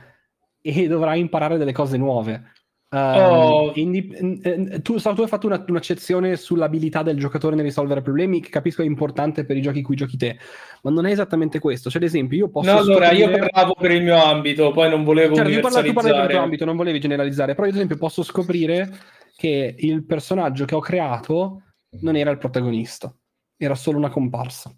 [0.61, 2.53] e dovrai imparare delle cose nuove.
[2.91, 3.73] Um, oh.
[3.75, 8.49] indip- tu, so, tu, hai fatto una, un'accezione sull'abilità del giocatore nel risolvere problemi che
[8.49, 10.39] capisco è importante per i giochi cui giochi te,
[10.83, 11.91] ma non è esattamente questo.
[11.91, 12.73] Cioè, ad esempio, io posso.
[12.73, 15.35] No, allora io parlavo per il mio ambito, poi non volevo.
[15.35, 17.53] Certo, tu parlavi, tu parlavi per il tuo ambito, non volevi generalizzare.
[17.53, 18.91] Però, io, ad esempio, posso scoprire
[19.37, 21.63] che il personaggio che ho creato
[22.01, 23.15] non era il protagonista,
[23.59, 24.75] era solo una comparsa.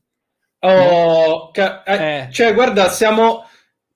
[0.62, 2.28] Oh, ca- eh, eh.
[2.32, 3.44] cioè, guarda, siamo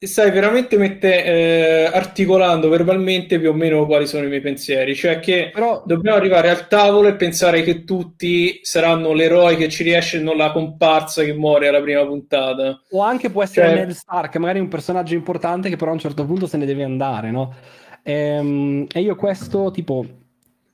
[0.07, 5.21] stai veramente mette, eh, articolando verbalmente più o meno quali sono i miei pensieri, cioè
[5.21, 5.83] che Però...
[5.85, 10.37] dobbiamo arrivare al tavolo e pensare che tutti saranno l'eroe che ci riesce e non
[10.37, 12.81] la comparsa che muore alla prima puntata.
[12.91, 13.77] O anche può essere cioè...
[13.77, 16.85] Ned Stark, magari un personaggio importante che però a un certo punto se ne deve
[16.85, 17.55] andare, no?
[18.03, 20.05] E, ehm, e io questo, tipo,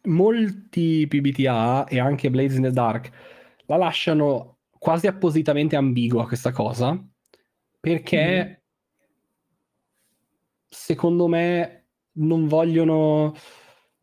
[0.05, 3.11] molti PBTA e anche Blades in the Dark
[3.71, 6.99] la lasciano quasi appositamente ambigua questa cosa,
[7.81, 8.45] perché...
[8.47, 8.59] Mm
[10.71, 13.35] secondo me non vogliono,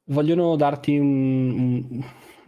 [0.06, 2.04] vogliono darti un, un,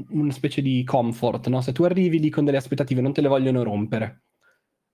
[0.09, 1.61] una specie di comfort, no?
[1.61, 4.23] Se tu arrivi lì con delle aspettative non te le vogliono rompere.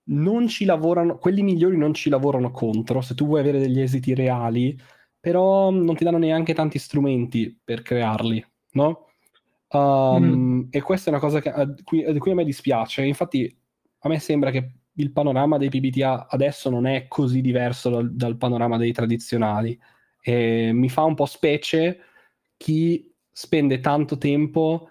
[0.08, 4.14] Non ci lavorano, quelli migliori non ci lavorano contro, se tu vuoi avere degli esiti
[4.14, 4.78] reali,
[5.18, 9.05] però non ti danno neanche tanti strumenti per crearli, no?
[9.76, 10.68] Um, mm.
[10.70, 13.02] E questa è una cosa che, di cui, cui a me dispiace.
[13.02, 13.54] Infatti,
[14.00, 18.36] a me sembra che il panorama dei PBTA adesso non è così diverso dal, dal
[18.36, 19.78] panorama dei tradizionali.
[20.20, 22.00] E mi fa un po' specie
[22.56, 24.90] chi spende tanto tempo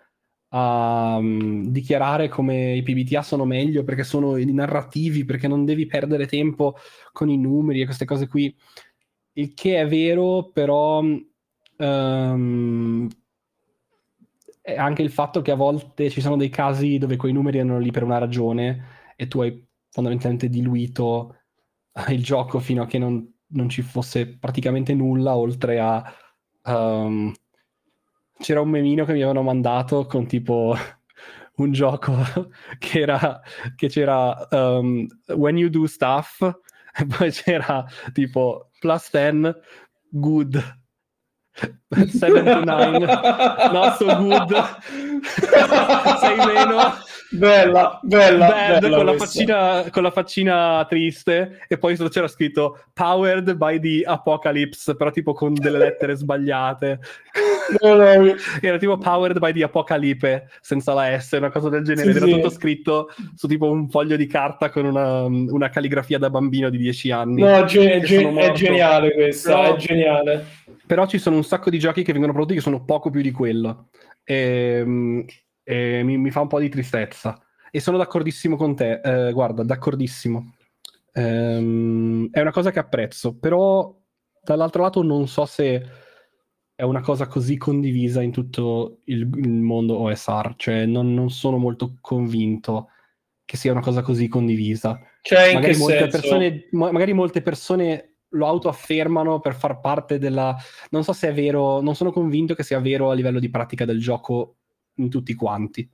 [0.49, 5.85] a um, dichiarare come i PBTA sono meglio perché sono i narrativi, perché non devi
[5.85, 6.75] perdere tempo
[7.11, 8.55] con i numeri e queste cose qui.
[9.33, 13.07] Il che è vero, però um,
[14.65, 17.77] è anche il fatto che a volte ci sono dei casi dove quei numeri erano
[17.77, 21.35] lì per una ragione e tu hai fondamentalmente diluito
[22.09, 26.03] il gioco fino a che non, non ci fosse praticamente nulla oltre a...
[26.63, 27.31] Um,
[28.39, 30.75] c'era un memino che mi avevano mandato con tipo
[31.57, 32.15] un gioco
[32.79, 33.39] che era
[33.75, 36.41] che c'era um, when you do stuff
[36.97, 39.53] e poi c'era tipo plus 10
[40.09, 40.84] good.
[41.55, 44.51] 7 to 9 not so good.
[45.25, 46.93] 6 meno
[47.31, 52.27] bella, bella, Bad, bella con, la faccina, con la faccina triste e poi sotto c'era
[52.27, 56.99] scritto powered by the apocalypse però tipo con delle lettere sbagliate.
[57.81, 62.11] No, no, era tipo powered by the apocalypse senza la S una cosa del genere.
[62.11, 62.31] Sì, era sì.
[62.33, 66.77] tutto scritto su tipo un foglio di carta con una, una calligrafia da bambino di
[66.77, 67.41] 10 anni.
[67.41, 70.45] No, ge- ge- è geniale questa, Però- è geniale.
[70.85, 73.31] però ci sono un sacco di giochi che vengono prodotti che sono poco più di
[73.31, 73.87] quello.
[74.23, 75.25] E,
[75.65, 77.37] e mi, mi fa un po' di tristezza.
[77.69, 79.01] E sono d'accordissimo con te.
[79.01, 80.55] Eh, guarda d'accordissimo.
[81.11, 83.93] Ehm, è una cosa che apprezzo però
[84.43, 85.81] dall'altro lato non so se
[86.75, 91.57] è una cosa così condivisa in tutto il, il mondo OSR cioè non, non sono
[91.57, 92.89] molto convinto
[93.45, 94.99] che sia una cosa così condivisa.
[95.21, 96.17] Cioè, in magari che molte, senso?
[96.17, 100.55] persone, ma- magari molte persone lo autoaffermano per far parte della...
[100.89, 103.85] Non so se è vero, non sono convinto che sia vero a livello di pratica
[103.85, 104.57] del gioco
[104.95, 105.89] in tutti quanti.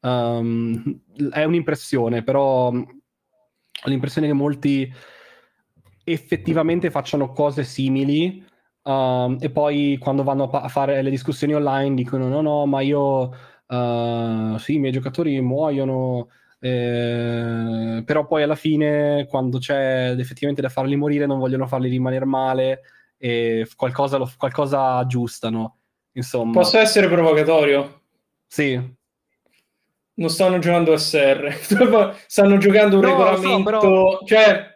[0.00, 1.00] Um,
[1.30, 2.72] è un'impressione, però
[3.80, 4.92] ho l'impressione che molti
[6.04, 8.44] effettivamente facciano cose simili
[8.82, 12.66] um, e poi quando vanno a, pa- a fare le discussioni online dicono no no
[12.66, 13.28] ma io
[13.66, 16.28] uh, sì i miei giocatori muoiono
[16.60, 22.24] eh, però poi alla fine quando c'è effettivamente da farli morire non vogliono farli rimanere
[22.24, 22.80] male
[23.16, 25.76] e qualcosa, lo, qualcosa aggiustano
[26.12, 27.97] insomma Posso essere provocatorio?
[28.48, 28.80] Sì
[30.14, 31.54] Non stanno giocando SR,
[32.26, 33.62] stanno giocando un No, lo so, regolamento.
[33.70, 34.74] però- Cioè,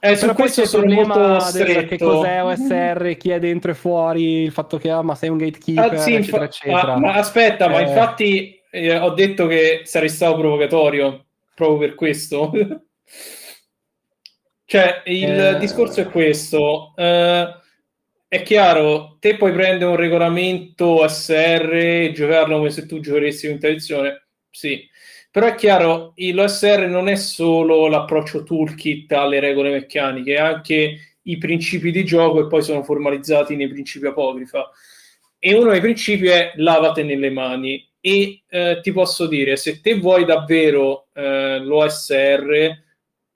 [0.00, 1.18] eh, su questo c'è sono molto
[1.52, 2.04] del che stretto.
[2.04, 5.94] cos'è OSR, chi è dentro e fuori, il fatto che ah, ma sei un gatekeeper,
[5.94, 6.92] Ah, sì, eccetera, eccetera.
[6.94, 7.82] ah, ma aspetta, ma Eh.
[7.88, 11.24] infatti eh, ho detto che sarei stato provocatorio
[11.54, 12.50] proprio per questo.
[14.66, 15.58] cioè, il Eh.
[15.58, 16.92] discorso è questo.
[16.96, 17.54] eh,
[18.28, 23.58] è chiaro, te puoi prendere un regolamento SR e giocarlo come se tu giocheresti in
[23.58, 24.28] tradizione.
[24.50, 24.88] Sì.
[25.30, 31.90] Però è chiaro, l'OSR non è solo l'approccio toolkit alle regole meccaniche, anche i principi
[31.90, 34.70] di gioco e poi sono formalizzati nei principi apocrifa.
[35.38, 37.86] E uno dei principi è lavate nelle mani.
[38.00, 42.84] E eh, ti posso dire, se te vuoi davvero eh, l'OSR,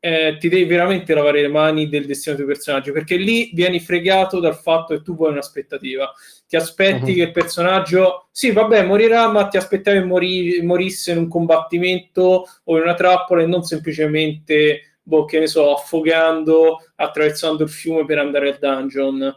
[0.01, 3.81] eh, ti devi veramente lavare le mani del destino dei tuoi personaggi, perché lì vieni
[3.81, 6.10] fregato dal fatto che tu vuoi un'aspettativa.
[6.48, 7.16] Ti aspetti Mhm.
[7.16, 12.47] che il personaggio, sì, vabbè, morirà, ma ti aspettavi che mori- morisse in un combattimento
[12.64, 18.05] o in una trappola e non semplicemente, boh, che ne so, affogando, attraversando il fiume
[18.06, 19.35] per andare al dungeon.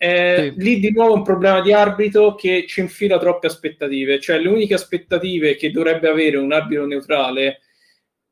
[0.00, 0.62] Eh, Sì.
[0.62, 4.74] Lì di nuovo un problema di arbitro che ci infila troppe aspettative, cioè le uniche
[4.74, 7.60] aspettative che dovrebbe avere un arbitro neutrale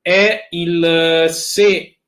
[0.07, 1.99] è il se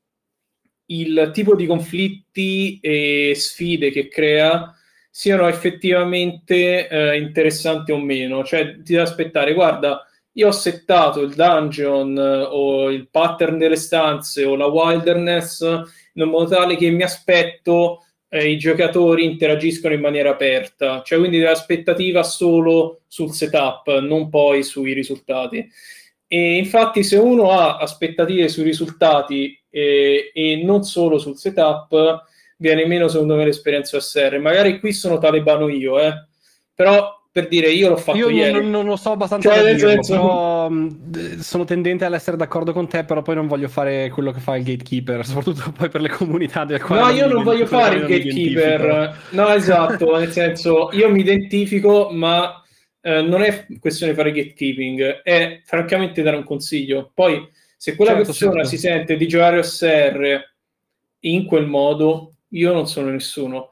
[0.87, 4.73] il tipo di conflitti e sfide che crea
[5.11, 8.45] siano effettivamente eh, interessanti o meno.
[8.45, 13.75] Cioè, ti devi aspettare, guarda, io ho settato il dungeon eh, o il pattern delle
[13.75, 15.62] stanze o la wilderness
[16.12, 21.41] in modo tale che mi aspetto eh, i giocatori interagiscono in maniera aperta, cioè quindi
[21.41, 25.69] l'aspettativa solo sul setup, non poi sui risultati.
[26.29, 32.25] E infatti, se uno ha aspettative sui risultati eh, e non solo sul setup,
[32.59, 34.39] viene meno, secondo me, l'esperienza OSR.
[34.39, 36.13] Magari qui sono talebano io, eh.
[36.75, 38.53] però per dire io l'ho fatto Io ieri.
[38.53, 42.89] non, non lo so abbastanza Cioè, dirlo, senso- però mh, sono tendente all'essere d'accordo con
[42.89, 46.09] te, però poi non voglio fare quello che fa il gatekeeper, soprattutto poi per le
[46.09, 49.17] comunità del quale No, io non voglio fare il gatekeeper.
[49.31, 52.63] No, esatto, nel senso, io mi identifico, ma
[53.09, 57.11] eh, non è questione di fare gatekeeping, è francamente dare un consiglio.
[57.15, 58.69] Poi, se quella Certo, persona certo.
[58.69, 60.41] si sente di giocare OSR
[61.21, 63.71] in quel modo, io non sono nessuno.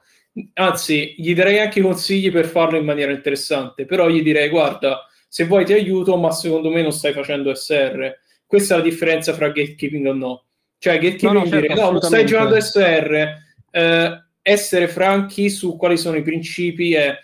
[0.55, 5.45] Anzi, gli darei anche consigli per farlo in maniera interessante, però gli direi, guarda, se
[5.45, 8.19] vuoi ti aiuto, ma secondo me non stai facendo SR.
[8.47, 10.45] Questa è la differenza fra gatekeeping o no.
[10.79, 13.37] Cioè, gatekeeping No, no, dire, certo, no, non stai giocando SR,
[13.71, 17.15] eh, essere franchi su quali sono i principi è,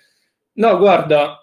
[0.54, 1.41] no, guarda,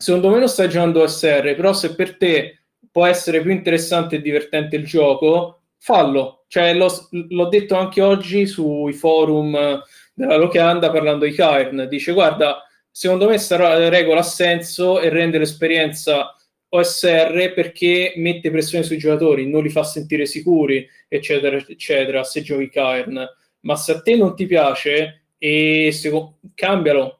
[0.00, 4.22] secondo me non stai giocando SR, però se per te può essere più interessante e
[4.22, 6.44] divertente il gioco, fallo.
[6.48, 9.80] Cioè, l'ho, l'ho detto anche oggi sui forum eh,
[10.14, 11.86] della locanda parlando di Cairn.
[11.86, 16.34] Dice, guarda, secondo me questa regola ha senso e rende l'esperienza
[16.70, 22.70] OSR perché mette pressione sui giocatori, non li fa sentire sicuri, eccetera, eccetera, se giochi
[22.70, 23.28] Cairn.
[23.60, 26.10] Ma se a te non ti piace, e se,
[26.54, 27.18] cambialo.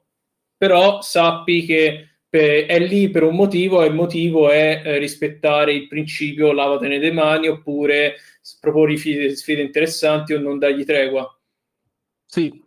[0.56, 5.88] Però sappi che è lì per un motivo e il motivo è eh, rispettare il
[5.88, 8.14] principio lavatene le mani oppure
[8.60, 11.28] proporre sfide, sfide interessanti o non dargli tregua.
[12.26, 12.62] Sì.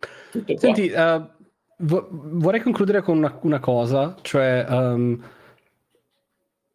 [0.56, 1.22] Senti, eh,
[1.78, 5.22] vo- vorrei concludere con una, una cosa, cioè um,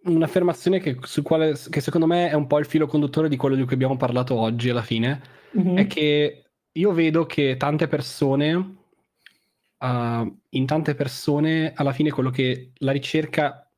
[0.03, 3.55] un'affermazione che, su quale, che secondo me è un po' il filo conduttore di quello
[3.55, 5.21] di cui abbiamo parlato oggi alla fine,
[5.57, 5.77] mm-hmm.
[5.77, 8.77] è che io vedo che tante persone,
[9.79, 13.69] uh, in tante persone, alla fine quello che la ricerca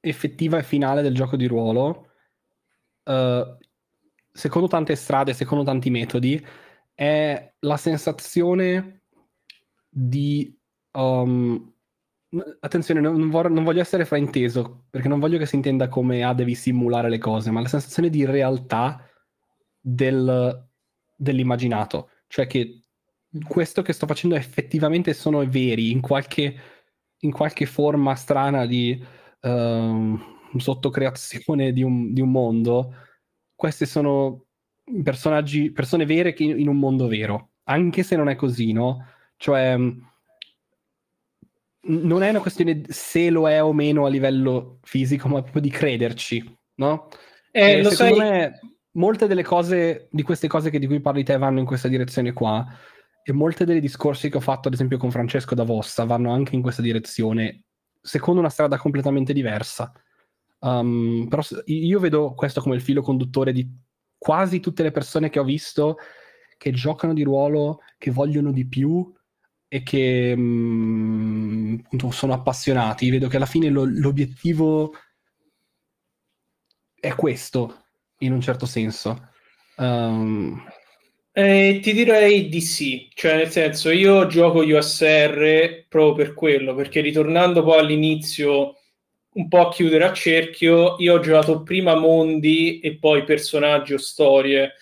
[0.00, 2.10] effettiva e finale del gioco di ruolo,
[3.04, 3.56] uh,
[4.32, 6.44] secondo tante strade, secondo tanti metodi,
[6.94, 9.02] è la sensazione
[9.88, 10.56] di...
[10.92, 11.72] Um,
[12.60, 16.34] attenzione, non, vor- non, voglio essere frainteso, perché non voglio che si intenda come ah,
[16.34, 19.04] devi simulare le cose, ma la sensazione di realtà
[19.80, 20.68] del,
[21.16, 22.84] dell'immaginato, cioè che
[23.46, 26.54] questo che sto facendo effettivamente sono veri in qualche,
[27.18, 29.02] in qualche forma strana di
[29.42, 30.18] uh,
[30.56, 32.94] sottocreazione di un, di un mondo,
[33.54, 34.46] queste sono
[35.04, 39.06] personaggi, persone vere che in un mondo vero, anche se non è così, no?
[39.36, 39.76] Cioè,
[41.82, 45.70] non è una questione se lo è o meno a livello fisico, ma proprio di
[45.70, 47.08] crederci, no?
[47.52, 48.30] Eh, e lo secondo sai...
[48.30, 48.60] me
[48.92, 52.32] molte delle cose, di queste cose che, di cui parli te vanno in questa direzione
[52.32, 52.66] qua
[53.22, 56.62] e molte dei discorsi che ho fatto ad esempio con Francesco D'Avossa vanno anche in
[56.62, 57.64] questa direzione,
[58.00, 59.92] secondo una strada completamente diversa.
[60.60, 63.66] Um, però io vedo questo come il filo conduttore di
[64.18, 65.96] quasi tutte le persone che ho visto
[66.58, 69.10] che giocano di ruolo, che vogliono di più
[69.66, 71.80] e che um,
[72.10, 73.08] sono appassionati.
[73.08, 74.92] Vedo che alla fine lo, l'obiettivo
[76.94, 77.86] è questo,
[78.18, 79.30] in un certo senso.
[79.76, 80.62] Um...
[81.32, 87.00] Eh, ti direi di sì, cioè nel senso io gioco USR proprio per quello, perché
[87.00, 88.74] ritornando poi all'inizio
[89.34, 93.98] un po' a chiudere a cerchio, io ho giocato prima mondi e poi personaggi o
[93.98, 94.72] storie,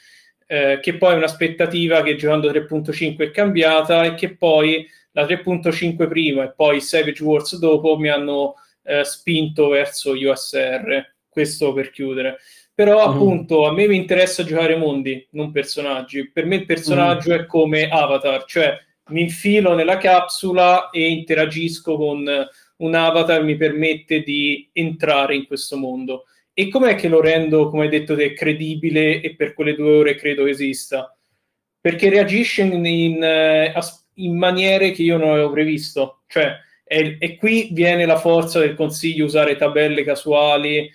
[0.47, 6.09] eh, che poi è un'aspettativa che giocando 3.5 è cambiata e che poi la 3.5
[6.09, 8.55] prima e poi Savage Wars dopo mi hanno
[8.85, 11.15] eh, spinto verso USR.
[11.29, 12.39] Questo per chiudere.
[12.79, 13.11] Però mm.
[13.11, 16.31] appunto a me mi interessa giocare mondi, non personaggi.
[16.31, 17.35] Per me il personaggio mm.
[17.35, 18.79] è come Avatar, cioè
[19.09, 22.25] mi infilo nella capsula e interagisco con
[22.77, 26.27] un avatar mi permette di entrare in questo mondo.
[26.55, 30.15] E com'è che lo rendo, come hai detto te, credibile e per quelle due ore
[30.15, 31.13] credo esista?
[31.81, 33.75] Perché reagisce in, in, eh,
[34.15, 36.21] in maniere che io non avevo previsto.
[36.29, 40.89] Cioè, e, e, qui viene la forza del consiglio usare tabelle casuali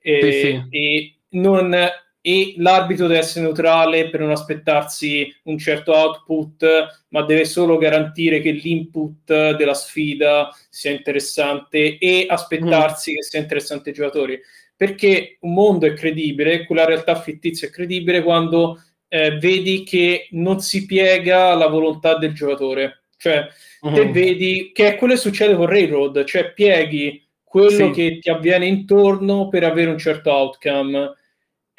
[0.00, 0.66] e, sì, sì.
[0.70, 1.74] e non
[2.20, 8.40] e l'arbitro deve essere neutrale per non aspettarsi un certo output, ma deve solo garantire
[8.40, 13.14] che l'input della sfida sia interessante e aspettarsi mm.
[13.14, 14.40] che sia interessante ai giocatori.
[14.76, 20.60] Perché un mondo è credibile, quella realtà fittizia è credibile quando eh, vedi che non
[20.60, 23.04] si piega alla volontà del giocatore.
[23.16, 23.46] Cioè,
[23.86, 23.94] mm.
[23.94, 27.90] te vedi che è quello che succede con Railroad, cioè pieghi quello sì.
[27.92, 31.14] che ti avviene intorno per avere un certo outcome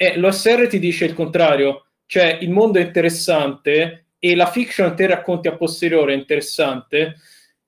[0.02, 5.06] e l'OSR ti dice il contrario, cioè il mondo è interessante e la fiction te
[5.06, 7.16] racconti a posteriore è interessante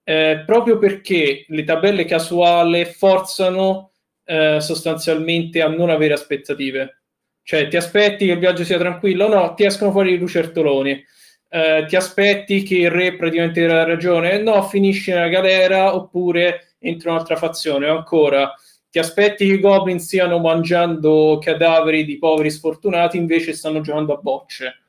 [0.03, 3.91] eh, proprio perché le tabelle casuali forzano
[4.25, 7.03] eh, sostanzialmente a non avere aspettative.
[7.43, 9.29] Cioè ti aspetti che il viaggio sia tranquillo?
[9.29, 11.05] No, ti escono fuori i lucertoloni.
[11.51, 14.41] Eh, ti aspetti che il re praticamente la ragione?
[14.41, 17.89] No, finisce nella galera oppure entra un'altra fazione.
[17.89, 18.51] Ancora,
[18.93, 24.21] ti aspetti che i goblin stiano mangiando cadaveri di poveri sfortunati, invece stanno giocando a
[24.21, 24.83] bocce.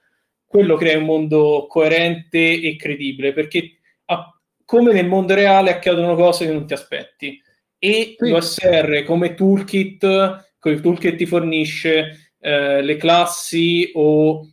[0.45, 3.77] Quello crea un mondo coerente e credibile, perché
[4.07, 7.41] a, come nel mondo reale accadono cose che non ti aspetti.
[7.79, 8.29] E sì.
[8.29, 14.45] l'OSR come toolkit, con il toolkit ti fornisce eh, le classi o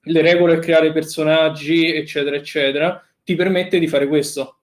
[0.00, 4.62] le regole per creare personaggi, eccetera, eccetera, ti permette di fare questo.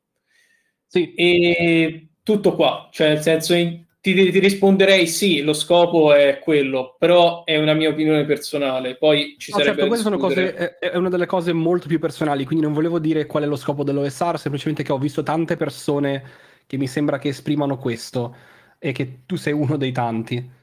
[0.86, 1.14] Sì.
[1.14, 6.96] E tutto qua, cioè nel senso in, ti, ti, risponderei sì, lo scopo è quello,
[6.98, 8.96] però è una mia opinione personale.
[8.96, 9.76] Poi ci no, sarebbe.
[9.76, 13.26] Certo, queste sono cose, è una delle cose molto più personali, quindi non volevo dire
[13.26, 16.24] qual è lo scopo dell'OSR, semplicemente che ho visto tante persone
[16.66, 18.36] che mi sembra che esprimano questo
[18.80, 20.56] e che tu sei uno dei tanti.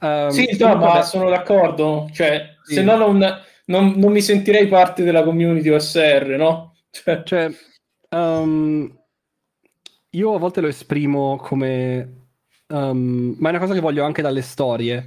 [0.00, 1.02] Um, sì, no, ma vabbè...
[1.02, 2.74] sono d'accordo, cioè, sì.
[2.74, 3.18] se no non,
[3.66, 6.68] non, non, mi sentirei parte della community OSR, no?
[6.90, 7.48] Cioè, cioè
[8.10, 8.92] um,
[10.10, 12.19] io a volte lo esprimo come
[12.70, 15.06] Um, ma è una cosa che voglio anche dalle storie,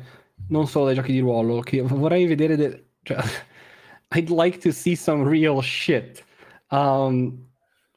[0.50, 2.56] non solo dai giochi di ruolo, che vorrei vedere...
[2.56, 3.18] De- cioè,
[4.16, 6.24] I'd like to see some real shit.
[6.70, 7.50] Um,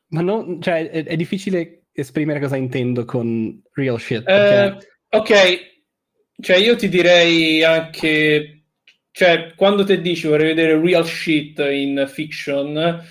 [0.09, 4.23] ma non, cioè, è, è, difficile esprimere cosa intendo con real shit.
[4.23, 4.87] Perché...
[5.11, 5.59] Uh, ok,
[6.41, 8.53] cioè io ti direi anche...
[9.11, 13.03] Cioè, quando ti dici vorrei vedere real shit in fiction,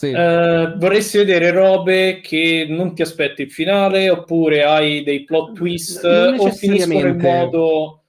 [0.00, 0.12] Sì.
[0.12, 6.02] Uh, vorresti vedere robe che non ti aspetti il finale oppure hai dei plot twist
[6.02, 8.04] o finiscono in modo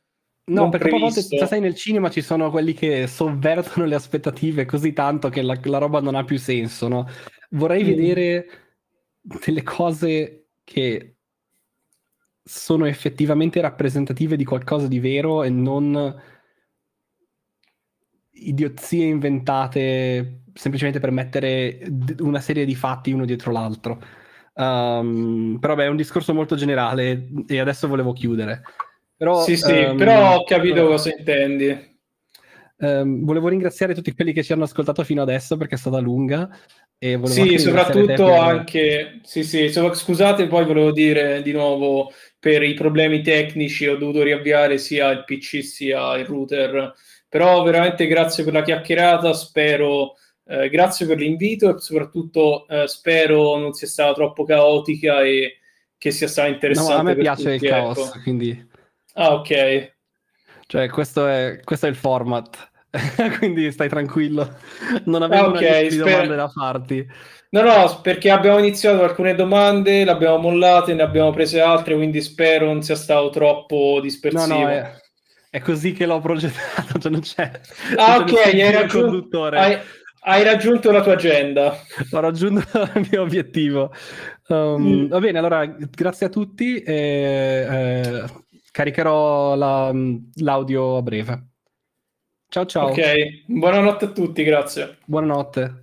[0.46, 4.64] no perché a volte se sei nel cinema ci sono quelli che sovvertono le aspettative
[4.64, 7.10] così tanto che la, la roba non ha più senso no?
[7.50, 7.88] vorrei mm.
[7.88, 8.46] vedere
[9.20, 11.18] delle cose che
[12.42, 16.22] sono effettivamente rappresentative di qualcosa di vero e non
[18.32, 21.80] idiozie inventate semplicemente per mettere
[22.20, 24.02] una serie di fatti uno dietro l'altro.
[24.54, 28.62] Um, però beh, è un discorso molto generale e adesso volevo chiudere.
[29.16, 31.90] Però, sì, sì, um, però ho capito cosa intendi.
[32.78, 36.50] Um, volevo ringraziare tutti quelli che ci hanno ascoltato fino adesso perché è stata lunga.
[36.98, 38.40] E sì, soprattutto per...
[38.40, 44.22] anche, sì, sì, scusate, poi volevo dire di nuovo per i problemi tecnici ho dovuto
[44.22, 46.94] riavviare sia il PC sia il router
[47.32, 50.16] però veramente grazie per la chiacchierata, spero,
[50.52, 55.60] eh, grazie per l'invito e soprattutto eh, spero non sia stata troppo caotica e
[55.98, 56.94] che sia stata interessante.
[56.94, 58.20] No, a me piace tutti, il caos, ecco.
[58.22, 58.70] quindi...
[59.14, 59.94] Ah, ok.
[60.68, 62.70] Cioè, questo è, questo è il format.
[63.38, 64.58] quindi stai tranquillo,
[65.06, 67.08] non avevo ah, okay, sper- domande da farti.
[67.52, 72.22] No, no, perché abbiamo iniziato alcune domande, le abbiamo mollate, ne abbiamo prese altre, quindi
[72.22, 74.46] spero non sia stato troppo dispersivo.
[74.46, 74.92] No, no, è,
[75.50, 77.52] è così che l'ho progettato, cioè non c'è.
[77.96, 79.80] Ah, non ok, hai, hai,
[80.22, 81.76] hai, raggiunto la tua agenda.
[82.12, 82.62] Ho raggiunto
[82.96, 83.94] il mio obiettivo.
[84.48, 85.08] Um, mm.
[85.08, 86.82] Va bene, allora grazie a tutti.
[86.82, 86.94] E,
[87.70, 88.24] eh,
[88.72, 89.94] caricherò la,
[90.36, 91.48] l'audio a breve.
[92.48, 92.90] Ciao ciao.
[92.90, 94.98] Ok, buonanotte a tutti, grazie.
[95.06, 95.81] Buonanotte.